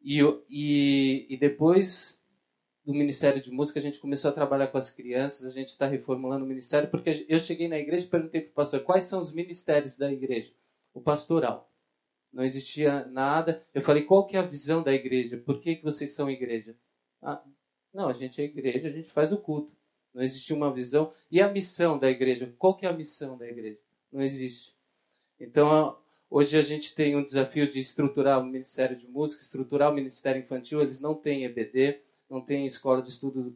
E, 0.00 0.20
e, 0.48 1.26
e 1.28 1.36
depois 1.36 2.19
do 2.90 2.98
Ministério 2.98 3.40
de 3.40 3.52
Música, 3.52 3.78
a 3.78 3.82
gente 3.82 4.00
começou 4.00 4.30
a 4.30 4.34
trabalhar 4.34 4.66
com 4.66 4.76
as 4.76 4.90
crianças, 4.90 5.46
a 5.46 5.52
gente 5.52 5.68
está 5.68 5.86
reformulando 5.86 6.44
o 6.44 6.48
Ministério, 6.48 6.88
porque 6.88 7.24
eu 7.28 7.38
cheguei 7.38 7.68
na 7.68 7.78
igreja 7.78 8.04
e 8.04 8.08
perguntei 8.08 8.40
para 8.40 8.50
o 8.50 8.54
pastor 8.54 8.80
quais 8.80 9.04
são 9.04 9.20
os 9.20 9.32
ministérios 9.32 9.96
da 9.96 10.10
igreja. 10.10 10.52
O 10.92 11.00
pastoral. 11.00 11.70
Não 12.32 12.42
existia 12.42 13.04
nada. 13.06 13.64
Eu 13.72 13.80
falei, 13.80 14.02
qual 14.02 14.26
que 14.26 14.36
é 14.36 14.40
a 14.40 14.46
visão 14.46 14.82
da 14.82 14.92
igreja? 14.92 15.36
Por 15.36 15.60
que, 15.60 15.76
que 15.76 15.84
vocês 15.84 16.10
são 16.10 16.28
igreja? 16.28 16.76
Ah, 17.22 17.40
não, 17.94 18.08
a 18.08 18.12
gente 18.12 18.40
é 18.40 18.44
igreja, 18.44 18.88
a 18.88 18.92
gente 18.92 19.08
faz 19.08 19.32
o 19.32 19.38
culto. 19.38 19.72
Não 20.12 20.22
existia 20.22 20.56
uma 20.56 20.72
visão. 20.72 21.12
E 21.30 21.40
a 21.40 21.48
missão 21.48 21.96
da 21.96 22.10
igreja? 22.10 22.52
Qual 22.58 22.74
que 22.74 22.86
é 22.86 22.88
a 22.88 22.92
missão 22.92 23.38
da 23.38 23.46
igreja? 23.46 23.78
Não 24.10 24.20
existe. 24.20 24.74
Então, 25.38 25.96
hoje 26.28 26.56
a 26.56 26.62
gente 26.62 26.92
tem 26.94 27.14
um 27.14 27.24
desafio 27.24 27.70
de 27.70 27.78
estruturar 27.78 28.40
o 28.40 28.44
Ministério 28.44 28.96
de 28.96 29.06
Música, 29.06 29.42
estruturar 29.42 29.92
o 29.92 29.94
Ministério 29.94 30.40
Infantil. 30.40 30.80
Eles 30.80 31.00
não 31.00 31.14
têm 31.14 31.44
EBD, 31.44 32.00
não 32.30 32.40
têm 32.40 32.64
escola 32.64 33.02
de 33.02 33.08
estudos, 33.10 33.52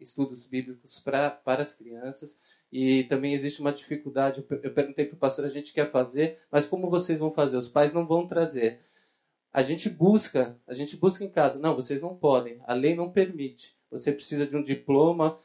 estudos 0.00 0.46
bíblicos 0.46 1.00
pra, 1.00 1.30
para 1.30 1.62
as 1.62 1.74
crianças. 1.74 2.38
E 2.70 3.04
também 3.04 3.34
existe 3.34 3.60
uma 3.60 3.72
dificuldade. 3.72 4.44
Eu 4.62 4.72
perguntei 4.72 5.04
para 5.04 5.16
o 5.16 5.18
pastor, 5.18 5.44
a 5.44 5.48
gente 5.48 5.72
quer 5.72 5.90
fazer, 5.90 6.38
mas 6.50 6.66
como 6.66 6.88
vocês 6.88 7.18
vão 7.18 7.32
fazer? 7.32 7.56
Os 7.56 7.68
pais 7.68 7.92
não 7.92 8.06
vão 8.06 8.26
trazer. 8.26 8.80
A 9.52 9.62
gente 9.62 9.90
busca, 9.90 10.58
a 10.66 10.72
gente 10.72 10.96
busca 10.96 11.22
em 11.22 11.28
casa. 11.28 11.58
Não, 11.58 11.74
vocês 11.74 12.00
não 12.00 12.16
podem. 12.16 12.60
A 12.64 12.72
lei 12.72 12.94
não 12.94 13.10
permite. 13.10 13.76
Você 13.90 14.10
precisa 14.10 14.46
de 14.46 14.56
um 14.56 14.62
diploma 14.62 15.36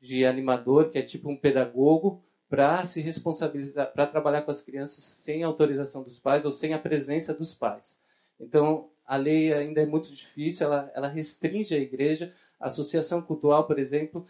de 0.00 0.24
animador, 0.24 0.90
que 0.90 0.98
é 0.98 1.02
tipo 1.02 1.28
um 1.28 1.36
pedagogo, 1.36 2.22
para 2.48 2.86
se 2.86 3.00
responsabilizar, 3.00 3.92
para 3.92 4.06
trabalhar 4.06 4.42
com 4.42 4.50
as 4.50 4.62
crianças 4.62 5.02
sem 5.02 5.42
autorização 5.42 6.02
dos 6.02 6.18
pais 6.18 6.44
ou 6.44 6.50
sem 6.50 6.72
a 6.72 6.78
presença 6.78 7.34
dos 7.34 7.54
pais. 7.54 8.00
Então, 8.40 8.88
a 9.08 9.16
lei 9.16 9.54
ainda 9.54 9.80
é 9.80 9.86
muito 9.86 10.12
difícil, 10.14 10.66
ela, 10.66 10.92
ela 10.94 11.08
restringe 11.08 11.74
a 11.74 11.78
igreja. 11.78 12.34
A 12.60 12.66
associação 12.66 13.22
cultural, 13.22 13.66
por 13.66 13.78
exemplo, 13.78 14.26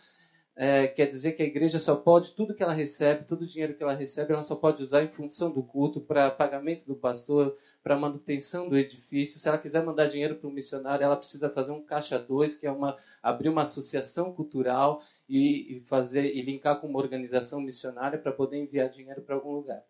é, 0.55 0.87
quer 0.87 1.07
dizer 1.07 1.33
que 1.33 1.43
a 1.43 1.47
igreja 1.47 1.81
só 1.81 1.97
pode, 1.97 2.33
tudo 2.33 2.55
que 2.55 2.63
ela 2.63 2.73
recebe, 2.73 3.25
todo 3.25 3.43
o 3.43 3.47
dinheiro 3.47 3.75
que 3.75 3.83
ela 3.83 3.93
recebe, 3.93 4.33
ela 4.33 4.45
só 4.45 4.55
pode 4.55 4.81
usar 4.81 5.03
em 5.03 5.09
função 5.09 5.51
do 5.51 5.65
culto, 5.65 6.01
para 6.01 6.31
pagamento 6.31 6.87
do 6.87 6.95
pastor, 6.95 7.57
para 7.83 7.99
manutenção 7.99 8.69
do 8.69 8.79
edifício. 8.79 9.41
Se 9.41 9.49
ela 9.49 9.59
quiser 9.59 9.85
mandar 9.85 10.07
dinheiro 10.07 10.37
para 10.37 10.49
um 10.49 10.53
missionário, 10.53 11.03
ela 11.03 11.17
precisa 11.17 11.51
fazer 11.51 11.73
um 11.73 11.83
caixa 11.83 12.17
2, 12.17 12.55
que 12.55 12.67
é 12.67 12.71
uma 12.71 12.97
abrir 13.21 13.49
uma 13.49 13.63
associação 13.63 14.33
cultural 14.33 15.03
e, 15.29 15.77
e 15.77 15.81
fazer 15.81 16.37
e 16.37 16.41
linkar 16.41 16.81
com 16.81 16.87
uma 16.87 17.01
organização 17.01 17.61
missionária 17.61 18.17
para 18.17 18.31
poder 18.31 18.59
enviar 18.59 18.89
dinheiro 18.89 19.23
para 19.23 19.35
algum 19.35 19.51
lugar. 19.51 19.83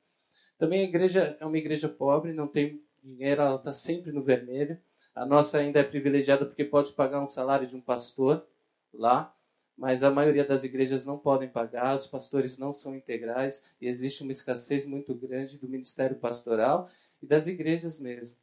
Também 0.56 0.80
a 0.80 0.84
igreja 0.84 1.36
é 1.38 1.44
uma 1.44 1.58
igreja 1.58 1.90
pobre, 1.90 2.32
não 2.32 2.48
tem 2.48 2.82
dinheiro, 3.02 3.42
ela 3.42 3.56
está 3.56 3.72
sempre 3.72 4.12
no 4.12 4.22
vermelho. 4.22 4.78
A 5.14 5.26
nossa 5.26 5.58
ainda 5.58 5.80
é 5.80 5.84
privilegiada 5.84 6.46
porque 6.46 6.64
pode 6.64 6.92
pagar 6.92 7.20
um 7.20 7.28
salário 7.28 7.66
de 7.66 7.74
um 7.76 7.80
pastor 7.80 8.46
lá, 8.92 9.34
mas 9.76 10.02
a 10.02 10.10
maioria 10.10 10.44
das 10.44 10.64
igrejas 10.64 11.04
não 11.06 11.18
podem 11.18 11.48
pagar, 11.48 11.94
os 11.94 12.06
pastores 12.06 12.58
não 12.58 12.72
são 12.72 12.94
integrais 12.94 13.62
e 13.80 13.86
existe 13.86 14.22
uma 14.22 14.32
escassez 14.32 14.86
muito 14.86 15.14
grande 15.14 15.58
do 15.58 15.68
ministério 15.68 16.16
pastoral 16.16 16.88
e 17.22 17.26
das 17.26 17.46
igrejas 17.46 17.98
mesmo. 17.98 18.36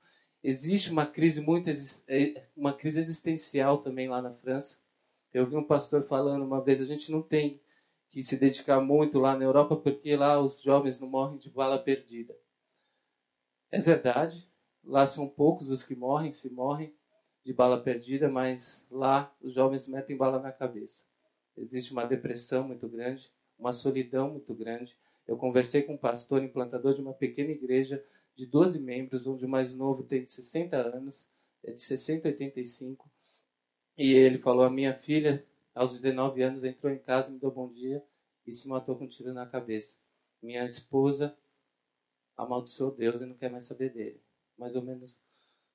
Existe 0.44 0.92
uma 0.92 1.06
crise 1.06 1.42
muito 1.42 1.70
é, 2.08 2.46
uma 2.56 2.74
crise 2.74 3.00
existencial 3.00 3.80
também 3.80 4.08
lá 4.08 4.22
na 4.22 4.34
França. 4.34 4.80
Eu 5.34 5.46
vi 5.48 5.56
um 5.56 5.64
pastor 5.64 6.04
falando 6.04 6.46
uma 6.46 6.62
vez, 6.62 6.82
a 6.82 6.86
gente 6.86 7.12
não 7.12 7.22
tem 7.22 7.60
que 8.10 8.24
se 8.24 8.38
dedicar 8.38 8.80
muito 8.80 9.20
lá 9.20 9.36
na 9.36 9.44
Europa 9.44 9.76
porque 9.76 10.16
lá 10.16 10.40
os 10.40 10.62
jovens 10.62 11.00
não 11.02 11.10
morrem 11.10 11.38
de 11.38 11.50
bala 11.50 11.80
perdida. 11.80 12.34
É 13.72 13.80
verdade, 13.80 14.50
lá 14.84 15.06
são 15.06 15.28
poucos 15.28 15.70
os 15.70 15.84
que 15.84 15.96
morrem, 15.96 16.32
se 16.32 16.50
morrem 16.50 16.96
de 17.44 17.54
bala 17.54 17.82
perdida, 17.82 18.30
mas 18.30 18.86
lá 18.90 19.36
os 19.42 19.54
jovens 19.54 19.88
metem 19.88 20.18
bala 20.18 20.40
na 20.40 20.52
cabeça. 20.52 21.04
Existe 21.58 21.92
uma 21.92 22.06
depressão 22.06 22.68
muito 22.68 22.88
grande, 22.88 23.32
uma 23.58 23.72
solidão 23.72 24.32
muito 24.32 24.54
grande. 24.54 24.98
Eu 25.28 25.38
conversei 25.38 25.84
com 25.84 25.94
um 25.94 25.98
pastor 25.98 26.44
implantador 26.44 26.94
de 26.94 27.02
uma 27.02 27.14
pequena 27.14 27.52
igreja 27.52 28.04
de 28.36 28.46
12 28.46 28.80
membros, 28.80 29.28
onde 29.28 29.46
o 29.46 29.50
mais 29.50 29.76
novo 29.76 30.04
tem 30.04 30.26
60 30.26 30.76
anos, 30.76 31.30
é 31.64 31.72
de 31.72 31.82
60 31.82 32.28
a 32.28 32.32
85, 32.32 33.10
e 33.98 34.14
ele 34.14 34.38
falou: 34.38 34.66
A 34.66 34.70
minha 34.70 34.94
filha, 34.94 35.46
aos 35.74 35.94
19 35.94 36.42
anos, 36.42 36.64
entrou 36.64 36.92
em 36.92 37.00
casa, 37.00 37.32
me 37.32 37.40
deu 37.40 37.52
bom 37.52 37.72
dia 37.72 38.04
e 38.46 38.52
se 38.52 38.68
matou 38.68 38.96
com 38.96 39.06
um 39.06 39.08
tiro 39.08 39.34
na 39.34 39.46
cabeça. 39.46 39.98
Minha 40.42 40.66
esposa 40.66 41.36
amaldiçoou 42.38 42.92
Deus 42.92 43.22
e 43.22 43.26
não 43.26 43.36
quer 43.36 43.50
mais 43.50 43.66
saber 43.66 43.94
dele. 43.94 44.22
Mais 44.58 44.76
ou 44.76 44.82
menos 44.82 45.20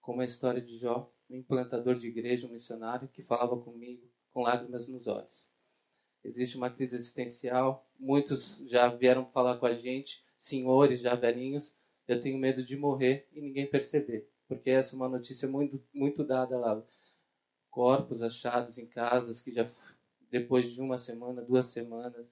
como 0.01 0.21
a 0.21 0.25
história 0.25 0.61
de 0.61 0.79
Jó, 0.79 1.13
um 1.29 1.37
implantador 1.37 1.97
de 1.97 2.09
igreja, 2.09 2.47
um 2.47 2.51
missionário 2.51 3.09
que 3.09 3.23
falava 3.23 3.57
comigo 3.57 4.11
com 4.33 4.43
lágrimas 4.43 4.89
nos 4.89 5.07
olhos. 5.07 5.51
Existe 6.23 6.57
uma 6.57 6.71
crise 6.71 6.97
existencial, 6.97 7.89
muitos 7.99 8.59
já 8.67 8.89
vieram 8.89 9.27
falar 9.27 9.59
com 9.59 9.67
a 9.67 9.75
gente, 9.75 10.25
senhores 10.37 11.01
já 11.01 11.15
velhinhos, 11.15 11.77
eu 12.07 12.21
tenho 12.21 12.39
medo 12.39 12.65
de 12.65 12.77
morrer 12.77 13.29
e 13.33 13.41
ninguém 13.41 13.67
perceber, 13.67 14.29
porque 14.49 14.71
essa 14.71 14.95
é 14.95 14.97
uma 14.97 15.09
notícia 15.09 15.49
muito, 15.49 15.83
muito 15.93 16.25
dada 16.25 16.59
lá 16.59 16.83
corpos 17.71 18.21
achados 18.23 18.77
em 18.77 18.87
casas 18.87 19.41
que 19.41 19.53
já 19.53 19.71
depois 20.31 20.71
de 20.71 20.81
uma 20.81 20.99
semana, 20.99 21.43
duas 21.43 21.67
semanas, 21.67 22.27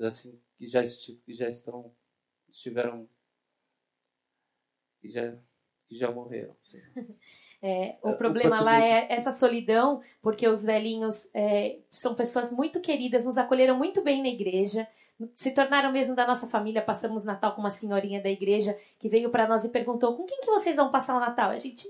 assim, 0.00 0.40
que 0.56 0.68
já, 0.68 0.82
que 0.82 1.34
já 1.34 1.48
estão 1.48 1.94
estiveram 2.48 3.08
que 5.00 5.08
já 5.08 5.34
que 5.88 5.96
já 5.96 6.10
morreram. 6.10 6.54
É, 7.62 7.98
o, 8.02 8.10
o 8.10 8.16
problema 8.16 8.56
português... 8.56 8.80
lá 8.80 8.86
é 8.86 9.06
essa 9.10 9.32
solidão, 9.32 10.00
porque 10.22 10.48
os 10.48 10.64
velhinhos 10.64 11.28
é, 11.34 11.80
são 11.90 12.14
pessoas 12.14 12.50
muito 12.50 12.80
queridas, 12.80 13.26
nos 13.26 13.36
acolheram 13.36 13.76
muito 13.76 14.02
bem 14.02 14.22
na 14.22 14.28
igreja, 14.28 14.88
se 15.34 15.50
tornaram 15.50 15.92
mesmo 15.92 16.14
da 16.14 16.26
nossa 16.26 16.46
família. 16.46 16.80
Passamos 16.80 17.24
Natal 17.24 17.54
com 17.54 17.60
uma 17.60 17.70
senhorinha 17.70 18.22
da 18.22 18.30
igreja 18.30 18.78
que 18.98 19.08
veio 19.08 19.30
para 19.30 19.46
nós 19.46 19.64
e 19.64 19.68
perguntou: 19.68 20.16
com 20.16 20.24
quem 20.24 20.40
que 20.40 20.50
vocês 20.50 20.76
vão 20.76 20.90
passar 20.90 21.16
o 21.16 21.20
Natal? 21.20 21.50
A 21.50 21.58
gente, 21.58 21.86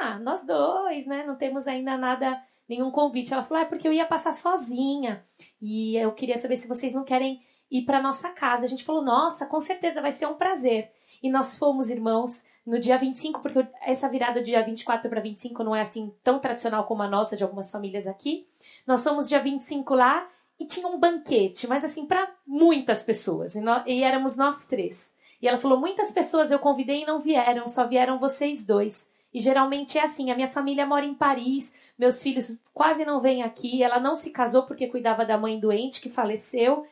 ah, 0.00 0.18
nós 0.18 0.44
dois, 0.44 1.06
né? 1.06 1.24
Não 1.24 1.36
temos 1.36 1.66
ainda 1.66 1.96
nada, 1.96 2.38
nenhum 2.68 2.90
convite. 2.90 3.32
Ela 3.32 3.44
falou: 3.44 3.62
é 3.62 3.66
porque 3.66 3.88
eu 3.88 3.92
ia 3.92 4.04
passar 4.04 4.34
sozinha 4.34 5.24
e 5.60 5.96
eu 5.96 6.12
queria 6.12 6.36
saber 6.36 6.58
se 6.58 6.68
vocês 6.68 6.92
não 6.92 7.04
querem 7.04 7.42
ir 7.70 7.86
para 7.86 8.02
nossa 8.02 8.28
casa. 8.30 8.66
A 8.66 8.68
gente 8.68 8.84
falou: 8.84 9.02
nossa, 9.02 9.46
com 9.46 9.60
certeza 9.62 10.02
vai 10.02 10.12
ser 10.12 10.26
um 10.26 10.34
prazer. 10.34 10.92
E 11.22 11.30
nós 11.30 11.58
fomos 11.58 11.90
irmãos 11.90 12.44
no 12.64 12.78
dia 12.78 12.96
25, 12.96 13.40
porque 13.40 13.66
essa 13.82 14.08
virada 14.08 14.40
do 14.40 14.44
dia 14.44 14.62
24 14.62 15.08
para 15.08 15.20
25 15.20 15.64
não 15.64 15.74
é 15.74 15.80
assim 15.80 16.14
tão 16.22 16.38
tradicional 16.38 16.84
como 16.84 17.02
a 17.02 17.08
nossa 17.08 17.36
de 17.36 17.42
algumas 17.42 17.70
famílias 17.70 18.06
aqui. 18.06 18.46
Nós 18.86 19.02
fomos 19.02 19.28
dia 19.28 19.40
25 19.40 19.94
lá 19.94 20.28
e 20.58 20.66
tinha 20.66 20.86
um 20.86 20.98
banquete, 20.98 21.66
mas 21.66 21.84
assim, 21.84 22.06
para 22.06 22.30
muitas 22.46 23.02
pessoas. 23.02 23.54
E, 23.54 23.60
nós, 23.60 23.82
e 23.86 24.02
éramos 24.02 24.36
nós 24.36 24.66
três. 24.66 25.14
E 25.40 25.48
ela 25.48 25.58
falou: 25.58 25.80
muitas 25.80 26.12
pessoas 26.12 26.50
eu 26.50 26.58
convidei 26.58 27.02
e 27.02 27.06
não 27.06 27.18
vieram, 27.18 27.66
só 27.66 27.86
vieram 27.86 28.18
vocês 28.18 28.66
dois. 28.66 29.08
E 29.32 29.40
geralmente 29.40 29.98
é 29.98 30.04
assim: 30.04 30.30
a 30.30 30.34
minha 30.34 30.48
família 30.48 30.86
mora 30.86 31.06
em 31.06 31.14
Paris, 31.14 31.72
meus 31.98 32.22
filhos 32.22 32.58
quase 32.74 33.04
não 33.04 33.20
vêm 33.20 33.42
aqui. 33.42 33.82
Ela 33.82 33.98
não 33.98 34.14
se 34.14 34.30
casou 34.30 34.64
porque 34.64 34.86
cuidava 34.86 35.24
da 35.24 35.38
mãe 35.38 35.58
doente 35.58 36.00
que 36.00 36.10
faleceu. 36.10 36.86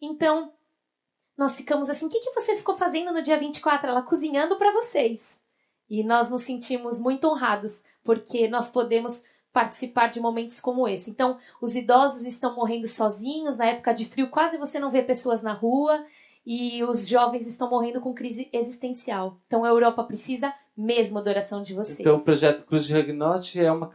Então, 0.00 0.52
nós 1.36 1.56
ficamos 1.56 1.88
assim: 1.88 2.06
o 2.06 2.08
que, 2.08 2.20
que 2.20 2.32
você 2.32 2.56
ficou 2.56 2.76
fazendo 2.76 3.12
no 3.12 3.22
dia 3.22 3.38
24? 3.38 3.88
Ela 3.88 4.02
cozinhando 4.02 4.56
para 4.56 4.72
vocês. 4.72 5.42
E 5.88 6.02
nós 6.02 6.30
nos 6.30 6.42
sentimos 6.42 7.00
muito 7.00 7.28
honrados 7.28 7.82
porque 8.02 8.48
nós 8.48 8.70
podemos 8.70 9.24
participar 9.52 10.08
de 10.08 10.20
momentos 10.20 10.60
como 10.60 10.88
esse. 10.88 11.10
Então, 11.10 11.36
os 11.60 11.76
idosos 11.76 12.24
estão 12.24 12.54
morrendo 12.54 12.88
sozinhos, 12.88 13.58
na 13.58 13.66
época 13.66 13.92
de 13.92 14.06
frio 14.06 14.30
quase 14.30 14.56
você 14.56 14.80
não 14.80 14.90
vê 14.90 15.02
pessoas 15.02 15.42
na 15.42 15.52
rua, 15.52 16.04
e 16.44 16.82
os 16.82 17.06
jovens 17.06 17.46
estão 17.46 17.68
morrendo 17.68 18.00
com 18.00 18.14
crise 18.14 18.48
existencial. 18.52 19.38
Então, 19.46 19.64
a 19.64 19.68
Europa 19.68 20.02
precisa 20.04 20.52
mesmo 20.76 21.22
da 21.22 21.30
oração 21.30 21.62
de 21.62 21.74
vocês. 21.74 22.00
Então, 22.00 22.16
o 22.16 22.24
projeto 22.24 22.64
Cruz 22.64 22.86
de 22.86 22.92
Regnote 22.92 23.60
é 23.60 23.70
uma 23.70 23.90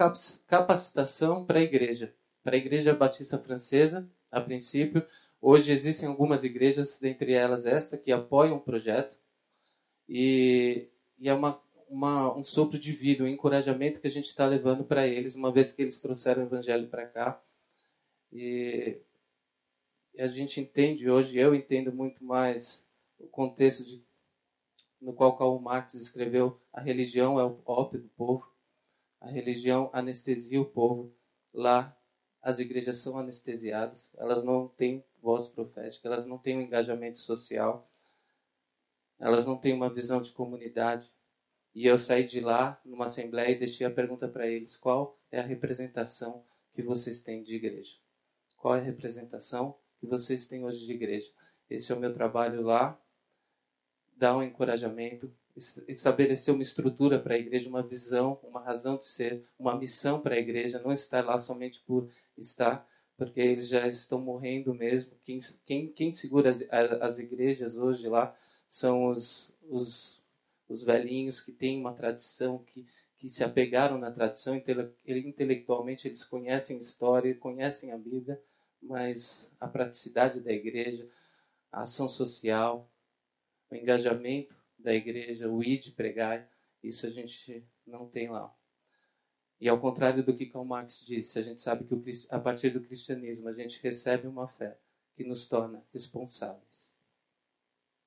capacitação 0.47 1.43
para 1.43 1.59
a 1.59 1.63
igreja, 1.63 2.13
para 2.43 2.55
a 2.55 2.57
igreja 2.57 2.93
batista 2.93 3.37
francesa, 3.37 4.07
a 4.31 4.39
princípio. 4.39 5.03
Hoje 5.41 5.71
existem 5.71 6.07
algumas 6.07 6.43
igrejas, 6.43 6.99
dentre 6.99 7.33
elas 7.33 7.65
esta, 7.65 7.97
que 7.97 8.11
apoiam 8.11 8.57
o 8.57 8.61
projeto. 8.61 9.17
E, 10.09 10.87
e 11.19 11.29
é 11.29 11.33
uma 11.33 11.61
uma, 11.89 12.35
um 12.35 12.43
sopro 12.43 12.77
de 12.77 12.91
vida, 12.91 13.23
um 13.23 13.27
encorajamento 13.27 13.99
que 13.99 14.07
a 14.07 14.11
gente 14.11 14.27
está 14.27 14.45
levando 14.45 14.83
para 14.83 15.07
eles, 15.07 15.35
uma 15.35 15.51
vez 15.51 15.71
que 15.71 15.81
eles 15.81 15.99
trouxeram 15.99 16.43
o 16.43 16.45
evangelho 16.45 16.87
para 16.87 17.07
cá. 17.07 17.41
E, 18.31 18.97
e 20.13 20.21
a 20.21 20.27
gente 20.27 20.59
entende 20.59 21.09
hoje, 21.09 21.37
eu 21.37 21.55
entendo 21.55 21.93
muito 21.93 22.23
mais 22.23 22.85
o 23.17 23.27
contexto 23.27 23.85
de, 23.85 24.03
no 25.01 25.13
qual 25.13 25.37
Karl 25.37 25.59
Marx 25.59 25.93
escreveu: 25.93 26.59
a 26.73 26.81
religião 26.81 27.39
é 27.39 27.45
o 27.45 27.59
ópio 27.65 27.99
do 27.99 28.09
povo, 28.09 28.51
a 29.19 29.29
religião 29.29 29.89
anestesia 29.93 30.61
o 30.61 30.65
povo. 30.65 31.13
Lá, 31.53 31.97
as 32.41 32.59
igrejas 32.59 32.97
são 32.97 33.17
anestesiadas, 33.17 34.13
elas 34.17 34.43
não 34.43 34.67
têm 34.67 35.03
voz 35.27 35.49
profética, 35.49 36.07
elas 36.07 36.25
não 36.25 36.37
têm 36.37 36.57
um 36.57 36.61
engajamento 36.61 37.19
social, 37.19 37.91
elas 39.19 39.45
não 39.45 39.57
têm 39.57 39.73
uma 39.73 39.89
visão 39.89 40.21
de 40.21 40.31
comunidade. 40.31 41.11
E 41.75 41.85
eu 41.85 41.97
saí 41.97 42.23
de 42.23 42.39
lá, 42.39 42.79
numa 42.85 43.05
assembleia, 43.05 43.51
e 43.51 43.59
deixei 43.59 43.85
a 43.85 43.91
pergunta 43.91 44.25
para 44.25 44.47
eles: 44.47 44.77
qual 44.77 45.19
é 45.29 45.39
a 45.41 45.43
representação 45.43 46.45
que 46.71 46.81
vocês 46.81 47.19
têm 47.19 47.43
de 47.43 47.55
igreja? 47.55 47.97
Qual 48.55 48.73
é 48.73 48.79
a 48.79 48.83
representação 48.83 49.77
que 49.99 50.07
vocês 50.07 50.47
têm 50.47 50.63
hoje 50.63 50.85
de 50.85 50.93
igreja? 50.93 51.29
Esse 51.69 51.91
é 51.91 51.95
o 51.95 51.99
meu 51.99 52.13
trabalho 52.13 52.61
lá, 52.61 52.97
dar 54.15 54.37
um 54.37 54.41
encorajamento, 54.41 55.29
estabelecer 55.89 56.53
uma 56.53 56.63
estrutura 56.63 57.19
para 57.19 57.35
a 57.35 57.37
igreja, 57.37 57.67
uma 57.67 57.83
visão, 57.83 58.39
uma 58.43 58.61
razão 58.61 58.95
de 58.95 59.05
ser, 59.05 59.45
uma 59.59 59.75
missão 59.75 60.21
para 60.21 60.35
a 60.35 60.39
igreja, 60.39 60.79
não 60.79 60.93
estar 60.93 61.25
lá 61.25 61.37
somente 61.37 61.83
por 61.85 62.09
estar, 62.37 62.87
porque 63.17 63.41
eles 63.41 63.67
já 63.67 63.87
estão 63.87 64.19
morrendo 64.21 64.73
mesmo. 64.73 65.13
Quem, 65.25 65.39
quem, 65.65 65.87
quem 65.87 66.11
segura 66.11 66.51
as, 66.51 66.61
as 67.01 67.19
igrejas 67.19 67.77
hoje 67.77 68.07
lá 68.07 68.35
são 68.67 69.07
os, 69.07 69.55
os 69.69 70.21
os 70.67 70.83
velhinhos 70.83 71.41
que 71.41 71.51
têm 71.51 71.79
uma 71.79 71.93
tradição, 71.93 72.59
que, 72.59 72.85
que 73.17 73.29
se 73.29 73.43
apegaram 73.43 73.97
na 73.97 74.11
tradição, 74.11 74.55
intelectualmente 74.55 76.07
eles 76.07 76.23
conhecem 76.23 76.77
história, 76.77 77.33
conhecem 77.35 77.91
a 77.91 77.97
Bíblia, 77.97 78.41
mas 78.81 79.51
a 79.59 79.67
praticidade 79.67 80.39
da 80.39 80.51
igreja, 80.51 81.07
a 81.71 81.81
ação 81.81 82.07
social, 82.07 82.89
o 83.71 83.75
engajamento 83.75 84.55
da 84.77 84.93
igreja, 84.93 85.49
o 85.49 85.63
ir 85.63 85.79
de 85.79 85.91
pregar, 85.91 86.47
isso 86.83 87.05
a 87.07 87.09
gente 87.09 87.65
não 87.85 88.07
tem 88.07 88.29
lá. 88.29 88.53
E 89.59 89.67
ao 89.67 89.79
contrário 89.79 90.23
do 90.23 90.35
que 90.35 90.45
Karl 90.45 90.65
Marx 90.65 91.03
disse, 91.05 91.39
a 91.39 91.41
gente 91.41 91.61
sabe 91.61 91.83
que 91.83 91.93
o, 91.93 92.03
a 92.29 92.39
partir 92.39 92.69
do 92.69 92.81
cristianismo 92.81 93.49
a 93.49 93.53
gente 93.53 93.81
recebe 93.81 94.27
uma 94.27 94.47
fé 94.47 94.77
que 95.15 95.23
nos 95.23 95.47
torna 95.47 95.83
responsáveis. 95.91 96.91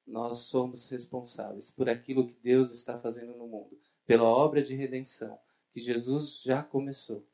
Nós 0.06 0.38
somos 0.38 0.88
responsáveis 0.88 1.70
por 1.70 1.88
aquilo 1.88 2.26
que 2.26 2.36
Deus 2.42 2.72
está 2.72 2.98
fazendo 2.98 3.36
no 3.36 3.46
mundo, 3.46 3.78
pela 4.06 4.24
obra 4.24 4.62
de 4.62 4.74
redenção 4.74 5.38
que 5.70 5.80
Jesus 5.80 6.40
já 6.42 6.62
começou 6.62 7.24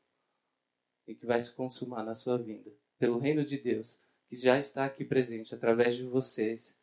e 1.07 1.15
que 1.15 1.25
vai 1.25 1.39
se 1.39 1.51
consumar 1.51 2.03
na 2.03 2.13
sua 2.13 2.37
vinda, 2.37 2.71
pelo 2.99 3.17
reino 3.17 3.43
de 3.43 3.57
Deus 3.57 3.99
que 4.27 4.35
já 4.35 4.59
está 4.59 4.85
aqui 4.85 5.05
presente 5.05 5.55
através 5.55 5.95
de 5.95 6.03
vocês, 6.03 6.75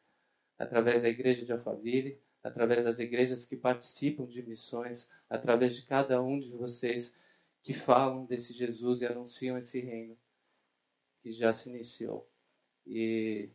através 0.59 1.03
da 1.03 1.09
igreja 1.09 1.45
de 1.45 1.53
Alphaville, 1.53 2.19
através 2.43 2.85
das 2.85 2.99
igrejas 2.99 3.45
que 3.45 3.57
participam 3.57 4.25
de 4.27 4.43
missões, 4.43 5.09
através 5.29 5.75
de 5.75 5.83
cada 5.83 6.23
um 6.23 6.39
de 6.39 6.51
vocês 6.51 7.15
que 7.65 7.73
falam 7.73 8.27
desse 8.27 8.53
Jesus 8.53 9.01
e 9.01 9.07
anunciam 9.07 9.57
esse 9.57 9.81
reino 9.81 10.17
que 11.23 11.33
já 11.33 11.51
se 11.51 11.71
iniciou. 11.71 12.29
E 12.87 13.49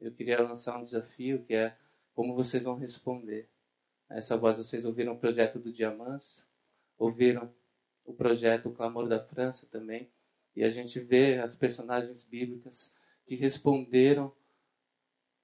eu 0.00 0.12
queria 0.12 0.40
lançar 0.40 0.78
um 0.78 0.84
desafio 0.84 1.42
que 1.42 1.52
é 1.52 1.76
como 2.14 2.36
vocês 2.36 2.62
vão 2.62 2.76
responder 2.76 3.50
a 4.08 4.16
essa 4.16 4.36
voz. 4.36 4.56
Vocês 4.56 4.84
ouviram 4.84 5.14
o 5.14 5.18
projeto 5.18 5.58
do 5.58 5.72
Diamantes, 5.72 6.46
ouviram 6.96 7.52
o 8.04 8.14
projeto 8.14 8.68
O 8.68 8.72
Clamor 8.72 9.08
da 9.08 9.18
França 9.18 9.66
também, 9.66 10.08
e 10.54 10.62
a 10.62 10.70
gente 10.70 11.00
vê 11.00 11.38
as 11.38 11.56
personagens 11.56 12.24
bíblicas 12.24 12.94
que 13.26 13.34
responderam 13.34 14.32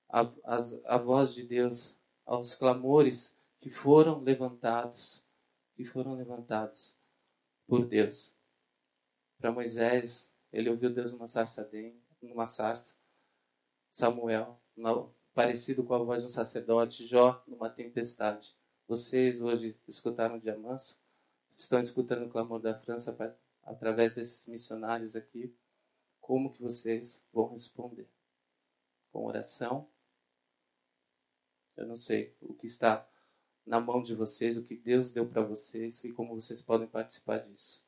a, 0.08 0.20
a, 0.20 0.94
a 0.94 0.96
voz 0.96 1.34
de 1.34 1.42
Deus 1.42 1.98
aos 2.24 2.54
clamores 2.54 3.36
que 3.60 3.68
foram 3.68 4.20
levantados, 4.20 5.26
que 5.74 5.84
foram 5.84 6.14
levantados 6.14 6.99
por 7.70 7.86
Deus. 7.86 8.34
Para 9.38 9.52
Moisés, 9.52 10.34
ele 10.52 10.68
ouviu 10.68 10.92
Deus 10.92 11.12
numa 11.12 11.28
sarça, 11.28 11.70
numa 12.20 12.44
sarça 12.44 12.96
Samuel, 13.88 14.60
parecido 15.32 15.84
com 15.84 15.94
a 15.94 15.98
voz 15.98 16.22
de 16.22 16.26
um 16.26 16.30
sacerdote, 16.30 17.06
Jó 17.06 17.40
numa 17.46 17.70
tempestade. 17.70 18.56
Vocês 18.88 19.40
hoje 19.40 19.78
escutaram 19.86 20.34
o 20.34 20.40
Diamanso, 20.40 21.00
estão 21.48 21.78
escutando 21.78 22.26
o 22.26 22.28
clamor 22.28 22.60
da 22.60 22.74
França 22.74 23.12
pra, 23.12 23.36
através 23.62 24.16
desses 24.16 24.48
missionários 24.48 25.14
aqui. 25.14 25.56
Como 26.20 26.52
que 26.52 26.60
vocês 26.60 27.24
vão 27.32 27.50
responder? 27.50 28.08
Com 29.12 29.26
oração? 29.26 29.88
Eu 31.76 31.86
não 31.86 31.96
sei 31.96 32.36
o 32.40 32.52
que 32.52 32.66
está 32.66 33.08
na 33.66 33.80
mão 33.80 34.02
de 34.02 34.14
vocês, 34.14 34.56
o 34.56 34.64
que 34.64 34.76
Deus 34.76 35.10
deu 35.10 35.26
para 35.26 35.42
vocês 35.42 36.02
e 36.04 36.12
como 36.12 36.34
vocês 36.34 36.62
podem 36.62 36.88
participar 36.88 37.38
disso. 37.38 37.84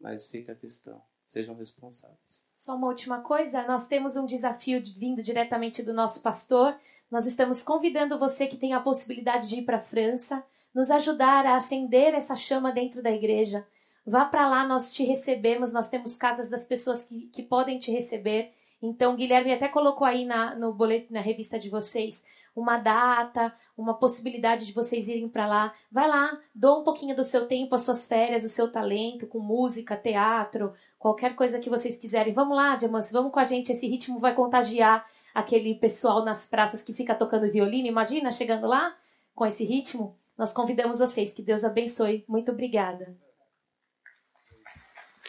Mas 0.00 0.26
fica 0.26 0.52
a 0.52 0.56
questão: 0.56 1.02
sejam 1.22 1.56
responsáveis. 1.56 2.44
Só 2.54 2.76
uma 2.76 2.88
última 2.88 3.20
coisa, 3.20 3.66
nós 3.66 3.86
temos 3.86 4.16
um 4.16 4.26
desafio 4.26 4.82
vindo 4.96 5.22
diretamente 5.22 5.82
do 5.82 5.92
nosso 5.92 6.20
pastor. 6.20 6.78
Nós 7.10 7.26
estamos 7.26 7.62
convidando 7.62 8.18
você 8.18 8.46
que 8.46 8.56
tem 8.56 8.72
a 8.72 8.80
possibilidade 8.80 9.48
de 9.48 9.56
ir 9.56 9.64
para 9.64 9.76
a 9.76 9.82
França, 9.82 10.44
nos 10.74 10.90
ajudar 10.90 11.46
a 11.46 11.56
acender 11.56 12.14
essa 12.14 12.34
chama 12.34 12.72
dentro 12.72 13.02
da 13.02 13.10
igreja. 13.10 13.66
Vá 14.06 14.24
para 14.24 14.48
lá, 14.48 14.66
nós 14.66 14.92
te 14.92 15.02
recebemos, 15.04 15.72
nós 15.72 15.88
temos 15.88 16.16
casas 16.16 16.50
das 16.50 16.64
pessoas 16.64 17.04
que, 17.04 17.26
que 17.28 17.42
podem 17.42 17.78
te 17.78 17.90
receber. 17.90 18.52
Então, 18.82 19.16
Guilherme 19.16 19.52
até 19.52 19.66
colocou 19.68 20.06
aí 20.06 20.26
na, 20.26 20.54
no 20.54 20.72
boleto, 20.72 21.12
na 21.12 21.20
revista 21.20 21.58
de 21.58 21.70
vocês, 21.70 22.24
uma 22.54 22.76
data, 22.76 23.54
uma 23.76 23.94
possibilidade 23.94 24.64
de 24.64 24.72
vocês 24.72 25.08
irem 25.08 25.28
para 25.28 25.46
lá. 25.46 25.74
Vai 25.90 26.08
lá, 26.08 26.40
doa 26.54 26.80
um 26.80 26.84
pouquinho 26.84 27.16
do 27.16 27.24
seu 27.24 27.46
tempo, 27.46 27.74
as 27.74 27.82
suas 27.82 28.06
férias, 28.06 28.44
o 28.44 28.48
seu 28.48 28.70
talento, 28.70 29.26
com 29.26 29.40
música, 29.40 29.96
teatro, 29.96 30.72
qualquer 30.98 31.34
coisa 31.34 31.58
que 31.58 31.68
vocês 31.68 31.96
quiserem. 31.96 32.32
Vamos 32.32 32.56
lá, 32.56 32.76
Diamantes, 32.76 33.10
vamos 33.10 33.32
com 33.32 33.40
a 33.40 33.44
gente. 33.44 33.72
Esse 33.72 33.86
ritmo 33.86 34.20
vai 34.20 34.34
contagiar 34.34 35.04
aquele 35.34 35.74
pessoal 35.74 36.24
nas 36.24 36.46
praças 36.46 36.82
que 36.82 36.92
fica 36.92 37.14
tocando 37.14 37.50
violino. 37.50 37.88
Imagina 37.88 38.30
chegando 38.30 38.66
lá 38.66 38.96
com 39.34 39.44
esse 39.44 39.64
ritmo. 39.64 40.16
Nós 40.38 40.52
convidamos 40.52 41.00
vocês. 41.00 41.32
Que 41.32 41.42
Deus 41.42 41.64
abençoe. 41.64 42.24
Muito 42.28 42.52
obrigada. 42.52 43.16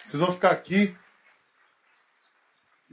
Vocês 0.04 0.22
vão 0.22 0.32
ficar 0.32 0.52
aqui. 0.52 0.96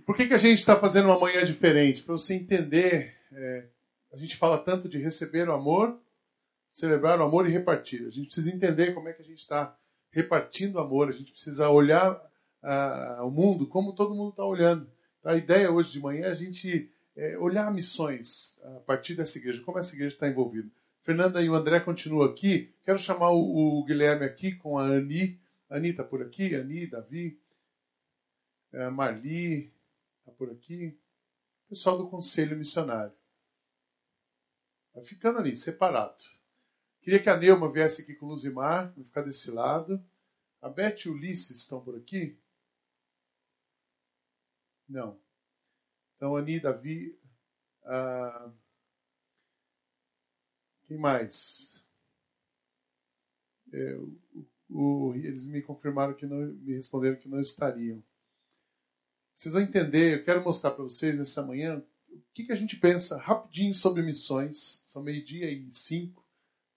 Por 0.07 0.16
que, 0.16 0.26
que 0.26 0.35
a 0.35 0.39
gente 0.39 0.59
está 0.59 0.76
fazendo 0.76 1.07
uma 1.07 1.18
manhã 1.18 1.45
diferente? 1.45 2.03
Para 2.03 2.12
você 2.12 2.35
entender 2.35 3.14
é, 3.33 3.68
a 4.13 4.17
gente 4.17 4.37
fala 4.37 4.59
tanto 4.59 4.89
de 4.89 4.99
receber 4.99 5.49
o 5.49 5.53
amor, 5.53 5.99
celebrar 6.69 7.19
o 7.19 7.23
amor 7.23 7.49
e 7.49 7.51
repartir. 7.51 8.07
A 8.07 8.11
gente 8.11 8.27
precisa 8.27 8.55
entender 8.55 8.95
como 8.95 9.09
é 9.09 9.13
que 9.13 9.23
a 9.23 9.25
gente 9.25 9.39
está 9.39 9.77
repartindo 10.11 10.79
amor, 10.79 11.09
a 11.09 11.13
gente 11.13 11.33
precisa 11.33 11.71
olhar 11.71 12.15
uh, 12.63 13.27
o 13.27 13.31
mundo 13.31 13.67
como 13.67 13.95
todo 13.95 14.15
mundo 14.15 14.31
está 14.31 14.45
olhando. 14.45 14.91
A 15.25 15.37
ideia 15.37 15.71
hoje 15.71 15.93
de 15.93 16.01
manhã 16.01 16.27
é 16.27 16.31
a 16.31 16.35
gente 16.35 16.91
é, 17.17 17.39
olhar 17.39 17.73
missões 17.73 18.59
a 18.63 18.81
partir 18.81 19.15
dessa 19.15 19.39
igreja, 19.39 19.63
como 19.63 19.79
essa 19.79 19.95
igreja 19.95 20.15
está 20.15 20.29
envolvida. 20.29 20.69
Fernanda 21.03 21.43
e 21.43 21.49
o 21.49 21.55
André 21.55 21.81
continuam 21.81 22.25
aqui. 22.25 22.73
Quero 22.85 22.99
chamar 22.99 23.31
o, 23.31 23.81
o 23.81 23.85
Guilherme 23.85 24.25
aqui 24.25 24.53
com 24.53 24.79
a 24.79 24.85
Ani. 24.85 25.41
Ani 25.71 25.91
está 25.91 26.05
por 26.05 26.23
aqui, 26.23 26.55
Ani, 26.55 26.87
Davi, 26.87 27.41
a 28.75 28.91
Marli 28.91 29.73
está 30.21 30.33
por 30.33 30.51
aqui. 30.51 30.99
Pessoal 31.69 31.97
do 31.97 32.09
Conselho 32.09 32.57
Missionário. 32.57 33.13
Vai 34.95 35.05
ficando 35.05 35.38
ali, 35.38 35.57
separado. 35.57 36.22
Queria 37.01 37.22
que 37.22 37.28
a 37.28 37.36
Neuma 37.36 37.72
viesse 37.72 38.03
aqui 38.03 38.14
com 38.14 38.26
o 38.26 38.28
Luzimar, 38.28 38.93
vou 38.95 39.05
ficar 39.05 39.22
desse 39.22 39.51
lado. 39.51 40.05
A 40.61 40.68
Beth 40.68 41.01
e 41.05 41.09
o 41.09 41.12
Ulisses 41.12 41.59
estão 41.59 41.82
por 41.82 41.97
aqui? 41.97 42.38
Não. 44.88 45.18
Então, 46.16 46.36
Ani, 46.36 46.61
Davi. 46.61 47.18
Ah, 47.84 48.53
quem 50.86 50.97
mais? 50.97 51.82
É, 53.72 53.95
o, 53.95 54.16
o, 54.68 55.14
eles 55.14 55.47
me 55.47 55.62
confirmaram 55.62 56.14
que 56.14 56.26
não, 56.26 56.38
me 56.38 56.74
responderam 56.74 57.18
que 57.18 57.28
não 57.28 57.40
estariam. 57.40 58.03
Vocês 59.34 59.55
vão 59.55 59.62
entender, 59.62 60.18
eu 60.18 60.24
quero 60.24 60.45
mostrar 60.45 60.70
para 60.72 60.84
vocês 60.84 61.18
nessa 61.18 61.43
manhã 61.43 61.82
o 62.15 62.35
que, 62.35 62.45
que 62.45 62.53
a 62.53 62.57
gente 62.57 62.77
pensa 62.77 63.17
rapidinho 63.17 63.75
sobre 63.75 64.03
missões. 64.03 64.83
São 64.87 65.03
meio-dia 65.03 65.51
e 65.51 65.73
cinco, 65.73 66.27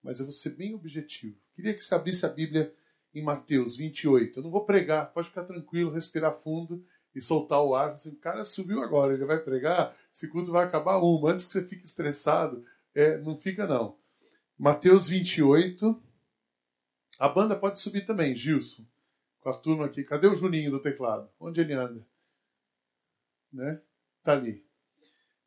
mas 0.01 0.19
eu 0.19 0.25
vou 0.25 0.33
ser 0.33 0.51
bem 0.51 0.73
objetivo. 0.73 1.37
Queria 1.53 1.73
que 1.73 1.83
você 1.83 1.95
abrisse 1.95 2.25
a 2.25 2.29
Bíblia 2.29 2.73
em 3.13 3.23
Mateus 3.23 3.77
28. 3.77 4.39
Eu 4.39 4.43
não 4.43 4.51
vou 4.51 4.65
pregar, 4.65 5.11
pode 5.13 5.29
ficar 5.29 5.45
tranquilo, 5.45 5.91
respirar 5.91 6.33
fundo 6.33 6.85
e 7.13 7.21
soltar 7.21 7.61
o 7.63 7.73
ar. 7.73 7.91
Assim, 7.91 8.09
o 8.09 8.17
cara 8.17 8.43
subiu 8.43 8.81
agora, 8.81 9.13
ele 9.13 9.25
vai 9.25 9.39
pregar, 9.39 9.95
esse 10.13 10.27
culto 10.27 10.51
vai 10.51 10.65
acabar 10.65 10.97
uma. 10.97 11.31
Antes 11.31 11.45
que 11.45 11.53
você 11.53 11.65
fique 11.65 11.85
estressado, 11.85 12.65
é, 12.93 13.17
não 13.17 13.35
fica 13.35 13.65
não. 13.65 13.97
Mateus 14.57 15.07
28. 15.07 16.01
A 17.17 17.29
banda 17.29 17.55
pode 17.55 17.79
subir 17.79 18.05
também, 18.05 18.35
Gilson. 18.35 18.85
Com 19.39 19.49
a 19.49 19.57
turma 19.57 19.85
aqui. 19.85 20.03
Cadê 20.03 20.27
o 20.27 20.35
Juninho 20.35 20.71
do 20.71 20.81
teclado? 20.81 21.29
Onde 21.39 21.61
ele 21.61 21.73
anda? 21.73 22.05
Né? 23.53 23.81
Tá 24.21 24.33
ali. 24.33 24.65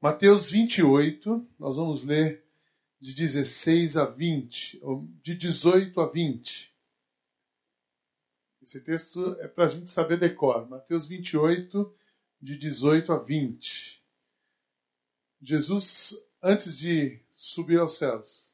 Mateus 0.01 0.53
28, 0.53 1.45
nós 1.59 1.75
vamos 1.75 2.05
ler 2.05 2.45
de 3.01 3.13
16 3.13 3.97
a 3.97 4.05
20, 4.05 4.79
ou 4.81 5.09
de 5.21 5.35
18 5.35 6.01
a 6.01 6.07
20. 6.09 6.73
Esse 8.63 8.81
texto 8.81 9.37
é 9.41 9.49
para 9.49 9.65
a 9.65 9.69
gente 9.69 9.91
saber 9.91 10.17
decor. 10.17 10.69
Mateus 10.69 11.05
28, 11.09 11.93
de 12.41 12.57
18 12.57 13.13
a 13.13 13.19
20. 13.19 14.01
Jesus, 15.43 16.17
antes 16.41 16.79
de 16.79 17.19
subir 17.35 17.81
aos 17.81 17.97
céus, 17.97 18.53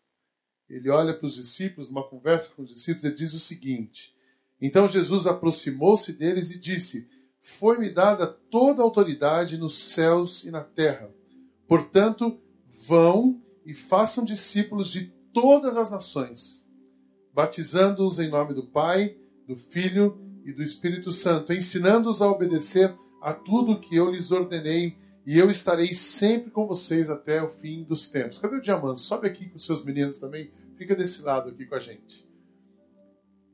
ele 0.67 0.89
olha 0.89 1.13
para 1.13 1.27
os 1.27 1.35
discípulos, 1.35 1.91
uma 1.91 2.09
conversa 2.09 2.55
com 2.55 2.63
os 2.63 2.73
discípulos, 2.73 3.05
e 3.05 3.15
diz 3.15 3.35
o 3.35 3.39
seguinte: 3.39 4.17
Então 4.59 4.89
Jesus 4.89 5.27
aproximou-se 5.27 6.11
deles 6.15 6.51
e 6.51 6.59
disse: 6.59 7.07
Foi-me 7.39 7.91
dada 7.91 8.27
toda 8.27 8.81
a 8.81 8.85
autoridade 8.85 9.59
nos 9.59 9.75
céus 9.75 10.43
e 10.45 10.51
na 10.51 10.65
terra. 10.65 11.13
Portanto, 11.67 12.39
vão 12.87 13.43
e 13.65 13.73
façam 13.73 14.25
discípulos 14.25 14.91
de 14.91 15.13
todas 15.33 15.77
as 15.77 15.91
nações, 15.91 16.65
batizando-os 17.33 18.19
em 18.19 18.29
nome 18.29 18.55
do 18.55 18.67
Pai, 18.67 19.17
do 19.47 19.57
Filho 19.57 20.21
e 20.45 20.53
do 20.53 20.63
Espírito 20.63 21.11
Santo, 21.11 21.53
ensinando-os 21.53 22.21
a 22.21 22.31
obedecer 22.31 22.95
a 23.21 23.33
tudo 23.33 23.81
que 23.81 23.97
eu 23.97 24.11
lhes 24.11 24.31
ordenei, 24.31 24.99
e 25.27 25.39
eu 25.39 25.49
estarei 25.49 25.95
sempre 25.95 26.51
com 26.51 26.67
vocês 26.67 27.09
até 27.09 27.43
o 27.43 27.49
fim 27.49 27.83
dos 27.83 28.09
tempos. 28.09 28.39
Cadê 28.39 28.57
o 28.57 28.61
diamante? 28.61 29.01
Sobe 29.01 29.27
aqui 29.27 29.49
com 29.49 29.57
os 29.57 29.65
seus 29.65 29.83
meninos 29.83 30.19
também, 30.19 30.51
fica 30.77 30.95
desse 30.95 31.23
lado 31.23 31.49
aqui 31.49 31.65
com 31.65 31.75
a 31.75 31.81
gente. 31.81 32.29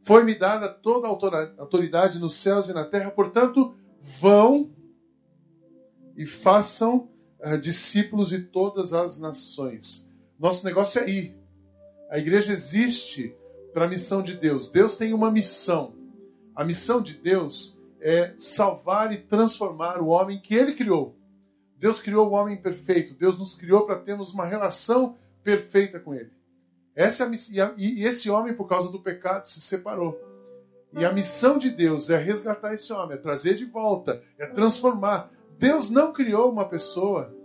Foi-me 0.03 0.35
dada 0.35 0.69
toda 0.69 1.07
a 1.07 1.11
autoridade 1.11 2.19
nos 2.19 2.35
céus 2.35 2.69
e 2.69 2.73
na 2.73 2.85
terra, 2.85 3.13
portanto, 3.13 3.75
vão 4.01 4.75
e 6.17 6.27
façam 6.27 7.09
uh, 7.45 7.59
discípulos 7.59 8.29
de 8.29 8.41
todas 8.41 8.93
as 8.93 9.19
nações. 9.19 10.11
Nosso 10.39 10.65
negócio 10.65 11.01
é 11.01 11.09
ir. 11.09 11.37
A 12.11 12.19
igreja 12.19 12.53
existe 12.53 13.35
para 13.73 13.85
a 13.85 13.89
missão 13.89 14.23
de 14.23 14.35
Deus. 14.35 14.69
Deus 14.69 14.97
tem 14.97 15.13
uma 15.13 15.31
missão. 15.31 15.95
A 16.55 16.65
missão 16.65 17.01
de 17.01 17.15
Deus 17.15 17.79
é 18.01 18.33
salvar 18.37 19.13
e 19.13 19.19
transformar 19.19 20.01
o 20.01 20.09
homem 20.09 20.41
que 20.41 20.55
ele 20.55 20.75
criou. 20.75 21.17
Deus 21.77 22.01
criou 22.01 22.29
o 22.29 22.33
homem 22.33 22.57
perfeito. 22.57 23.15
Deus 23.15 23.39
nos 23.39 23.55
criou 23.55 23.87
para 23.87 23.97
termos 23.97 24.33
uma 24.33 24.45
relação 24.45 25.17
perfeita 25.43 25.99
com 26.01 26.15
ele. 26.15 26.31
Essa 26.95 27.25
é 27.25 27.61
a, 27.61 27.73
e 27.77 28.05
esse 28.05 28.29
homem, 28.29 28.55
por 28.55 28.69
causa 28.69 28.91
do 28.91 29.01
pecado, 29.01 29.47
se 29.47 29.61
separou. 29.61 30.21
E 30.93 31.05
a 31.05 31.13
missão 31.13 31.57
de 31.57 31.71
Deus 31.71 32.11
é 32.11 32.17
resgatar 32.17 32.75
esse 32.75 32.93
homem, 32.93 33.17
é 33.17 33.21
trazer 33.21 33.55
de 33.55 33.65
volta, 33.65 34.23
é 34.39 34.47
transformar. 34.47 35.31
Deus 35.61 35.91
não 35.91 36.11
criou 36.11 36.51
uma 36.51 36.65
pessoa 36.65 37.37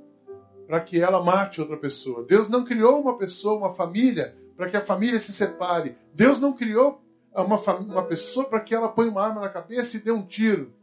para 0.65 0.79
que 0.79 1.01
ela 1.01 1.21
mate 1.21 1.59
outra 1.59 1.75
pessoa. 1.75 2.23
Deus 2.23 2.49
não 2.49 2.63
criou 2.63 3.01
uma 3.01 3.17
pessoa, 3.17 3.57
uma 3.57 3.75
família, 3.75 4.37
para 4.55 4.69
que 4.69 4.77
a 4.77 4.81
família 4.81 5.19
se 5.19 5.33
separe. 5.33 5.97
Deus 6.13 6.39
não 6.39 6.53
criou 6.53 7.03
uma, 7.35 7.57
uma 7.57 8.03
pessoa 8.03 8.45
para 8.45 8.61
que 8.61 8.73
ela 8.73 8.87
ponha 8.87 9.11
uma 9.11 9.21
arma 9.21 9.41
na 9.41 9.49
cabeça 9.49 9.97
e 9.97 9.99
dê 9.99 10.13
um 10.13 10.25
tiro. 10.25 10.73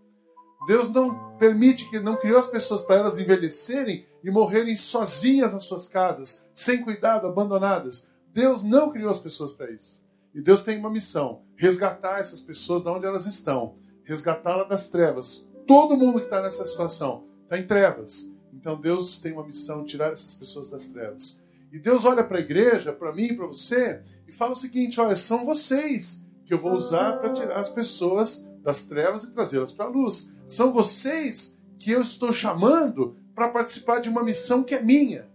Deus 0.67 0.93
não 0.93 1.35
permite 1.39 1.89
que 1.89 1.99
não 1.99 2.17
criou 2.17 2.39
as 2.39 2.49
pessoas 2.49 2.83
para 2.83 2.97
elas 2.97 3.19
envelhecerem 3.19 4.05
e 4.23 4.31
morrerem 4.31 4.77
sozinhas 4.77 5.55
nas 5.55 5.65
suas 5.65 5.89
casas, 5.89 6.47
sem 6.53 6.83
cuidado, 6.83 7.27
abandonadas. 7.27 8.11
Deus 8.31 8.63
não 8.63 8.93
criou 8.93 9.11
as 9.11 9.19
pessoas 9.19 9.53
para 9.53 9.71
isso. 9.71 10.03
E 10.35 10.43
Deus 10.43 10.63
tem 10.65 10.79
uma 10.79 10.91
missão: 10.91 11.41
resgatar 11.57 12.21
essas 12.21 12.43
pessoas 12.43 12.83
de 12.83 12.91
onde 12.91 13.07
elas 13.07 13.25
estão, 13.25 13.77
resgatá-las 14.05 14.69
das 14.69 14.91
trevas, 14.91 15.47
Todo 15.73 15.97
mundo 15.97 16.19
que 16.19 16.27
está 16.27 16.43
nessa 16.43 16.67
situação 16.67 17.25
está 17.45 17.59
em 17.59 17.67
trevas. 17.67 18.31
Então 18.53 18.79
Deus 18.79 19.19
tem 19.19 19.33
uma 19.33 19.43
missão: 19.43 19.87
tirar 19.87 20.13
essas 20.13 20.35
pessoas 20.35 20.69
das 20.69 20.89
trevas. 20.89 21.41
E 21.73 21.79
Deus 21.79 22.05
olha 22.05 22.23
para 22.23 22.37
a 22.37 22.43
igreja, 22.43 22.93
para 22.93 23.11
mim, 23.11 23.35
para 23.35 23.47
você, 23.47 24.03
e 24.29 24.33
fala 24.33 24.53
o 24.53 24.55
seguinte: 24.55 25.01
olha, 25.01 25.17
são 25.17 25.47
vocês 25.47 26.27
que 26.45 26.53
eu 26.53 26.61
vou 26.61 26.73
usar 26.73 27.13
para 27.13 27.33
tirar 27.33 27.59
as 27.59 27.71
pessoas 27.71 28.47
das 28.63 28.85
trevas 28.85 29.25
e 29.25 29.33
trazê-las 29.33 29.73
para 29.73 29.87
a 29.87 29.89
luz. 29.89 30.31
São 30.45 30.75
vocês 30.75 31.59
que 31.79 31.91
eu 31.91 32.03
estou 32.03 32.35
chamando 32.35 33.17
para 33.35 33.49
participar 33.49 34.01
de 34.01 34.11
uma 34.11 34.23
missão 34.23 34.63
que 34.63 34.75
é 34.75 34.83
minha. 34.83 35.27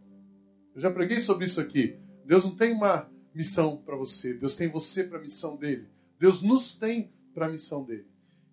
Eu 0.76 0.82
já 0.82 0.92
preguei 0.92 1.20
sobre 1.20 1.46
isso 1.46 1.60
aqui. 1.60 1.98
Deus 2.24 2.44
não 2.44 2.56
tem 2.56 2.74
uma 2.74 3.10
missão 3.34 3.78
para 3.84 3.96
você, 3.96 4.36
Deus 4.36 4.56
tem 4.56 4.68
você 4.68 5.04
para 5.04 5.18
a 5.18 5.22
missão 5.22 5.56
dele. 5.56 5.88
Deus 6.20 6.44
nos 6.44 6.76
tem 6.76 7.12
para 7.34 7.48
a 7.48 7.50
missão 7.50 7.84
dele. 7.84 8.06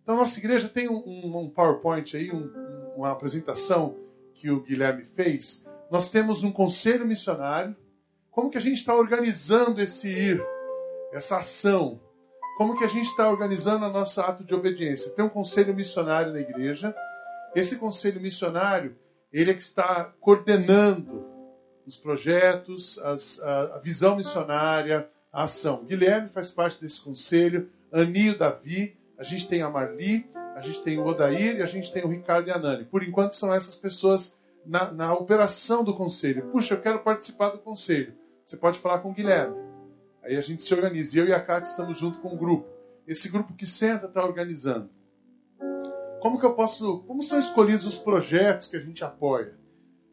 Então, 0.04 0.16
nossa 0.16 0.38
igreja 0.38 0.68
tem 0.68 0.86
um, 0.86 1.02
um 1.34 1.48
PowerPoint 1.48 2.14
aí, 2.14 2.30
um, 2.30 2.52
uma 2.94 3.10
apresentação 3.10 3.96
que 4.34 4.50
o 4.50 4.60
Guilherme 4.60 5.02
fez. 5.02 5.64
Nós 5.90 6.10
temos 6.10 6.44
um 6.44 6.52
conselho 6.52 7.06
missionário. 7.06 7.74
Como 8.30 8.50
que 8.50 8.58
a 8.58 8.60
gente 8.60 8.76
está 8.76 8.94
organizando 8.94 9.80
esse 9.80 10.06
ir, 10.08 10.44
essa 11.10 11.38
ação? 11.38 11.98
Como 12.58 12.76
que 12.76 12.84
a 12.84 12.88
gente 12.88 13.06
está 13.06 13.30
organizando 13.30 13.86
a 13.86 13.88
nossa 13.88 14.26
ato 14.26 14.44
de 14.44 14.54
obediência? 14.54 15.10
Tem 15.12 15.24
um 15.24 15.30
conselho 15.30 15.74
missionário 15.74 16.34
na 16.34 16.40
igreja. 16.40 16.94
Esse 17.54 17.76
conselho 17.76 18.20
missionário, 18.20 18.94
ele 19.32 19.52
é 19.52 19.54
que 19.54 19.62
está 19.62 20.12
coordenando 20.20 21.24
os 21.86 21.96
projetos, 21.96 22.98
as, 22.98 23.40
a, 23.42 23.76
a 23.76 23.78
visão 23.78 24.16
missionária, 24.16 25.08
a 25.32 25.44
ação. 25.44 25.82
Guilherme 25.86 26.28
faz 26.28 26.50
parte 26.50 26.78
desse 26.78 27.00
conselho, 27.00 27.70
Anil 27.90 28.36
Davi, 28.36 28.98
a 29.18 29.22
gente 29.22 29.48
tem 29.48 29.62
a 29.62 29.70
Marli 29.70 30.28
a 30.54 30.60
gente 30.60 30.82
tem 30.82 30.98
o 30.98 31.04
Odair 31.04 31.56
e 31.56 31.62
a 31.62 31.66
gente 31.66 31.92
tem 31.92 32.04
o 32.04 32.08
Ricardo 32.08 32.48
e 32.48 32.52
a 32.52 32.58
Nani. 32.58 32.84
Por 32.84 33.02
enquanto 33.02 33.34
são 33.34 33.52
essas 33.52 33.74
pessoas 33.74 34.38
na, 34.64 34.92
na 34.92 35.12
operação 35.12 35.82
do 35.82 35.94
conselho. 35.94 36.48
Puxa, 36.50 36.74
eu 36.74 36.80
quero 36.80 37.00
participar 37.00 37.50
do 37.50 37.58
conselho. 37.58 38.14
Você 38.42 38.56
pode 38.56 38.78
falar 38.78 39.00
com 39.00 39.10
o 39.10 39.12
Guilherme. 39.12 39.56
Aí 40.22 40.36
a 40.36 40.40
gente 40.40 40.62
se 40.62 40.72
organiza. 40.72 41.18
Eu 41.18 41.26
e 41.26 41.32
a 41.32 41.40
Cátia 41.40 41.68
estamos 41.68 41.98
junto 41.98 42.20
com 42.20 42.32
o 42.32 42.36
grupo. 42.36 42.68
Esse 43.06 43.28
grupo 43.28 43.52
que 43.52 43.66
senta 43.66 44.06
está 44.06 44.24
organizando. 44.24 44.88
Como 46.20 46.38
que 46.38 46.46
eu 46.46 46.54
posso. 46.54 47.00
Como 47.00 47.22
são 47.22 47.38
escolhidos 47.38 47.84
os 47.84 47.98
projetos 47.98 48.68
que 48.68 48.76
a 48.76 48.80
gente 48.80 49.04
apoia? 49.04 49.58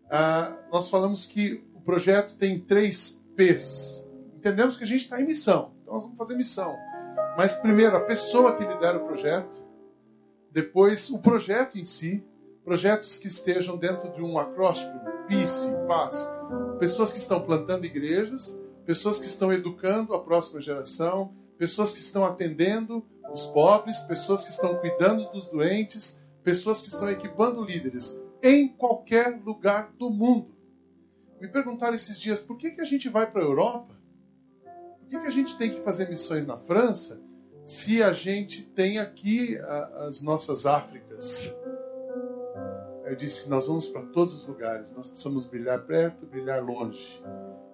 Ah, 0.10 0.58
nós 0.72 0.89
falamos 0.89 1.28
que 1.28 1.64
o 1.76 1.82
projeto 1.82 2.36
tem 2.36 2.60
três 2.60 3.22
P's. 3.36 4.10
Entendemos 4.36 4.76
que 4.76 4.84
a 4.84 4.88
gente 4.88 5.04
está 5.04 5.22
em 5.22 5.26
missão. 5.26 5.72
Então 5.82 5.93
nós 5.93 6.04
vamos 6.04 6.18
fazer 6.18 6.36
missão. 6.36 6.76
Mas 7.38 7.53
primeiro, 7.53 7.95
a 7.95 8.01
pessoa 8.01 8.55
que 8.55 8.64
lidera 8.64 8.97
o 8.97 9.05
projeto. 9.05 9.62
Depois, 10.51 11.09
o 11.09 11.20
projeto 11.20 11.78
em 11.78 11.86
si. 11.86 12.24
Projetos 12.64 13.18
que 13.18 13.28
estejam 13.28 13.76
dentro 13.76 14.12
de 14.12 14.22
um 14.22 14.38
acróstico, 14.38 14.93
peace, 15.28 15.70
paz. 15.88 16.32
Pessoas 16.80 17.12
que 17.12 17.18
estão 17.18 17.41
plantando 17.41 17.86
igrejas, 17.86 18.62
pessoas 18.86 19.18
que 19.18 19.26
estão 19.26 19.51
educando 19.51 20.14
a 20.14 20.24
próxima 20.24 20.62
geração, 20.62 21.34
pessoas 21.57 21.91
que 21.91 21.99
estão 21.99 22.24
atendendo 22.24 23.03
os 23.34 23.47
pobres, 23.47 23.99
pessoas 24.01 24.43
que 24.43 24.51
estão 24.51 24.76
cuidando 24.76 25.32
dos 25.32 25.47
doentes, 25.47 26.22
pessoas 26.43 26.82
que 26.82 26.89
estão 26.89 27.09
equipando 27.09 27.64
líderes 27.64 28.20
em 28.43 28.68
qualquer 28.68 29.39
lugar 29.43 29.91
do 29.97 30.09
mundo. 30.09 30.55
Me 31.39 31.47
perguntaram 31.47 31.95
esses 31.95 32.20
dias 32.20 32.39
por 32.39 32.57
que, 32.57 32.72
que 32.72 32.82
a 32.82 32.86
gente 32.86 33.09
vai 33.09 33.30
para 33.30 33.41
a 33.41 33.45
Europa? 33.45 33.95
Que, 35.12 35.20
que 35.20 35.28
a 35.28 35.32
gente 35.32 35.57
tem 35.57 35.74
que 35.74 35.82
fazer 35.82 36.09
missões 36.09 36.47
na 36.47 36.57
França 36.57 37.22
se 37.66 38.01
a 38.01 38.14
gente 38.14 38.64
tem 38.64 38.97
aqui 38.97 39.57
a, 39.57 40.05
as 40.07 40.22
nossas 40.22 40.66
Áfricas? 40.66 41.53
Eu 43.03 43.14
disse: 43.18 43.49
nós 43.49 43.68
vamos 43.68 43.89
para 43.89 44.03
todos 44.03 44.34
os 44.34 44.47
lugares, 44.47 44.89
nós 44.93 45.09
precisamos 45.09 45.45
brilhar 45.45 45.82
perto, 45.82 46.26
brilhar 46.26 46.64
longe. 46.64 47.22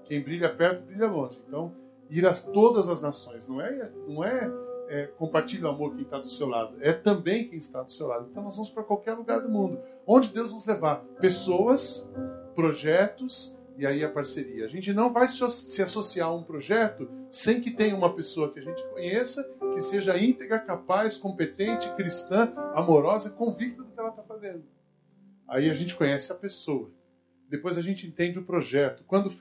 Quem 0.05 0.19
brilha 0.19 0.49
perto, 0.49 0.83
brilha 0.83 1.05
longe. 1.05 1.39
Então, 1.47 1.75
ir 2.09 2.25
a 2.25 2.33
todas 2.33 2.89
as 2.89 3.03
nações. 3.03 3.47
Não 3.47 3.61
é, 3.61 3.91
não 4.07 4.23
é, 4.23 4.51
é 4.89 5.11
o 5.19 5.67
amor 5.67 5.93
quem 5.93 6.01
está 6.01 6.17
do 6.17 6.29
seu 6.29 6.47
lado, 6.47 6.75
é 6.81 6.91
também 6.91 7.47
quem 7.47 7.59
está 7.59 7.83
do 7.83 7.91
seu 7.91 8.07
lado. 8.07 8.29
Então 8.31 8.41
nós 8.41 8.55
vamos 8.55 8.71
para 8.71 8.81
qualquer 8.81 9.13
lugar 9.13 9.41
do 9.41 9.49
mundo. 9.49 9.79
Onde 10.07 10.29
Deus 10.29 10.51
nos 10.51 10.65
levar? 10.65 11.03
Pessoas, 11.19 12.09
projetos 12.55 13.55
e 13.77 13.85
aí 13.85 14.03
a 14.03 14.09
parceria. 14.09 14.65
A 14.65 14.67
gente 14.67 14.91
não 14.91 15.13
vai 15.13 15.27
se 15.27 15.81
associar 15.81 16.29
a 16.29 16.33
um 16.33 16.43
projeto 16.43 17.07
sem 17.29 17.61
que 17.61 17.69
tenha 17.69 17.95
uma 17.95 18.13
pessoa 18.13 18.51
que 18.51 18.59
a 18.59 18.63
gente 18.63 18.83
conheça, 18.87 19.47
que 19.73 19.81
seja 19.81 20.17
íntegra, 20.17 20.59
capaz, 20.59 21.15
competente, 21.15 21.87
cristã, 21.95 22.51
amorosa, 22.73 23.29
convicta 23.29 23.83
do 23.83 23.91
que 23.91 23.99
ela 23.99 24.09
está 24.09 24.23
fazendo. 24.23 24.63
Aí 25.47 25.69
a 25.69 25.73
gente 25.75 25.95
conhece 25.95 26.31
a 26.31 26.35
pessoa. 26.35 26.89
Depois 27.47 27.77
a 27.77 27.81
gente 27.81 28.07
entende 28.07 28.39
o 28.39 28.43
projeto. 28.43 29.03
Quando 29.05 29.31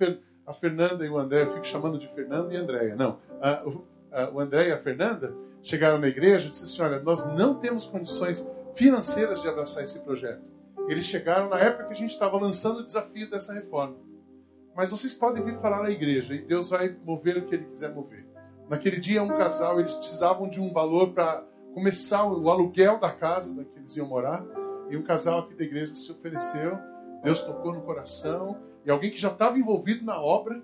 a 0.47 0.53
Fernanda 0.53 1.05
e 1.05 1.09
o 1.09 1.18
André, 1.18 1.43
eu 1.43 1.53
fico 1.53 1.66
chamando 1.66 1.99
de 1.99 2.07
Fernando 2.09 2.53
e 2.53 2.57
Andréia. 2.57 2.95
Não, 2.95 3.18
a, 3.41 3.64
a, 4.12 4.30
o 4.30 4.39
André 4.39 4.68
e 4.68 4.72
a 4.72 4.78
Fernanda 4.78 5.34
chegaram 5.62 5.99
na 5.99 6.09
igreja 6.09 6.47
e 6.47 6.51
disseram 6.51 6.68
assim: 6.68 6.82
olha, 6.82 7.03
nós 7.03 7.26
não 7.37 7.55
temos 7.55 7.87
condições 7.87 8.49
financeiras 8.74 9.41
de 9.41 9.49
abraçar 9.49 9.82
esse 9.82 9.99
projeto. 10.01 10.43
Eles 10.89 11.07
chegaram 11.07 11.49
na 11.49 11.59
época 11.59 11.87
que 11.87 11.93
a 11.95 11.97
gente 11.97 12.12
estava 12.12 12.39
lançando 12.39 12.80
o 12.80 12.84
desafio 12.84 13.28
dessa 13.28 13.53
reforma. 13.53 14.05
Mas 14.77 14.91
vocês 14.91 15.14
podem 15.14 15.43
vir 15.43 15.57
falar 15.59 15.83
na 15.83 15.91
igreja 15.91 16.35
e 16.35 16.43
Deus 16.43 16.68
vai 16.68 16.95
mover 17.03 17.39
o 17.39 17.47
que 17.47 17.55
Ele 17.55 17.64
quiser 17.64 17.95
mover. 17.95 18.27
Naquele 18.68 19.01
dia, 19.01 19.22
um 19.22 19.29
casal, 19.29 19.81
eles 19.81 19.95
precisavam 19.95 20.49
de 20.49 20.61
um 20.61 20.72
valor 20.72 21.12
para 21.12 21.47
começar 21.72 22.24
o 22.24 22.51
aluguel 22.51 22.99
da 22.99 23.11
casa 23.11 23.55
da 23.55 23.64
que 23.64 23.79
eles 23.79 23.97
iam 23.97 24.07
morar. 24.07 24.45
E 24.91 24.97
um 24.97 25.03
casal 25.03 25.41
aqui 25.41 25.55
da 25.55 25.64
igreja 25.64 25.95
se 25.95 26.12
ofereceu. 26.12 26.79
Deus 27.22 27.43
tocou 27.43 27.72
no 27.72 27.83
coração 27.83 28.61
e 28.85 28.91
alguém 28.91 29.11
que 29.11 29.18
já 29.18 29.31
estava 29.31 29.59
envolvido 29.59 30.05
na 30.05 30.20
obra, 30.20 30.62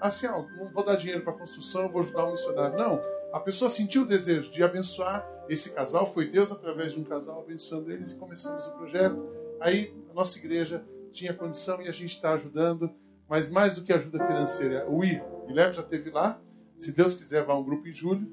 assim, 0.00 0.26
ó, 0.26 0.44
não 0.56 0.70
vou 0.72 0.84
dar 0.84 0.94
dinheiro 0.94 1.24
para 1.24 1.32
construção, 1.32 1.88
vou 1.88 2.00
ajudar 2.00 2.26
o 2.26 2.32
missionário. 2.32 2.78
Não, 2.78 3.00
a 3.32 3.40
pessoa 3.40 3.68
sentiu 3.68 4.02
o 4.02 4.06
desejo 4.06 4.52
de 4.52 4.62
abençoar 4.62 5.26
esse 5.48 5.70
casal, 5.70 6.06
foi 6.12 6.30
Deus 6.30 6.52
através 6.52 6.92
de 6.92 7.00
um 7.00 7.04
casal 7.04 7.40
abençoando 7.40 7.90
eles 7.90 8.12
e 8.12 8.16
começamos 8.16 8.66
o 8.66 8.72
projeto. 8.72 9.28
Aí 9.60 9.92
a 10.10 10.14
nossa 10.14 10.38
igreja 10.38 10.84
tinha 11.10 11.34
condição 11.34 11.82
e 11.82 11.88
a 11.88 11.92
gente 11.92 12.14
está 12.14 12.32
ajudando, 12.34 12.94
mas 13.28 13.50
mais 13.50 13.74
do 13.74 13.82
que 13.82 13.92
ajuda 13.92 14.26
financeira, 14.26 14.88
o 14.88 15.04
ir. 15.04 15.22
Guilherme 15.46 15.74
já 15.74 15.82
esteve 15.82 16.10
lá, 16.10 16.40
se 16.76 16.92
Deus 16.92 17.14
quiser, 17.14 17.44
vai 17.44 17.56
um 17.56 17.64
grupo 17.64 17.86
em 17.88 17.92
julho. 17.92 18.30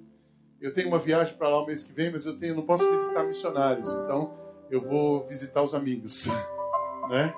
Eu 0.59 0.73
tenho 0.73 0.87
uma 0.87 0.99
viagem 0.99 1.35
para 1.35 1.49
lá 1.49 1.61
o 1.61 1.65
mês 1.65 1.83
que 1.83 1.93
vem, 1.93 2.11
mas 2.11 2.25
eu 2.25 2.37
tenho, 2.37 2.55
não 2.55 2.65
posso 2.65 2.89
visitar 2.89 3.23
missionários, 3.23 3.89
então 3.89 4.33
eu 4.69 4.81
vou 4.81 5.27
visitar 5.27 5.61
os 5.61 5.73
amigos, 5.75 6.27
né? 7.09 7.33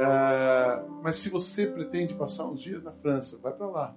Uh, 0.00 0.90
mas 1.02 1.16
se 1.16 1.28
você 1.28 1.66
pretende 1.66 2.14
passar 2.14 2.46
uns 2.46 2.60
dias 2.60 2.82
na 2.82 2.92
França, 2.92 3.38
vai 3.38 3.52
para 3.52 3.66
lá. 3.66 3.96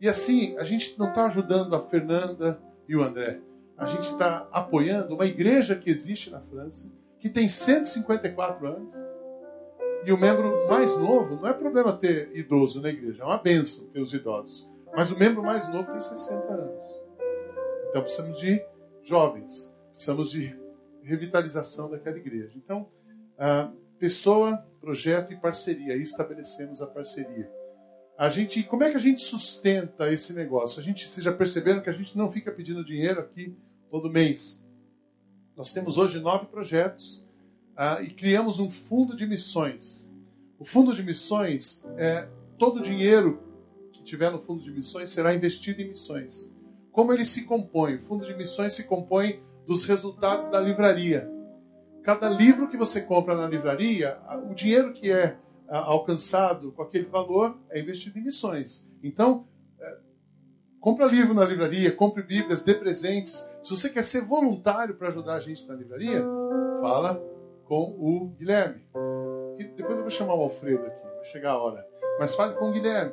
E 0.00 0.08
assim, 0.08 0.56
a 0.58 0.64
gente 0.64 0.98
não 0.98 1.08
está 1.08 1.26
ajudando 1.26 1.74
a 1.74 1.80
Fernanda 1.80 2.60
e 2.88 2.96
o 2.96 3.02
André. 3.02 3.40
A 3.76 3.86
gente 3.86 4.10
está 4.10 4.48
apoiando 4.52 5.14
uma 5.14 5.26
igreja 5.26 5.74
que 5.74 5.90
existe 5.90 6.30
na 6.30 6.40
França, 6.40 6.90
que 7.18 7.28
tem 7.28 7.48
154 7.48 8.66
anos. 8.66 8.94
E 10.04 10.12
o 10.12 10.18
membro 10.18 10.68
mais 10.68 10.96
novo, 10.98 11.36
não 11.36 11.48
é 11.48 11.52
problema 11.52 11.92
ter 11.92 12.36
idoso 12.36 12.80
na 12.82 12.88
igreja, 12.88 13.22
é 13.22 13.26
uma 13.26 13.38
benção 13.38 13.86
ter 13.88 14.00
os 14.00 14.12
idosos. 14.12 14.70
Mas 14.94 15.10
o 15.10 15.18
membro 15.18 15.42
mais 15.42 15.68
novo 15.68 15.90
tem 15.90 16.00
60 16.00 16.34
anos. 16.52 17.02
Então 17.88 18.02
precisamos 18.02 18.38
de 18.38 18.64
jovens, 19.02 19.72
precisamos 19.92 20.30
de 20.30 20.58
revitalização 21.02 21.90
daquela 21.90 22.16
igreja. 22.16 22.52
Então, 22.56 22.88
pessoa, 23.98 24.66
projeto 24.80 25.32
e 25.32 25.36
parceria. 25.36 25.94
Aí 25.94 26.02
estabelecemos 26.02 26.82
a 26.82 26.86
parceria. 26.86 27.50
A 28.18 28.28
gente, 28.28 28.62
como 28.64 28.82
é 28.84 28.90
que 28.90 28.96
a 28.96 29.00
gente 29.00 29.20
sustenta 29.20 30.12
esse 30.12 30.32
negócio? 30.32 30.80
A 30.80 30.82
gente, 30.82 31.08
vocês 31.08 31.24
já 31.24 31.32
perceberam 31.32 31.80
que 31.80 31.90
a 31.90 31.94
gente 31.94 32.16
não 32.18 32.30
fica 32.30 32.52
pedindo 32.52 32.84
dinheiro 32.84 33.20
aqui 33.20 33.56
todo 33.90 34.10
mês. 34.10 34.62
Nós 35.56 35.72
temos 35.72 35.96
hoje 35.96 36.20
nove 36.20 36.46
projetos 36.46 37.21
uh, 37.72 38.02
e 38.02 38.10
criamos 38.10 38.58
um 38.58 38.70
fundo 38.70 39.16
de 39.16 39.26
missões. 39.26 40.10
O 40.58 40.64
fundo 40.64 40.94
de 40.94 41.02
missões 41.02 41.82
é 41.96 42.28
todo 42.58 42.78
o 42.78 42.82
dinheiro 42.82 43.42
que 43.92 44.02
tiver 44.02 44.30
no 44.30 44.38
fundo 44.38 44.62
de 44.62 44.70
missões 44.70 45.10
será 45.10 45.34
investido 45.34 45.82
em 45.82 45.88
missões. 45.88 46.52
Como 46.90 47.12
ele 47.12 47.24
se 47.24 47.44
compõe? 47.44 47.96
O 47.96 48.00
fundo 48.00 48.24
de 48.24 48.34
missões 48.34 48.72
se 48.74 48.84
compõe 48.84 49.42
dos 49.66 49.84
resultados 49.84 50.48
da 50.48 50.60
livraria 50.60 51.32
cada 52.02 52.28
livro 52.28 52.68
que 52.68 52.76
você 52.76 53.00
compra 53.00 53.34
na 53.34 53.46
livraria, 53.46 54.18
o 54.50 54.54
dinheiro 54.54 54.92
que 54.92 55.10
é 55.10 55.36
alcançado 55.68 56.72
com 56.72 56.82
aquele 56.82 57.06
valor 57.06 57.58
é 57.70 57.80
investido 57.80 58.18
em 58.18 58.22
missões. 58.22 58.88
Então, 59.02 59.46
é, 59.80 59.96
compra 60.80 61.06
livro 61.06 61.32
na 61.32 61.44
livraria, 61.44 61.90
compre 61.92 62.22
bíblias, 62.22 62.62
dê 62.62 62.74
presentes. 62.74 63.48
Se 63.62 63.70
você 63.70 63.88
quer 63.88 64.04
ser 64.04 64.22
voluntário 64.22 64.96
para 64.96 65.08
ajudar 65.08 65.34
a 65.34 65.40
gente 65.40 65.66
na 65.66 65.74
livraria, 65.74 66.22
fala 66.80 67.22
com 67.66 67.96
o 67.98 68.28
Guilherme. 68.38 68.82
E 69.58 69.64
depois 69.64 69.96
eu 69.96 70.02
vou 70.02 70.10
chamar 70.10 70.34
o 70.34 70.42
Alfredo 70.42 70.86
aqui, 70.86 71.02
vai 71.02 71.24
chegar 71.24 71.52
a 71.52 71.58
hora. 71.58 71.86
Mas 72.18 72.34
fale 72.34 72.54
com 72.54 72.70
o 72.70 72.72
Guilherme, 72.72 73.12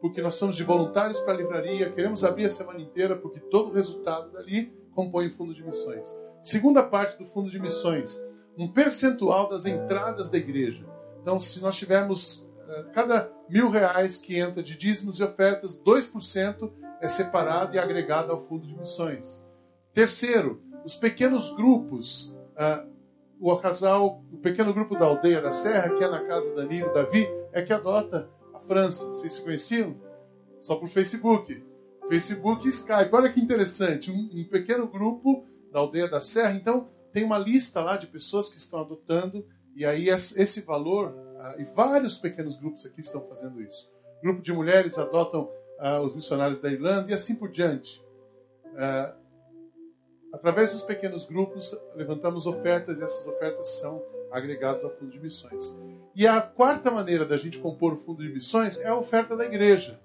porque 0.00 0.20
nós 0.20 0.34
estamos 0.34 0.56
de 0.56 0.64
voluntários 0.64 1.20
para 1.20 1.34
a 1.34 1.36
livraria, 1.36 1.90
queremos 1.90 2.24
abrir 2.24 2.44
a 2.44 2.48
semana 2.48 2.80
inteira, 2.80 3.16
porque 3.16 3.40
todo 3.40 3.70
o 3.70 3.74
resultado 3.74 4.30
dali 4.32 4.72
compõe 4.94 5.26
o 5.26 5.30
fundo 5.30 5.54
de 5.54 5.64
missões. 5.64 6.18
Segunda 6.40 6.82
parte 6.82 7.18
do 7.18 7.26
fundo 7.26 7.50
de 7.50 7.58
missões, 7.58 8.24
um 8.56 8.68
percentual 8.68 9.48
das 9.48 9.66
entradas 9.66 10.30
da 10.30 10.38
igreja. 10.38 10.84
Então, 11.20 11.40
se 11.40 11.60
nós 11.60 11.76
tivermos 11.76 12.48
eh, 12.68 12.84
cada 12.92 13.30
mil 13.48 13.68
reais 13.68 14.16
que 14.16 14.38
entra 14.38 14.62
de 14.62 14.76
dízimos 14.76 15.18
e 15.18 15.22
ofertas, 15.22 15.78
2% 15.80 16.70
é 17.00 17.08
separado 17.08 17.74
e 17.74 17.78
agregado 17.78 18.32
ao 18.32 18.46
fundo 18.46 18.66
de 18.66 18.76
missões. 18.76 19.42
Terceiro, 19.92 20.62
os 20.84 20.96
pequenos 20.96 21.54
grupos. 21.54 22.34
Uh, 22.56 22.95
o 23.40 23.56
casal, 23.56 24.24
o 24.32 24.38
pequeno 24.38 24.72
grupo 24.72 24.96
da 24.96 25.04
aldeia 25.04 25.40
da 25.40 25.52
Serra, 25.52 25.96
que 25.96 26.02
é 26.02 26.08
na 26.08 26.24
casa 26.24 26.54
da 26.54 26.64
Nilo 26.64 26.92
Davi, 26.92 27.28
é 27.52 27.62
que 27.62 27.72
adota 27.72 28.30
a 28.54 28.60
França. 28.60 29.06
Vocês 29.06 29.34
se 29.34 29.42
conheciam? 29.42 29.96
Só 30.60 30.76
por 30.76 30.88
Facebook. 30.88 31.64
Facebook 32.08 32.66
e 32.66 32.70
Skype. 32.70 33.10
Olha 33.12 33.32
que 33.32 33.40
interessante. 33.40 34.10
Um, 34.10 34.40
um 34.40 34.44
pequeno 34.44 34.86
grupo 34.86 35.44
da 35.72 35.80
aldeia 35.80 36.08
da 36.08 36.20
Serra. 36.20 36.54
Então, 36.54 36.88
tem 37.12 37.24
uma 37.24 37.38
lista 37.38 37.82
lá 37.82 37.96
de 37.96 38.06
pessoas 38.06 38.48
que 38.48 38.58
estão 38.58 38.80
adotando, 38.80 39.46
e 39.74 39.84
aí 39.84 40.08
esse 40.08 40.60
valor, 40.62 41.10
uh, 41.10 41.60
e 41.60 41.64
vários 41.64 42.16
pequenos 42.18 42.56
grupos 42.56 42.84
aqui 42.86 43.00
estão 43.00 43.22
fazendo 43.26 43.60
isso. 43.62 43.90
Grupo 44.22 44.42
de 44.42 44.52
mulheres 44.52 44.98
adotam 44.98 45.50
uh, 45.78 46.00
os 46.02 46.14
missionários 46.14 46.58
da 46.58 46.70
Irlanda 46.70 47.10
e 47.10 47.14
assim 47.14 47.34
por 47.34 47.50
diante. 47.50 48.04
Através 50.36 50.70
dos 50.72 50.82
pequenos 50.82 51.24
grupos, 51.24 51.74
levantamos 51.94 52.46
ofertas 52.46 52.98
e 52.98 53.02
essas 53.02 53.26
ofertas 53.26 53.66
são 53.80 54.02
agregadas 54.30 54.84
ao 54.84 54.90
fundo 54.90 55.10
de 55.10 55.18
missões. 55.18 55.80
E 56.14 56.26
a 56.26 56.42
quarta 56.42 56.90
maneira 56.90 57.24
da 57.24 57.38
gente 57.38 57.58
compor 57.58 57.94
o 57.94 57.96
fundo 57.96 58.22
de 58.22 58.28
missões 58.28 58.78
é 58.80 58.88
a 58.88 58.94
oferta 58.94 59.34
da 59.34 59.46
igreja. 59.46 59.98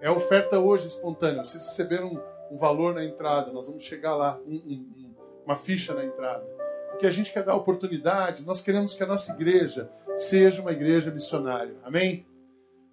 É 0.00 0.06
a 0.06 0.12
oferta 0.12 0.60
hoje 0.60 0.86
espontânea. 0.86 1.44
Vocês 1.44 1.66
receberam 1.66 2.22
um 2.48 2.56
valor 2.58 2.94
na 2.94 3.04
entrada, 3.04 3.50
nós 3.50 3.66
vamos 3.66 3.82
chegar 3.82 4.14
lá, 4.14 4.38
um, 4.46 4.54
um, 4.54 5.14
uma 5.44 5.56
ficha 5.56 5.94
na 5.94 6.04
entrada. 6.04 6.44
Porque 6.92 7.08
a 7.08 7.10
gente 7.10 7.32
quer 7.32 7.42
dar 7.42 7.56
oportunidade, 7.56 8.46
nós 8.46 8.62
queremos 8.62 8.94
que 8.94 9.02
a 9.02 9.06
nossa 9.06 9.32
igreja 9.32 9.90
seja 10.14 10.62
uma 10.62 10.70
igreja 10.70 11.10
missionária. 11.10 11.74
Amém? 11.82 12.24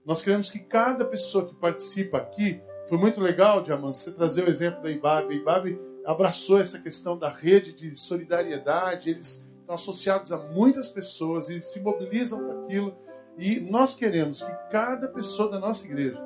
Nós 0.04 0.24
queremos 0.24 0.50
que 0.50 0.58
cada 0.58 1.06
pessoa 1.06 1.48
que 1.48 1.54
participa 1.54 2.18
aqui, 2.18 2.64
foi 2.90 2.98
muito 2.98 3.22
legal, 3.22 3.62
Diamante, 3.62 3.98
você 3.98 4.12
trazer 4.12 4.44
o 4.44 4.50
exemplo 4.50 4.82
da 4.82 4.90
Ibabe. 4.90 5.36
Ibabe 5.36 5.87
abraçou 6.08 6.58
essa 6.58 6.80
questão 6.80 7.18
da 7.18 7.28
rede 7.28 7.74
de 7.74 7.94
solidariedade, 7.98 9.10
eles 9.10 9.46
estão 9.60 9.76
associados 9.76 10.32
a 10.32 10.38
muitas 10.38 10.88
pessoas 10.88 11.50
e 11.50 11.62
se 11.62 11.82
mobilizam 11.82 12.40
para 12.46 12.62
aquilo. 12.62 12.96
E 13.38 13.60
nós 13.60 13.94
queremos 13.94 14.42
que 14.42 14.52
cada 14.72 15.10
pessoa 15.10 15.52
da 15.52 15.60
nossa 15.60 15.86
igreja 15.86 16.18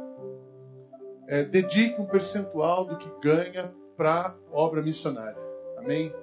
é, 1.28 1.44
dedique 1.44 2.00
um 2.00 2.06
percentual 2.06 2.86
do 2.86 2.96
que 2.96 3.10
ganha 3.24 3.74
para 3.98 4.36
obra 4.52 4.84
missionária. 4.84 5.42
Amém? 5.80 6.14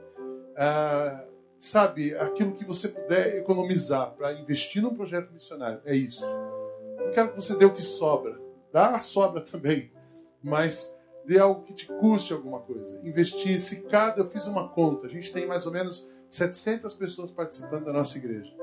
Ah, 0.57 1.25
sabe, 1.59 2.15
aquilo 2.17 2.55
que 2.55 2.65
você 2.65 2.89
puder 2.89 3.39
economizar 3.39 4.13
para 4.13 4.35
investir 4.35 4.81
num 4.81 4.95
projeto 4.95 5.33
missionário, 5.33 5.81
é 5.85 5.97
isso. 5.97 6.25
Não 6.97 7.11
quero 7.11 7.31
que 7.31 7.37
você 7.37 7.57
dê 7.57 7.65
o 7.65 7.75
que 7.75 7.83
sobra. 7.83 8.39
Dá 8.73 8.95
a 8.95 9.01
sobra 9.01 9.41
também, 9.41 9.91
mas 10.41 10.97
dê 11.25 11.39
algo 11.39 11.63
que 11.63 11.75
te 11.75 11.87
custe 11.87 12.33
alguma 12.33 12.61
coisa. 12.61 13.01
Investir, 13.03 13.61
se 13.61 13.83
cada, 13.83 14.21
eu 14.21 14.27
fiz 14.27 14.47
uma 14.47 14.69
conta, 14.69 15.07
a 15.07 15.11
gente 15.11 15.33
tem 15.33 15.47
mais 15.47 15.67
ou 15.67 15.73
menos 15.73 16.09
700 16.29 16.95
pessoas 16.95 17.31
participando 17.31 17.85
da 17.85 17.93
nossa 17.93 18.17
igreja. 18.19 18.55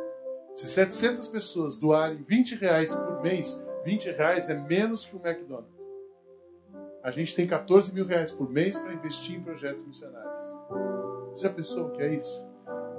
Se 0.54 0.68
700 0.68 1.28
pessoas 1.28 1.78
doarem 1.78 2.24
20 2.24 2.56
reais 2.56 2.96
por 2.96 3.22
mês, 3.22 3.62
20 3.84 4.12
reais 4.12 4.50
é 4.50 4.54
menos 4.56 5.06
que 5.06 5.16
um 5.16 5.20
McDonald's. 5.20 5.76
A 7.04 7.12
gente 7.12 7.36
tem 7.36 7.46
14 7.46 7.94
mil 7.94 8.06
reais 8.06 8.32
por 8.32 8.50
mês 8.50 8.78
para 8.78 8.94
investir 8.94 9.36
em 9.36 9.44
projetos 9.44 9.86
missionários. 9.86 10.40
Você 11.30 11.44
já 11.44 11.50
pensou 11.50 11.88
o 11.88 11.92
que 11.92 12.02
é 12.02 12.16
isso? 12.16 12.48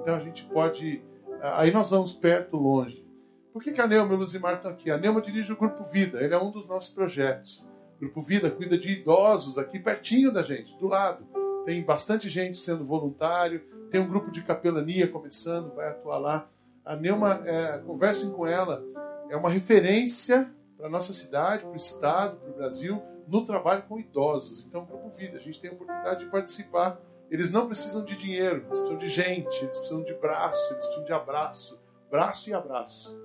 Então 0.01 0.15
a 0.15 0.21
gente 0.21 0.45
pode. 0.45 1.03
Aí 1.41 1.73
nós 1.73 1.91
vamos 1.91 2.13
perto, 2.13 2.57
longe. 2.57 3.05
Por 3.53 3.63
que, 3.63 3.73
que 3.73 3.81
a 3.81 3.87
Neuma 3.87 4.13
e 4.13 4.17
o 4.17 4.19
Luzimar 4.19 4.57
estão 4.57 4.71
aqui? 4.71 4.91
A 4.91 4.99
Neuma 4.99 5.21
dirige 5.21 5.53
o 5.53 5.57
Grupo 5.57 5.83
Vida, 5.83 6.23
ele 6.23 6.35
é 6.35 6.39
um 6.39 6.51
dos 6.51 6.69
nossos 6.69 6.95
projetos. 6.95 7.67
Grupo 7.99 8.21
Vida 8.21 8.51
cuida 8.51 8.77
de 8.77 8.93
idosos 8.93 9.59
aqui 9.59 9.79
pertinho 9.79 10.33
da 10.33 10.43
gente, 10.43 10.77
do 10.79 10.87
lado. 10.87 11.27
Tem 11.65 11.83
bastante 11.83 12.29
gente 12.29 12.59
sendo 12.59 12.85
voluntário, 12.85 13.63
tem 13.91 14.01
um 14.01 14.09
grupo 14.09 14.31
de 14.31 14.43
capelania 14.43 15.09
começando, 15.09 15.75
vai 15.75 15.89
atuar 15.89 16.19
lá. 16.19 16.49
A 16.85 16.95
Neuma, 16.95 17.43
é, 17.45 17.79
conversem 17.79 18.31
com 18.31 18.47
ela, 18.47 18.85
é 19.29 19.37
uma 19.37 19.51
referência 19.51 20.53
para 20.77 20.87
a 20.87 20.91
nossa 20.91 21.13
cidade, 21.13 21.63
para 21.63 21.73
o 21.73 21.77
estado, 21.77 22.37
para 22.37 22.51
o 22.51 22.55
Brasil, 22.55 23.03
no 23.27 23.45
trabalho 23.45 23.83
com 23.89 23.99
idosos. 23.99 24.65
Então, 24.67 24.85
Grupo 24.85 25.11
Vida, 25.17 25.39
a 25.39 25.41
gente 25.41 25.61
tem 25.61 25.71
a 25.71 25.73
oportunidade 25.73 26.25
de 26.25 26.31
participar. 26.31 27.01
Eles 27.31 27.51
não 27.51 27.67
precisam 27.67 28.05
de 28.05 28.17
dinheiro, 28.17 28.57
eles 28.57 28.69
precisam 28.69 28.97
de 28.97 29.09
gente, 29.09 29.65
eles 29.65 29.79
precisam 29.79 30.05
de 30.05 30.15
braço, 30.15 30.73
eles 30.73 30.85
precisam 30.85 31.05
de 31.05 31.13
abraço. 31.13 31.81
Braço 32.11 32.49
e 32.51 32.55
abraço. 32.55 33.19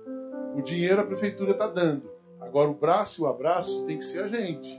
O 0.56 0.60
dinheiro 0.60 1.00
a 1.00 1.04
prefeitura 1.04 1.52
está 1.52 1.68
dando. 1.68 2.10
Agora, 2.52 2.68
o 2.68 2.74
braço 2.74 3.22
e 3.22 3.24
o 3.24 3.26
abraço 3.26 3.86
tem 3.86 3.96
que 3.96 4.04
ser 4.04 4.24
a 4.24 4.28
gente. 4.28 4.78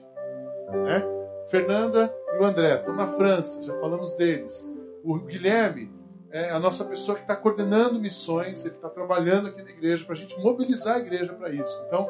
Né? 0.71 1.03
Fernanda 1.47 2.15
e 2.35 2.37
o 2.37 2.45
André 2.45 2.75
estão 2.75 2.95
na 2.95 3.07
França, 3.07 3.63
já 3.63 3.73
falamos 3.79 4.13
deles. 4.13 4.71
O 5.03 5.17
Guilherme 5.17 5.91
é 6.29 6.51
a 6.51 6.59
nossa 6.59 6.85
pessoa 6.85 7.17
que 7.17 7.23
está 7.23 7.35
coordenando 7.35 7.99
missões, 7.99 8.63
ele 8.63 8.75
está 8.75 8.89
trabalhando 8.89 9.47
aqui 9.47 9.63
na 9.63 9.71
igreja 9.71 10.05
para 10.05 10.13
a 10.13 10.15
gente 10.15 10.39
mobilizar 10.39 10.97
a 10.97 10.99
igreja 10.99 11.33
para 11.33 11.49
isso. 11.49 11.83
Então, 11.87 12.07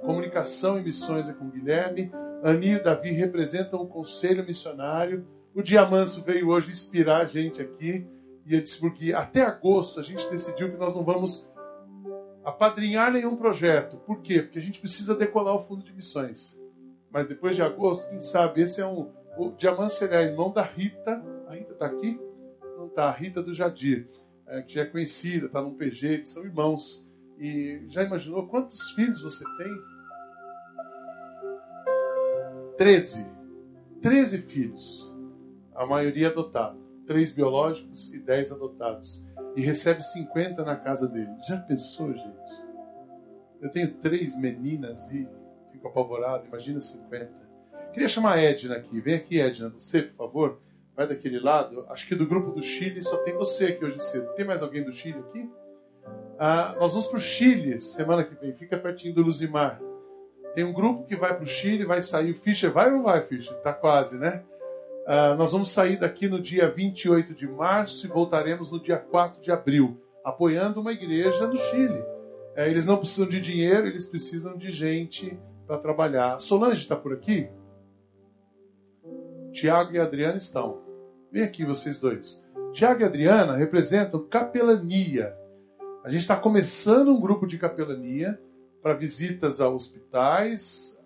comunicação 0.00 0.78
e 0.78 0.82
missões 0.82 1.28
é 1.28 1.34
com 1.34 1.44
o 1.44 1.50
Guilherme. 1.50 2.10
Ani 2.42 2.70
e 2.70 2.82
Davi 2.82 3.10
representam 3.10 3.82
o 3.82 3.86
conselho 3.86 4.42
missionário. 4.42 5.26
O 5.54 5.60
Diamanso 5.60 6.22
veio 6.22 6.48
hoje 6.48 6.70
inspirar 6.70 7.20
a 7.20 7.26
gente 7.26 7.60
aqui. 7.60 8.08
E 8.46 8.54
eu 8.54 8.62
disse 8.62 8.80
porque 8.80 9.12
até 9.12 9.42
agosto 9.42 10.00
a 10.00 10.02
gente 10.02 10.26
decidiu 10.30 10.70
que 10.70 10.78
nós 10.78 10.96
não 10.96 11.04
vamos 11.04 11.51
apadrinhar 12.44 13.12
nenhum 13.12 13.36
projeto. 13.36 13.96
Por 13.98 14.20
quê? 14.20 14.42
Porque 14.42 14.58
a 14.58 14.62
gente 14.62 14.80
precisa 14.80 15.14
decolar 15.14 15.54
o 15.54 15.64
fundo 15.64 15.84
de 15.84 15.92
missões. 15.92 16.60
Mas 17.10 17.26
depois 17.26 17.54
de 17.54 17.62
agosto, 17.62 18.08
quem 18.08 18.20
sabe, 18.20 18.62
esse 18.62 18.80
é 18.80 18.86
um. 18.86 19.10
O 19.36 19.50
Diamante 19.50 20.04
é 20.04 20.22
irmão 20.22 20.50
da 20.50 20.62
Rita. 20.62 21.22
A 21.46 21.54
Rita 21.54 21.72
está 21.72 21.86
aqui? 21.86 22.18
Não 22.76 22.86
está. 22.86 23.08
A 23.08 23.12
Rita 23.12 23.42
do 23.42 23.52
Jadir, 23.52 24.08
é, 24.46 24.62
que 24.62 24.74
já 24.74 24.82
é 24.82 24.86
conhecida, 24.86 25.46
está 25.46 25.60
no 25.62 25.72
PG, 25.72 26.06
eles 26.06 26.28
são 26.28 26.44
irmãos. 26.44 27.06
E 27.38 27.84
já 27.88 28.02
imaginou 28.02 28.46
quantos 28.46 28.90
filhos 28.92 29.22
você 29.22 29.44
tem? 29.58 29.72
13. 32.78 33.26
13 34.00 34.38
filhos. 34.38 35.12
A 35.74 35.86
maioria 35.86 36.28
adotado. 36.28 36.78
Três 37.06 37.32
biológicos 37.32 38.12
e 38.12 38.18
10 38.18 38.52
adotados. 38.52 39.24
E 39.54 39.60
recebe 39.60 40.02
50 40.02 40.64
na 40.64 40.76
casa 40.76 41.08
dele. 41.08 41.30
Já 41.46 41.58
pensou, 41.58 42.12
gente? 42.12 42.62
Eu 43.60 43.70
tenho 43.70 43.94
três 43.94 44.38
meninas 44.38 45.10
e 45.10 45.28
fico 45.70 45.88
apavorado. 45.88 46.46
Imagina 46.46 46.80
50. 46.80 47.30
Queria 47.92 48.08
chamar 48.08 48.34
a 48.34 48.40
Edna 48.40 48.76
aqui. 48.76 49.00
Vem 49.00 49.14
aqui, 49.14 49.40
Edna. 49.40 49.68
Você, 49.70 50.02
por 50.02 50.26
favor. 50.26 50.60
Vai 50.96 51.06
daquele 51.06 51.38
lado. 51.38 51.86
Acho 51.88 52.06
que 52.06 52.14
do 52.14 52.26
grupo 52.26 52.50
do 52.50 52.62
Chile 52.62 53.02
só 53.02 53.18
tem 53.18 53.34
você 53.34 53.66
aqui 53.66 53.84
hoje 53.84 53.98
cedo. 53.98 54.32
Tem 54.34 54.44
mais 54.44 54.62
alguém 54.62 54.82
do 54.82 54.92
Chile 54.92 55.18
aqui? 55.20 55.48
Ah, 56.38 56.74
nós 56.78 56.92
vamos 56.92 57.06
para 57.06 57.16
o 57.16 57.20
Chile 57.20 57.80
semana 57.80 58.24
que 58.24 58.34
vem. 58.34 58.52
Fica 58.54 58.76
pertinho 58.76 59.14
do 59.14 59.22
Luzimar. 59.22 59.80
Tem 60.54 60.64
um 60.64 60.72
grupo 60.72 61.04
que 61.04 61.16
vai 61.16 61.34
para 61.34 61.44
o 61.44 61.46
Chile, 61.46 61.84
vai 61.84 62.02
sair. 62.02 62.32
O 62.32 62.34
Fischer 62.34 62.70
vai 62.70 62.90
ou 62.90 62.96
não 62.96 63.02
vai, 63.04 63.22
Fischer? 63.22 63.56
Está 63.56 63.72
quase, 63.72 64.18
né? 64.18 64.44
Uh, 65.02 65.36
nós 65.36 65.50
vamos 65.50 65.70
sair 65.72 65.96
daqui 65.98 66.28
no 66.28 66.40
dia 66.40 66.70
28 66.70 67.34
de 67.34 67.48
março 67.48 68.06
e 68.06 68.08
voltaremos 68.08 68.70
no 68.70 68.80
dia 68.80 68.96
4 68.96 69.40
de 69.40 69.50
abril, 69.50 70.00
apoiando 70.24 70.80
uma 70.80 70.92
igreja 70.92 71.46
no 71.46 71.56
Chile. 71.56 72.02
É, 72.54 72.68
eles 72.70 72.86
não 72.86 72.98
precisam 72.98 73.28
de 73.28 73.40
dinheiro, 73.40 73.86
eles 73.86 74.06
precisam 74.06 74.56
de 74.56 74.70
gente 74.70 75.36
para 75.66 75.78
trabalhar. 75.78 76.38
Solange 76.38 76.82
está 76.82 76.94
por 76.94 77.12
aqui? 77.12 77.48
Tiago 79.50 79.92
e 79.92 79.98
Adriana 79.98 80.36
estão. 80.36 80.82
Vem 81.32 81.42
aqui 81.42 81.64
vocês 81.64 81.98
dois. 81.98 82.46
Tiago 82.72 83.02
e 83.02 83.04
Adriana 83.04 83.56
representam 83.56 84.26
capelania. 84.28 85.36
A 86.04 86.10
gente 86.10 86.20
está 86.20 86.36
começando 86.36 87.08
um 87.08 87.20
grupo 87.20 87.46
de 87.46 87.58
capelania 87.58 88.40
para 88.82 88.94
visitas 88.94 89.60
a 89.60 89.68
hospitais, 89.68 90.98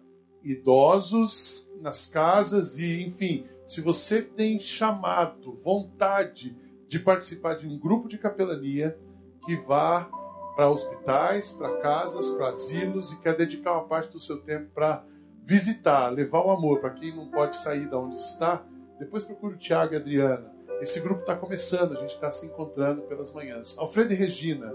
idosos, 0.43 1.70
nas 1.81 2.07
casas 2.07 2.79
e, 2.79 3.03
enfim, 3.03 3.47
se 3.67 3.81
você 3.81 4.23
tem 4.23 4.61
chamado, 4.61 5.57
vontade 5.57 6.57
de 6.89 7.01
participar 7.01 7.55
de 7.55 7.67
um 7.67 7.77
grupo 7.77 8.09
de 8.09 8.17
capelania 8.17 8.97
que 9.45 9.57
vá 9.57 10.09
para 10.55 10.71
hospitais, 10.71 11.51
para 11.51 11.81
casas, 11.81 12.31
para 12.31 12.49
asilos 12.49 13.13
e 13.13 13.21
quer 13.21 13.37
dedicar 13.37 13.73
uma 13.73 13.89
parte 13.89 14.13
do 14.13 14.21
seu 14.21 14.41
tempo 14.41 14.71
para 14.73 15.05
visitar, 15.43 16.09
levar 16.09 16.47
o 16.47 16.51
amor 16.51 16.81
para 16.81 16.91
quem 16.91 17.15
não 17.15 17.29
pode 17.29 17.57
sair 17.57 17.91
da 17.91 17.99
onde 17.99 18.17
está, 18.17 18.65
depois 19.01 19.25
procure 19.25 19.57
o 19.57 19.59
Tiago 19.59 19.95
e 19.95 19.97
a 19.97 20.01
Adriana. 20.01 20.53
Esse 20.81 21.01
grupo 21.01 21.21
está 21.21 21.37
começando, 21.37 21.97
a 21.97 22.01
gente 22.01 22.15
está 22.15 22.31
se 22.31 22.47
encontrando 22.47 23.03
pelas 23.03 23.33
manhãs. 23.33 23.77
Alfredo 23.77 24.13
e 24.13 24.17
Regina. 24.17 24.73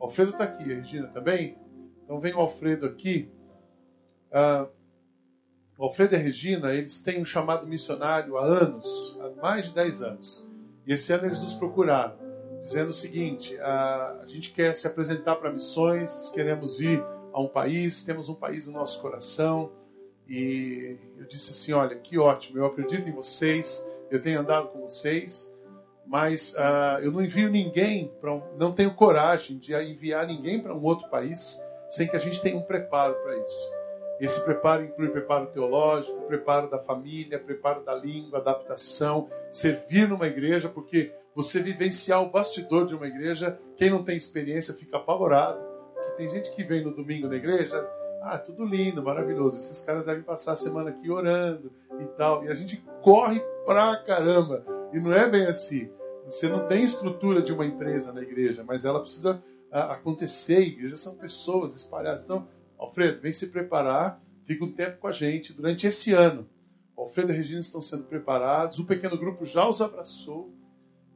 Alfredo 0.00 0.32
está 0.32 0.44
aqui, 0.44 0.64
a 0.64 0.76
Regina 0.76 1.08
também? 1.08 1.56
Então 2.04 2.18
vem 2.18 2.34
o 2.34 2.40
Alfredo 2.40 2.86
aqui. 2.86 3.30
Uh, 4.30 4.64
o 4.64 4.81
Alfredo 5.82 6.14
e 6.14 6.16
a 6.16 6.20
Regina, 6.20 6.72
eles 6.72 7.00
têm 7.00 7.20
um 7.20 7.24
chamado 7.24 7.66
missionário 7.66 8.38
há 8.38 8.44
anos, 8.44 9.18
há 9.20 9.42
mais 9.42 9.66
de 9.66 9.74
10 9.74 10.02
anos. 10.02 10.48
E 10.86 10.92
esse 10.92 11.12
ano 11.12 11.26
eles 11.26 11.42
nos 11.42 11.54
procuraram, 11.54 12.16
dizendo 12.62 12.90
o 12.90 12.94
seguinte: 12.94 13.56
uh, 13.56 14.22
a 14.22 14.24
gente 14.28 14.52
quer 14.52 14.76
se 14.76 14.86
apresentar 14.86 15.36
para 15.36 15.52
missões, 15.52 16.30
queremos 16.32 16.80
ir 16.80 17.04
a 17.32 17.40
um 17.40 17.48
país, 17.48 18.04
temos 18.04 18.28
um 18.28 18.34
país 18.34 18.68
no 18.68 18.74
nosso 18.74 19.00
coração. 19.00 19.72
E 20.28 20.96
eu 21.18 21.26
disse 21.26 21.50
assim: 21.50 21.72
olha, 21.72 21.96
que 21.96 22.16
ótimo, 22.16 22.58
eu 22.58 22.66
acredito 22.66 23.08
em 23.08 23.12
vocês, 23.12 23.84
eu 24.08 24.22
tenho 24.22 24.38
andado 24.38 24.68
com 24.68 24.82
vocês, 24.82 25.52
mas 26.06 26.54
uh, 26.54 27.02
eu 27.02 27.10
não 27.10 27.24
envio 27.24 27.50
ninguém 27.50 28.12
para 28.20 28.32
um, 28.32 28.42
não 28.56 28.72
tenho 28.72 28.94
coragem 28.94 29.58
de 29.58 29.74
enviar 29.74 30.28
ninguém 30.28 30.62
para 30.62 30.72
um 30.72 30.82
outro 30.82 31.08
país 31.08 31.60
sem 31.88 32.06
que 32.06 32.14
a 32.14 32.20
gente 32.20 32.40
tenha 32.40 32.56
um 32.56 32.62
preparo 32.62 33.14
para 33.16 33.36
isso. 33.36 33.81
Esse 34.22 34.40
preparo 34.44 34.84
inclui 34.84 35.08
preparo 35.08 35.48
teológico, 35.48 36.16
preparo 36.28 36.70
da 36.70 36.78
família, 36.78 37.40
preparo 37.40 37.82
da 37.82 37.92
língua, 37.92 38.38
adaptação, 38.38 39.28
servir 39.50 40.08
numa 40.08 40.28
igreja, 40.28 40.68
porque 40.68 41.12
você 41.34 41.60
vivenciar 41.60 42.22
o 42.22 42.30
bastidor 42.30 42.86
de 42.86 42.94
uma 42.94 43.08
igreja, 43.08 43.58
quem 43.76 43.90
não 43.90 44.04
tem 44.04 44.16
experiência 44.16 44.74
fica 44.74 44.98
apavorado. 44.98 45.60
Porque 45.92 46.12
tem 46.12 46.30
gente 46.30 46.54
que 46.54 46.62
vem 46.62 46.84
no 46.84 46.94
domingo 46.94 47.26
na 47.26 47.34
igreja, 47.34 47.76
ah, 48.22 48.38
tudo 48.38 48.64
lindo, 48.64 49.02
maravilhoso. 49.02 49.58
Esses 49.58 49.82
caras 49.82 50.04
devem 50.04 50.22
passar 50.22 50.52
a 50.52 50.56
semana 50.56 50.90
aqui 50.90 51.10
orando 51.10 51.72
e 51.98 52.04
tal. 52.16 52.44
E 52.44 52.48
a 52.48 52.54
gente 52.54 52.76
corre 53.02 53.40
pra 53.66 53.96
caramba. 53.96 54.64
E 54.92 55.00
não 55.00 55.12
é 55.12 55.28
bem 55.28 55.46
assim. 55.46 55.90
Você 56.26 56.48
não 56.48 56.68
tem 56.68 56.84
estrutura 56.84 57.42
de 57.42 57.52
uma 57.52 57.66
empresa 57.66 58.12
na 58.12 58.22
igreja, 58.22 58.62
mas 58.64 58.84
ela 58.84 59.00
precisa 59.00 59.42
acontecer. 59.72 60.60
Igrejas 60.60 61.00
são 61.00 61.16
pessoas 61.16 61.74
espalhadas. 61.74 62.22
Então, 62.22 62.46
Alfredo, 62.82 63.20
vem 63.20 63.32
se 63.32 63.48
preparar, 63.48 64.20
fica 64.44 64.64
um 64.64 64.72
tempo 64.72 64.98
com 64.98 65.06
a 65.06 65.12
gente 65.12 65.52
durante 65.52 65.86
esse 65.86 66.12
ano. 66.12 66.48
O 66.96 67.02
Alfredo 67.02 67.30
e 67.30 67.34
a 67.34 67.36
Regina 67.36 67.60
estão 67.60 67.80
sendo 67.80 68.04
preparados, 68.04 68.78
o 68.78 68.84
pequeno 68.84 69.16
grupo 69.16 69.44
já 69.44 69.68
os 69.68 69.80
abraçou 69.80 70.52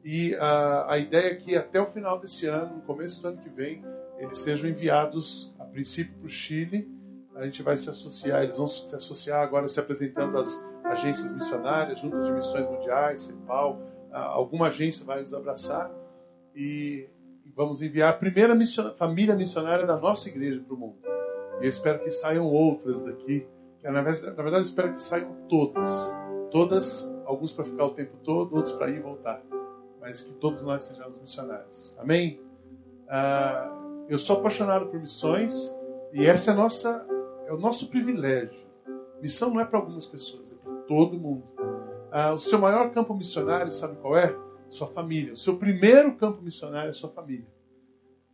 E 0.04 0.34
a, 0.36 0.92
a 0.92 0.98
ideia 0.98 1.32
é 1.32 1.34
que 1.34 1.56
até 1.56 1.80
o 1.80 1.86
final 1.86 2.20
desse 2.20 2.46
ano, 2.46 2.76
no 2.76 2.82
começo 2.82 3.20
do 3.20 3.28
ano 3.28 3.38
que 3.38 3.48
vem, 3.48 3.84
eles 4.18 4.38
sejam 4.38 4.70
enviados, 4.70 5.54
a 5.58 5.64
princípio, 5.64 6.14
para 6.14 6.26
o 6.26 6.30
Chile. 6.30 6.88
A 7.34 7.44
gente 7.44 7.62
vai 7.62 7.76
se 7.76 7.90
associar, 7.90 8.42
eles 8.42 8.56
vão 8.56 8.66
se 8.66 8.94
associar 8.94 9.42
agora 9.42 9.68
se 9.68 9.78
apresentando 9.78 10.38
às 10.38 10.64
agências 10.84 11.32
missionárias, 11.32 12.00
juntas 12.00 12.24
de 12.24 12.32
missões 12.32 12.64
mundiais, 12.64 13.20
CEPAL, 13.22 13.82
alguma 14.12 14.68
agência 14.68 15.04
vai 15.04 15.20
nos 15.20 15.34
abraçar 15.34 15.90
e 16.54 17.08
vamos 17.54 17.82
enviar 17.82 18.10
a 18.10 18.16
primeira 18.16 18.54
mission, 18.54 18.94
família 18.94 19.34
missionária 19.34 19.84
da 19.84 19.98
nossa 19.98 20.28
igreja 20.28 20.60
para 20.60 20.74
o 20.74 20.78
mundo. 20.78 21.15
E 21.60 21.64
eu 21.64 21.68
espero 21.68 22.00
que 22.00 22.10
saiam 22.10 22.46
outras 22.46 23.02
daqui. 23.02 23.46
Que, 23.80 23.90
na, 23.90 24.02
verdade, 24.02 24.26
na 24.26 24.42
verdade, 24.42 24.56
eu 24.56 24.62
espero 24.62 24.92
que 24.92 25.02
saiam 25.02 25.34
todas. 25.48 26.14
Todas, 26.50 27.12
alguns 27.24 27.52
para 27.52 27.64
ficar 27.64 27.84
o 27.86 27.90
tempo 27.90 28.16
todo, 28.22 28.54
outros 28.54 28.72
para 28.72 28.90
ir 28.90 28.96
e 28.96 29.00
voltar. 29.00 29.42
Mas 30.00 30.22
que 30.22 30.32
todos 30.34 30.62
nós 30.62 30.82
sejamos 30.82 31.20
missionários. 31.20 31.96
Amém? 31.98 32.40
Ah, 33.08 33.72
eu 34.08 34.18
sou 34.18 34.38
apaixonado 34.38 34.86
por 34.86 35.00
missões 35.00 35.76
e 36.12 36.24
essa 36.24 36.52
é, 36.52 36.54
nossa, 36.54 37.04
é 37.46 37.52
o 37.52 37.58
nosso 37.58 37.88
privilégio. 37.88 38.66
Missão 39.20 39.50
não 39.50 39.60
é 39.60 39.64
para 39.64 39.78
algumas 39.78 40.06
pessoas, 40.06 40.52
é 40.52 40.56
para 40.56 40.72
todo 40.82 41.18
mundo. 41.18 41.44
Ah, 42.10 42.32
o 42.32 42.38
seu 42.38 42.58
maior 42.58 42.90
campo 42.90 43.14
missionário, 43.14 43.72
sabe 43.72 43.96
qual 43.96 44.16
é? 44.16 44.36
Sua 44.68 44.86
família. 44.86 45.34
O 45.34 45.36
seu 45.36 45.56
primeiro 45.56 46.14
campo 46.16 46.42
missionário 46.42 46.90
é 46.90 46.92
sua 46.92 47.10
família. 47.10 47.46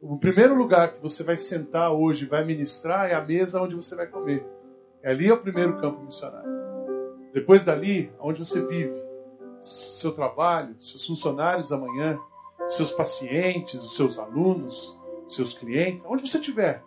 O 0.05 0.19
primeiro 0.19 0.57
lugar 0.57 0.95
que 0.95 1.01
você 1.01 1.23
vai 1.23 1.37
sentar 1.37 1.93
hoje, 1.93 2.27
vai 2.27 2.45
ministrar, 2.45 3.09
é 3.09 3.15
a 3.15 3.25
mesa 3.25 3.63
onde 3.63 3.77
você 3.77 3.95
vai 3.95 4.09
comer. 4.09 4.45
Ali 5.05 5.29
é 5.29 5.33
o 5.33 5.41
primeiro 5.41 5.81
campo 5.81 6.03
missionário. 6.03 6.51
Depois 7.33 7.63
dali, 7.63 8.13
onde 8.19 8.41
você 8.41 8.67
vive, 8.67 9.01
seu 9.61 10.11
trabalho, 10.11 10.75
seus 10.81 11.07
funcionários 11.07 11.71
amanhã, 11.71 12.19
seus 12.69 12.91
pacientes, 12.91 13.81
os 13.85 13.95
seus 13.95 14.19
alunos, 14.19 14.99
seus 15.29 15.57
clientes, 15.57 16.05
onde 16.05 16.29
você 16.29 16.39
estiver, 16.39 16.83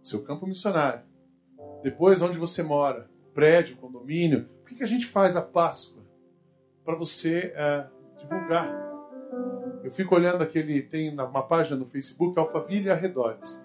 seu 0.00 0.22
campo 0.22 0.46
missionário. 0.46 1.02
Depois, 1.82 2.22
onde 2.22 2.38
você 2.38 2.62
mora, 2.62 3.10
prédio, 3.34 3.78
condomínio. 3.78 4.48
Por 4.60 4.68
que, 4.68 4.76
que 4.76 4.84
a 4.84 4.88
gente 4.88 5.06
faz 5.06 5.36
a 5.36 5.42
Páscoa? 5.42 6.04
Para 6.84 6.94
você 6.94 7.52
é, 7.56 7.88
divulgar 8.16 8.89
eu 9.82 9.90
fico 9.90 10.14
olhando 10.14 10.42
aquele, 10.42 10.82
tem 10.82 11.10
uma 11.12 11.42
página 11.42 11.76
no 11.76 11.86
Facebook, 11.86 12.38
Alphaville 12.38 12.86
e 12.86 12.90
Arredores. 12.90 13.64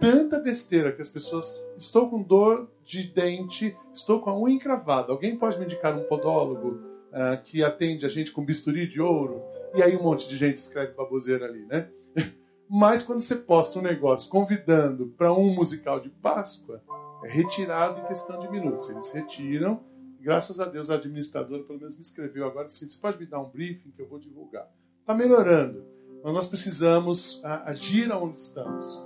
Tanta 0.00 0.38
besteira 0.38 0.92
que 0.92 1.02
as 1.02 1.08
pessoas. 1.08 1.62
Estou 1.76 2.08
com 2.08 2.22
dor 2.22 2.70
de 2.82 3.04
dente, 3.04 3.76
estou 3.92 4.20
com 4.20 4.30
a 4.30 4.38
unha 4.38 4.54
encravada. 4.54 5.12
Alguém 5.12 5.36
pode 5.36 5.58
me 5.58 5.66
indicar 5.66 5.96
um 5.96 6.04
podólogo 6.04 6.80
uh, 7.10 7.42
que 7.44 7.62
atende 7.62 8.06
a 8.06 8.08
gente 8.08 8.32
com 8.32 8.44
bisturi 8.44 8.86
de 8.86 9.00
ouro? 9.00 9.42
E 9.74 9.82
aí 9.82 9.94
um 9.96 10.02
monte 10.02 10.28
de 10.28 10.36
gente 10.36 10.56
escreve 10.56 10.94
baboseira 10.94 11.44
ali, 11.44 11.66
né? 11.66 11.90
Mas 12.68 13.02
quando 13.02 13.20
você 13.20 13.36
posta 13.36 13.78
um 13.78 13.82
negócio 13.82 14.30
convidando 14.30 15.08
para 15.18 15.32
um 15.32 15.54
musical 15.54 16.00
de 16.00 16.08
Páscoa, 16.08 16.82
é 17.22 17.28
retirado 17.28 18.00
em 18.00 18.06
questão 18.06 18.40
de 18.40 18.50
minutos. 18.50 18.88
Eles 18.88 19.10
retiram. 19.10 19.82
Graças 20.18 20.60
a 20.60 20.64
Deus 20.66 20.90
a 20.90 20.94
administradora 20.94 21.62
pelo 21.62 21.78
menos 21.78 21.94
me 21.94 22.02
escreveu 22.02 22.46
agora 22.46 22.66
assim, 22.66 22.86
você 22.86 22.98
pode 22.98 23.18
me 23.18 23.26
dar 23.26 23.40
um 23.40 23.48
briefing 23.48 23.90
que 23.90 24.02
eu 24.02 24.08
vou 24.08 24.18
divulgar. 24.18 24.68
Está 25.00 25.14
melhorando, 25.14 25.84
mas 26.22 26.32
nós 26.32 26.46
precisamos 26.46 27.40
agir 27.44 28.10
onde 28.12 28.38
estamos. 28.38 29.04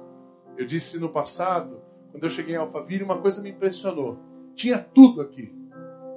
Eu 0.56 0.66
disse 0.66 0.98
no 0.98 1.08
passado, 1.08 1.80
quando 2.10 2.24
eu 2.24 2.30
cheguei 2.30 2.54
em 2.54 2.58
Alphaville, 2.58 3.04
uma 3.04 3.20
coisa 3.20 3.42
me 3.42 3.50
impressionou. 3.50 4.18
Tinha 4.54 4.78
tudo 4.78 5.20
aqui, 5.20 5.52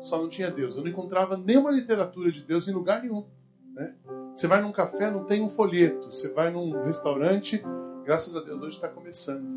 só 0.01 0.21
não 0.21 0.29
tinha 0.29 0.51
Deus. 0.51 0.75
Eu 0.75 0.83
não 0.83 0.89
encontrava 0.89 1.37
nenhuma 1.37 1.71
literatura 1.71 2.31
de 2.31 2.41
Deus 2.43 2.67
em 2.67 2.71
lugar 2.71 3.01
nenhum. 3.01 3.25
Né? 3.73 3.95
Você 4.33 4.47
vai 4.47 4.61
num 4.61 4.71
café, 4.71 5.09
não 5.09 5.23
tem 5.23 5.41
um 5.41 5.49
folheto. 5.49 6.11
Você 6.11 6.29
vai 6.29 6.51
num 6.51 6.83
restaurante, 6.83 7.63
graças 8.03 8.35
a 8.35 8.41
Deus 8.41 8.61
hoje 8.61 8.75
está 8.75 8.87
começando. 8.87 9.47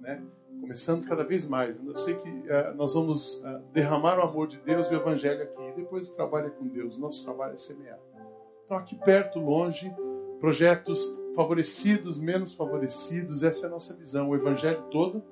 Né? 0.00 0.22
Começando 0.60 1.06
cada 1.06 1.24
vez 1.24 1.46
mais. 1.46 1.82
Eu 1.82 1.96
sei 1.96 2.16
que 2.16 2.28
uh, 2.28 2.74
nós 2.76 2.94
vamos 2.94 3.36
uh, 3.38 3.62
derramar 3.72 4.18
o 4.18 4.22
amor 4.22 4.46
de 4.46 4.58
Deus 4.58 4.90
e 4.90 4.94
o 4.94 4.96
Evangelho 4.96 5.42
aqui. 5.42 5.62
E 5.62 5.72
depois 5.72 6.10
trabalha 6.10 6.50
com 6.50 6.66
Deus. 6.66 6.98
Nosso 6.98 7.24
trabalho 7.24 7.54
é 7.54 7.56
semear. 7.56 7.98
Então, 8.68 8.76
aqui 8.76 8.96
perto, 8.96 9.38
longe, 9.38 9.90
projetos 10.38 11.02
favorecidos, 11.34 12.20
menos 12.20 12.52
favorecidos, 12.52 13.42
essa 13.42 13.64
é 13.64 13.66
a 13.66 13.70
nossa 13.70 13.96
visão. 13.96 14.28
O 14.28 14.36
evangelho 14.36 14.82
todo, 14.90 15.24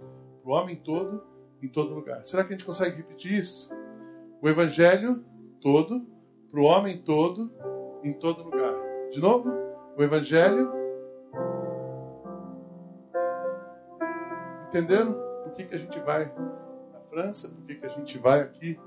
o 0.43 0.53
homem 0.53 0.75
todo, 0.75 1.23
em 1.63 1.69
todo 1.69 1.95
lugar. 1.95 2.25
Será 2.25 2.43
que 2.43 2.55
a 2.55 2.57
gente 2.57 2.65
consegue 2.65 2.97
repetir 2.97 3.35
isso? 3.35 3.71
O 4.41 4.49
evangelho 4.49 5.23
todo, 5.61 6.07
para 6.51 6.61
o 6.61 6.63
homem 6.63 6.97
todo, 6.97 7.53
em 8.03 8.15
todo 8.15 8.43
lugar. 8.43 8.73
De 9.11 9.21
novo, 9.21 9.51
o 9.99 10.03
evangelho. 10.03 10.73
Entenderam 14.69 15.13
por 15.45 15.53
que, 15.53 15.65
que 15.65 15.75
a 15.75 15.79
gente 15.79 16.01
vai 16.01 16.33
na 16.91 17.01
França? 17.11 17.51
Por 17.51 17.67
que, 17.67 17.75
que 17.75 17.85
a 17.85 17.91
gente 17.91 18.17
vai 18.17 18.41
aqui 18.41 18.81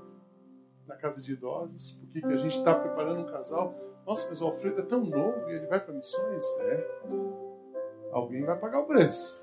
na 0.88 0.96
casa 0.96 1.22
de 1.22 1.34
idosos? 1.34 1.92
Por 1.92 2.08
que, 2.08 2.20
que 2.20 2.32
a 2.32 2.36
gente 2.36 2.58
está 2.58 2.74
preparando 2.74 3.20
um 3.20 3.30
casal? 3.30 3.89
Nossa, 4.06 4.28
mas 4.28 4.42
o 4.42 4.46
Alfredo 4.46 4.80
é 4.80 4.84
tão 4.84 5.04
novo 5.04 5.48
e 5.50 5.54
ele 5.54 5.66
vai 5.66 5.80
para 5.80 5.94
missões? 5.94 6.44
É. 6.60 7.00
Alguém 8.12 8.44
vai 8.44 8.58
pagar 8.58 8.80
o 8.80 8.86
preço. 8.86 9.40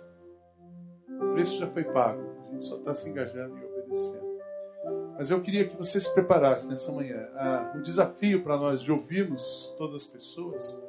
O 1.09 1.33
preço 1.33 1.57
já 1.57 1.67
foi 1.67 1.83
pago. 1.83 2.21
A 2.47 2.51
gente 2.51 2.65
só 2.65 2.77
está 2.77 2.93
se 2.93 3.09
engajando 3.09 3.57
e 3.57 3.65
obedecendo. 3.65 4.27
Mas 5.17 5.31
eu 5.31 5.41
queria 5.41 5.67
que 5.67 5.75
você 5.75 5.99
se 5.99 6.13
preparasse 6.13 6.69
nessa 6.69 6.91
manhã. 6.91 7.27
Ah, 7.35 7.73
o 7.75 7.81
desafio 7.81 8.43
para 8.43 8.57
nós 8.57 8.81
de 8.81 8.91
ouvirmos 8.91 9.73
todas 9.77 10.03
as 10.03 10.07
pessoas 10.07 10.79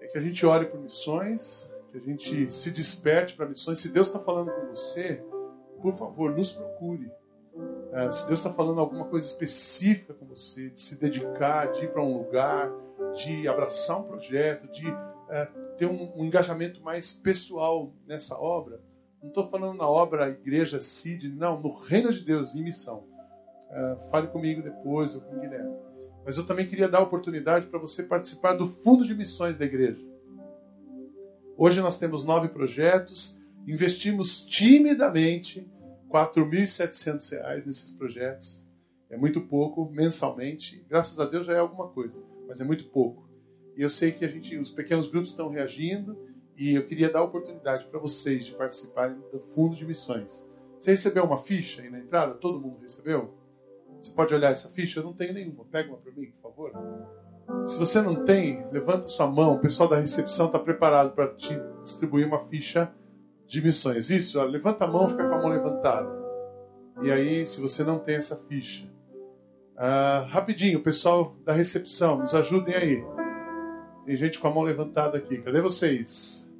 é 0.00 0.06
que 0.06 0.18
a 0.18 0.20
gente 0.20 0.44
ore 0.44 0.66
por 0.66 0.80
missões, 0.80 1.72
que 1.90 1.96
a 1.96 2.00
gente 2.00 2.50
se 2.50 2.70
desperte 2.70 3.34
para 3.34 3.46
missões. 3.46 3.78
Se 3.78 3.88
Deus 3.88 4.08
está 4.08 4.18
falando 4.18 4.52
com 4.52 4.66
você, 4.66 5.24
por 5.80 5.96
favor, 5.96 6.36
nos 6.36 6.52
procure. 6.52 7.10
É, 7.96 8.10
se 8.10 8.26
Deus 8.26 8.40
está 8.40 8.52
falando 8.52 8.78
alguma 8.78 9.06
coisa 9.06 9.24
específica 9.24 10.12
com 10.12 10.26
você, 10.26 10.68
de 10.68 10.78
se 10.78 10.96
dedicar, 10.96 11.72
de 11.72 11.86
ir 11.86 11.92
para 11.92 12.02
um 12.02 12.18
lugar, 12.18 12.70
de 13.14 13.48
abraçar 13.48 13.98
um 14.00 14.02
projeto, 14.02 14.70
de 14.70 14.86
é, 15.30 15.46
ter 15.78 15.86
um, 15.86 16.12
um, 16.14 16.26
engajamento 16.26 16.82
mais 16.82 17.14
pessoal 17.14 17.90
nessa 18.06 18.38
obra, 18.38 18.82
não 19.22 19.30
estou 19.30 19.48
falando 19.48 19.78
na 19.78 19.88
obra 19.88 20.28
Igreja 20.28 20.78
CID, 20.78 21.30
não, 21.30 21.58
no 21.58 21.72
reino 21.72 22.12
de 22.12 22.20
Deus, 22.20 22.54
em 22.54 22.62
missão. 22.62 23.04
É, 23.70 23.96
fale 24.10 24.26
comigo 24.26 24.60
depois 24.60 25.14
ou 25.14 25.22
com 25.22 25.34
o 25.34 25.40
Guilherme. 25.40 25.74
Mas 26.22 26.36
eu 26.36 26.44
também 26.44 26.66
queria 26.66 26.90
dar 26.90 26.98
a 26.98 27.02
oportunidade 27.02 27.64
para 27.64 27.78
você 27.78 28.02
participar 28.02 28.52
do 28.52 28.66
fundo 28.66 29.06
de 29.06 29.14
missões 29.14 29.56
da 29.56 29.64
igreja. 29.64 30.04
Hoje 31.56 31.80
nós 31.80 31.98
temos 31.98 32.24
nove 32.24 32.48
projetos, 32.48 33.40
investimos 33.66 34.44
timidamente 34.44 35.66
R$ 36.12 36.26
4.700 36.26 37.66
nesses 37.66 37.92
projetos. 37.92 38.64
É 39.08 39.16
muito 39.16 39.40
pouco 39.40 39.90
mensalmente. 39.90 40.84
Graças 40.88 41.18
a 41.20 41.24
Deus 41.24 41.46
já 41.46 41.54
é 41.54 41.58
alguma 41.58 41.88
coisa, 41.88 42.24
mas 42.48 42.60
é 42.60 42.64
muito 42.64 42.84
pouco. 42.86 43.28
E 43.76 43.82
eu 43.82 43.90
sei 43.90 44.12
que 44.12 44.24
a 44.24 44.28
gente, 44.28 44.56
os 44.56 44.70
pequenos 44.70 45.08
grupos 45.08 45.30
estão 45.30 45.48
reagindo 45.48 46.16
e 46.56 46.74
eu 46.74 46.86
queria 46.86 47.10
dar 47.10 47.20
a 47.20 47.24
oportunidade 47.24 47.84
para 47.86 48.00
vocês 48.00 48.46
de 48.46 48.52
participarem 48.52 49.16
do 49.30 49.38
fundo 49.38 49.76
de 49.76 49.84
missões. 49.84 50.46
Você 50.78 50.92
recebeu 50.92 51.24
uma 51.24 51.38
ficha 51.38 51.82
aí 51.82 51.90
na 51.90 51.98
entrada? 51.98 52.34
Todo 52.34 52.60
mundo 52.60 52.80
recebeu? 52.80 53.34
Você 54.00 54.12
pode 54.12 54.34
olhar 54.34 54.50
essa 54.50 54.68
ficha? 54.70 55.00
Eu 55.00 55.04
não 55.04 55.12
tenho 55.12 55.34
nenhuma. 55.34 55.64
Pega 55.64 55.88
uma 55.88 55.98
para 55.98 56.12
mim, 56.12 56.30
por 56.30 56.40
favor. 56.40 56.72
Se 57.64 57.78
você 57.78 58.00
não 58.02 58.24
tem, 58.24 58.66
levanta 58.70 59.08
sua 59.08 59.26
mão. 59.26 59.54
O 59.54 59.60
pessoal 59.60 59.88
da 59.88 59.96
recepção 59.96 60.46
está 60.46 60.58
preparado 60.58 61.14
para 61.14 61.34
te 61.34 61.58
distribuir 61.82 62.26
uma 62.26 62.40
ficha 62.46 62.92
de 63.46 63.62
missões. 63.62 64.10
Isso, 64.10 64.40
ó, 64.40 64.44
levanta 64.44 64.84
a 64.84 64.88
mão, 64.88 65.08
fica 65.08 65.28
com 65.28 65.34
a 65.34 65.38
mão 65.38 65.48
levantada. 65.48 66.10
E 67.02 67.10
aí, 67.10 67.46
se 67.46 67.60
você 67.60 67.84
não 67.84 67.98
tem 67.98 68.16
essa 68.16 68.36
ficha, 68.48 68.86
ah, 69.76 70.26
rapidinho, 70.28 70.80
pessoal 70.80 71.36
da 71.44 71.52
recepção, 71.52 72.18
nos 72.18 72.34
ajudem 72.34 72.74
aí. 72.74 73.04
Tem 74.06 74.16
gente 74.16 74.38
com 74.38 74.48
a 74.48 74.50
mão 74.50 74.62
levantada 74.62 75.18
aqui. 75.18 75.38
Cadê 75.38 75.60
vocês? 75.60 76.50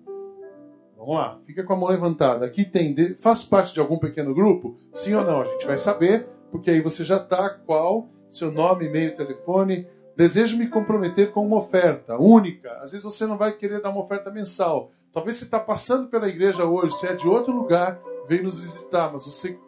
Vamos 0.96 1.14
lá, 1.14 1.40
fica 1.46 1.62
com 1.62 1.72
a 1.72 1.76
mão 1.76 1.88
levantada. 1.88 2.44
Aqui 2.44 2.64
tem. 2.64 2.92
De... 2.92 3.14
Faço 3.14 3.48
parte 3.48 3.72
de 3.72 3.80
algum 3.80 3.98
pequeno 3.98 4.34
grupo? 4.34 4.76
Sim 4.92 5.14
ou 5.14 5.24
não? 5.24 5.42
A 5.42 5.44
gente 5.44 5.66
vai 5.66 5.78
saber, 5.78 6.26
porque 6.50 6.70
aí 6.70 6.80
você 6.80 7.04
já 7.04 7.16
está 7.16 7.48
qual, 7.48 8.08
seu 8.28 8.50
nome, 8.50 8.86
e-mail, 8.86 9.16
telefone. 9.16 9.86
Desejo 10.16 10.58
me 10.58 10.68
comprometer 10.68 11.30
com 11.30 11.46
uma 11.46 11.58
oferta 11.58 12.18
única. 12.18 12.70
Às 12.82 12.92
vezes 12.92 13.04
você 13.04 13.26
não 13.26 13.38
vai 13.38 13.52
querer 13.52 13.80
dar 13.80 13.90
uma 13.90 14.02
oferta 14.02 14.30
mensal. 14.30 14.90
Talvez 15.16 15.36
você 15.36 15.44
está 15.44 15.58
passando 15.58 16.08
pela 16.08 16.28
igreja 16.28 16.66
hoje, 16.66 16.94
você 16.94 17.06
é 17.06 17.14
de 17.14 17.26
outro 17.26 17.50
lugar, 17.50 17.98
veio 18.28 18.42
nos 18.42 18.58
visitar, 18.58 19.10
mas 19.10 19.24
você 19.24 19.58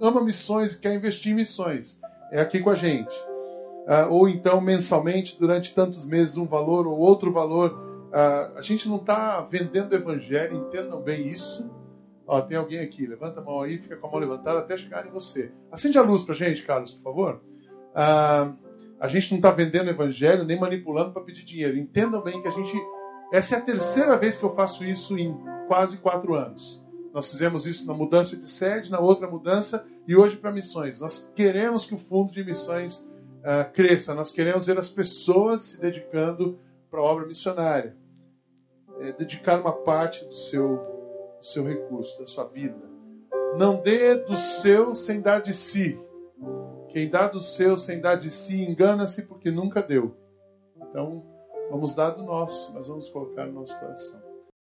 ama 0.00 0.24
missões 0.24 0.72
e 0.72 0.80
quer 0.80 0.94
investir 0.94 1.32
em 1.32 1.34
missões. 1.34 2.00
É 2.32 2.40
aqui 2.40 2.60
com 2.60 2.70
a 2.70 2.74
gente. 2.74 3.14
Ah, 3.86 4.06
ou 4.08 4.26
então, 4.26 4.58
mensalmente, 4.58 5.38
durante 5.38 5.74
tantos 5.74 6.06
meses, 6.06 6.38
um 6.38 6.46
valor 6.46 6.86
ou 6.86 6.98
outro 6.98 7.30
valor. 7.30 7.78
Ah, 8.10 8.52
a 8.56 8.62
gente 8.62 8.88
não 8.88 8.96
está 8.96 9.42
vendendo 9.42 9.94
evangelho, 9.94 10.56
entendam 10.56 11.02
bem 11.02 11.28
isso. 11.28 11.70
Ó, 12.26 12.40
tem 12.40 12.56
alguém 12.56 12.78
aqui, 12.78 13.06
levanta 13.06 13.40
a 13.40 13.44
mão 13.44 13.60
aí, 13.60 13.76
fica 13.76 13.98
com 13.98 14.06
a 14.06 14.10
mão 14.10 14.18
levantada 14.18 14.60
até 14.60 14.78
chegar 14.78 15.06
em 15.06 15.10
você. 15.10 15.52
Acende 15.70 15.98
a 15.98 16.02
luz 16.02 16.22
para 16.22 16.32
a 16.32 16.38
gente, 16.38 16.62
Carlos, 16.62 16.92
por 16.92 17.02
favor. 17.02 17.42
Ah, 17.94 18.50
A 18.98 19.08
gente 19.08 19.30
não 19.30 19.36
está 19.36 19.50
vendendo 19.50 19.90
evangelho 19.90 20.42
nem 20.42 20.58
manipulando 20.58 21.12
para 21.12 21.20
pedir 21.20 21.44
dinheiro. 21.44 21.76
Entendam 21.76 22.22
bem 22.22 22.40
que 22.40 22.48
a 22.48 22.50
gente. 22.50 22.74
Essa 23.32 23.56
é 23.56 23.58
a 23.58 23.62
terceira 23.62 24.16
vez 24.16 24.36
que 24.36 24.44
eu 24.44 24.54
faço 24.54 24.84
isso 24.84 25.18
em 25.18 25.36
quase 25.66 25.98
quatro 25.98 26.34
anos. 26.34 26.82
Nós 27.12 27.30
fizemos 27.30 27.66
isso 27.66 27.86
na 27.86 27.94
mudança 27.94 28.36
de 28.36 28.46
sede, 28.46 28.90
na 28.90 29.00
outra 29.00 29.26
mudança 29.28 29.86
e 30.06 30.14
hoje 30.14 30.36
para 30.36 30.52
missões. 30.52 31.00
Nós 31.00 31.30
queremos 31.34 31.86
que 31.86 31.94
o 31.94 31.98
fundo 31.98 32.32
de 32.32 32.44
missões 32.44 33.08
uh, 33.40 33.72
cresça. 33.72 34.14
Nós 34.14 34.30
queremos 34.30 34.66
ver 34.66 34.78
as 34.78 34.90
pessoas 34.90 35.62
se 35.62 35.80
dedicando 35.80 36.58
para 36.90 37.00
a 37.00 37.04
obra 37.04 37.26
missionária. 37.26 37.96
É, 39.00 39.12
dedicar 39.12 39.60
uma 39.60 39.72
parte 39.72 40.24
do 40.24 40.34
seu, 40.34 40.76
do 41.38 41.44
seu 41.44 41.66
recurso, 41.66 42.18
da 42.18 42.26
sua 42.26 42.44
vida. 42.48 42.80
Não 43.56 43.80
dê 43.80 44.14
do 44.14 44.36
seu 44.36 44.94
sem 44.94 45.20
dar 45.20 45.40
de 45.40 45.52
si. 45.52 45.98
Quem 46.88 47.08
dá 47.08 47.28
do 47.28 47.40
seu 47.40 47.76
sem 47.76 48.00
dar 48.00 48.16
de 48.16 48.30
si 48.30 48.62
engana-se 48.62 49.22
porque 49.22 49.50
nunca 49.50 49.82
deu. 49.82 50.16
Então, 50.76 51.26
vamos 51.70 51.94
dar 51.94 52.10
do 52.10 52.22
nosso, 52.22 52.72
mas 52.74 52.88
vamos 52.88 53.08
colocar 53.08 53.46
no 53.46 53.52
nosso 53.52 53.78
coração. 53.78 54.25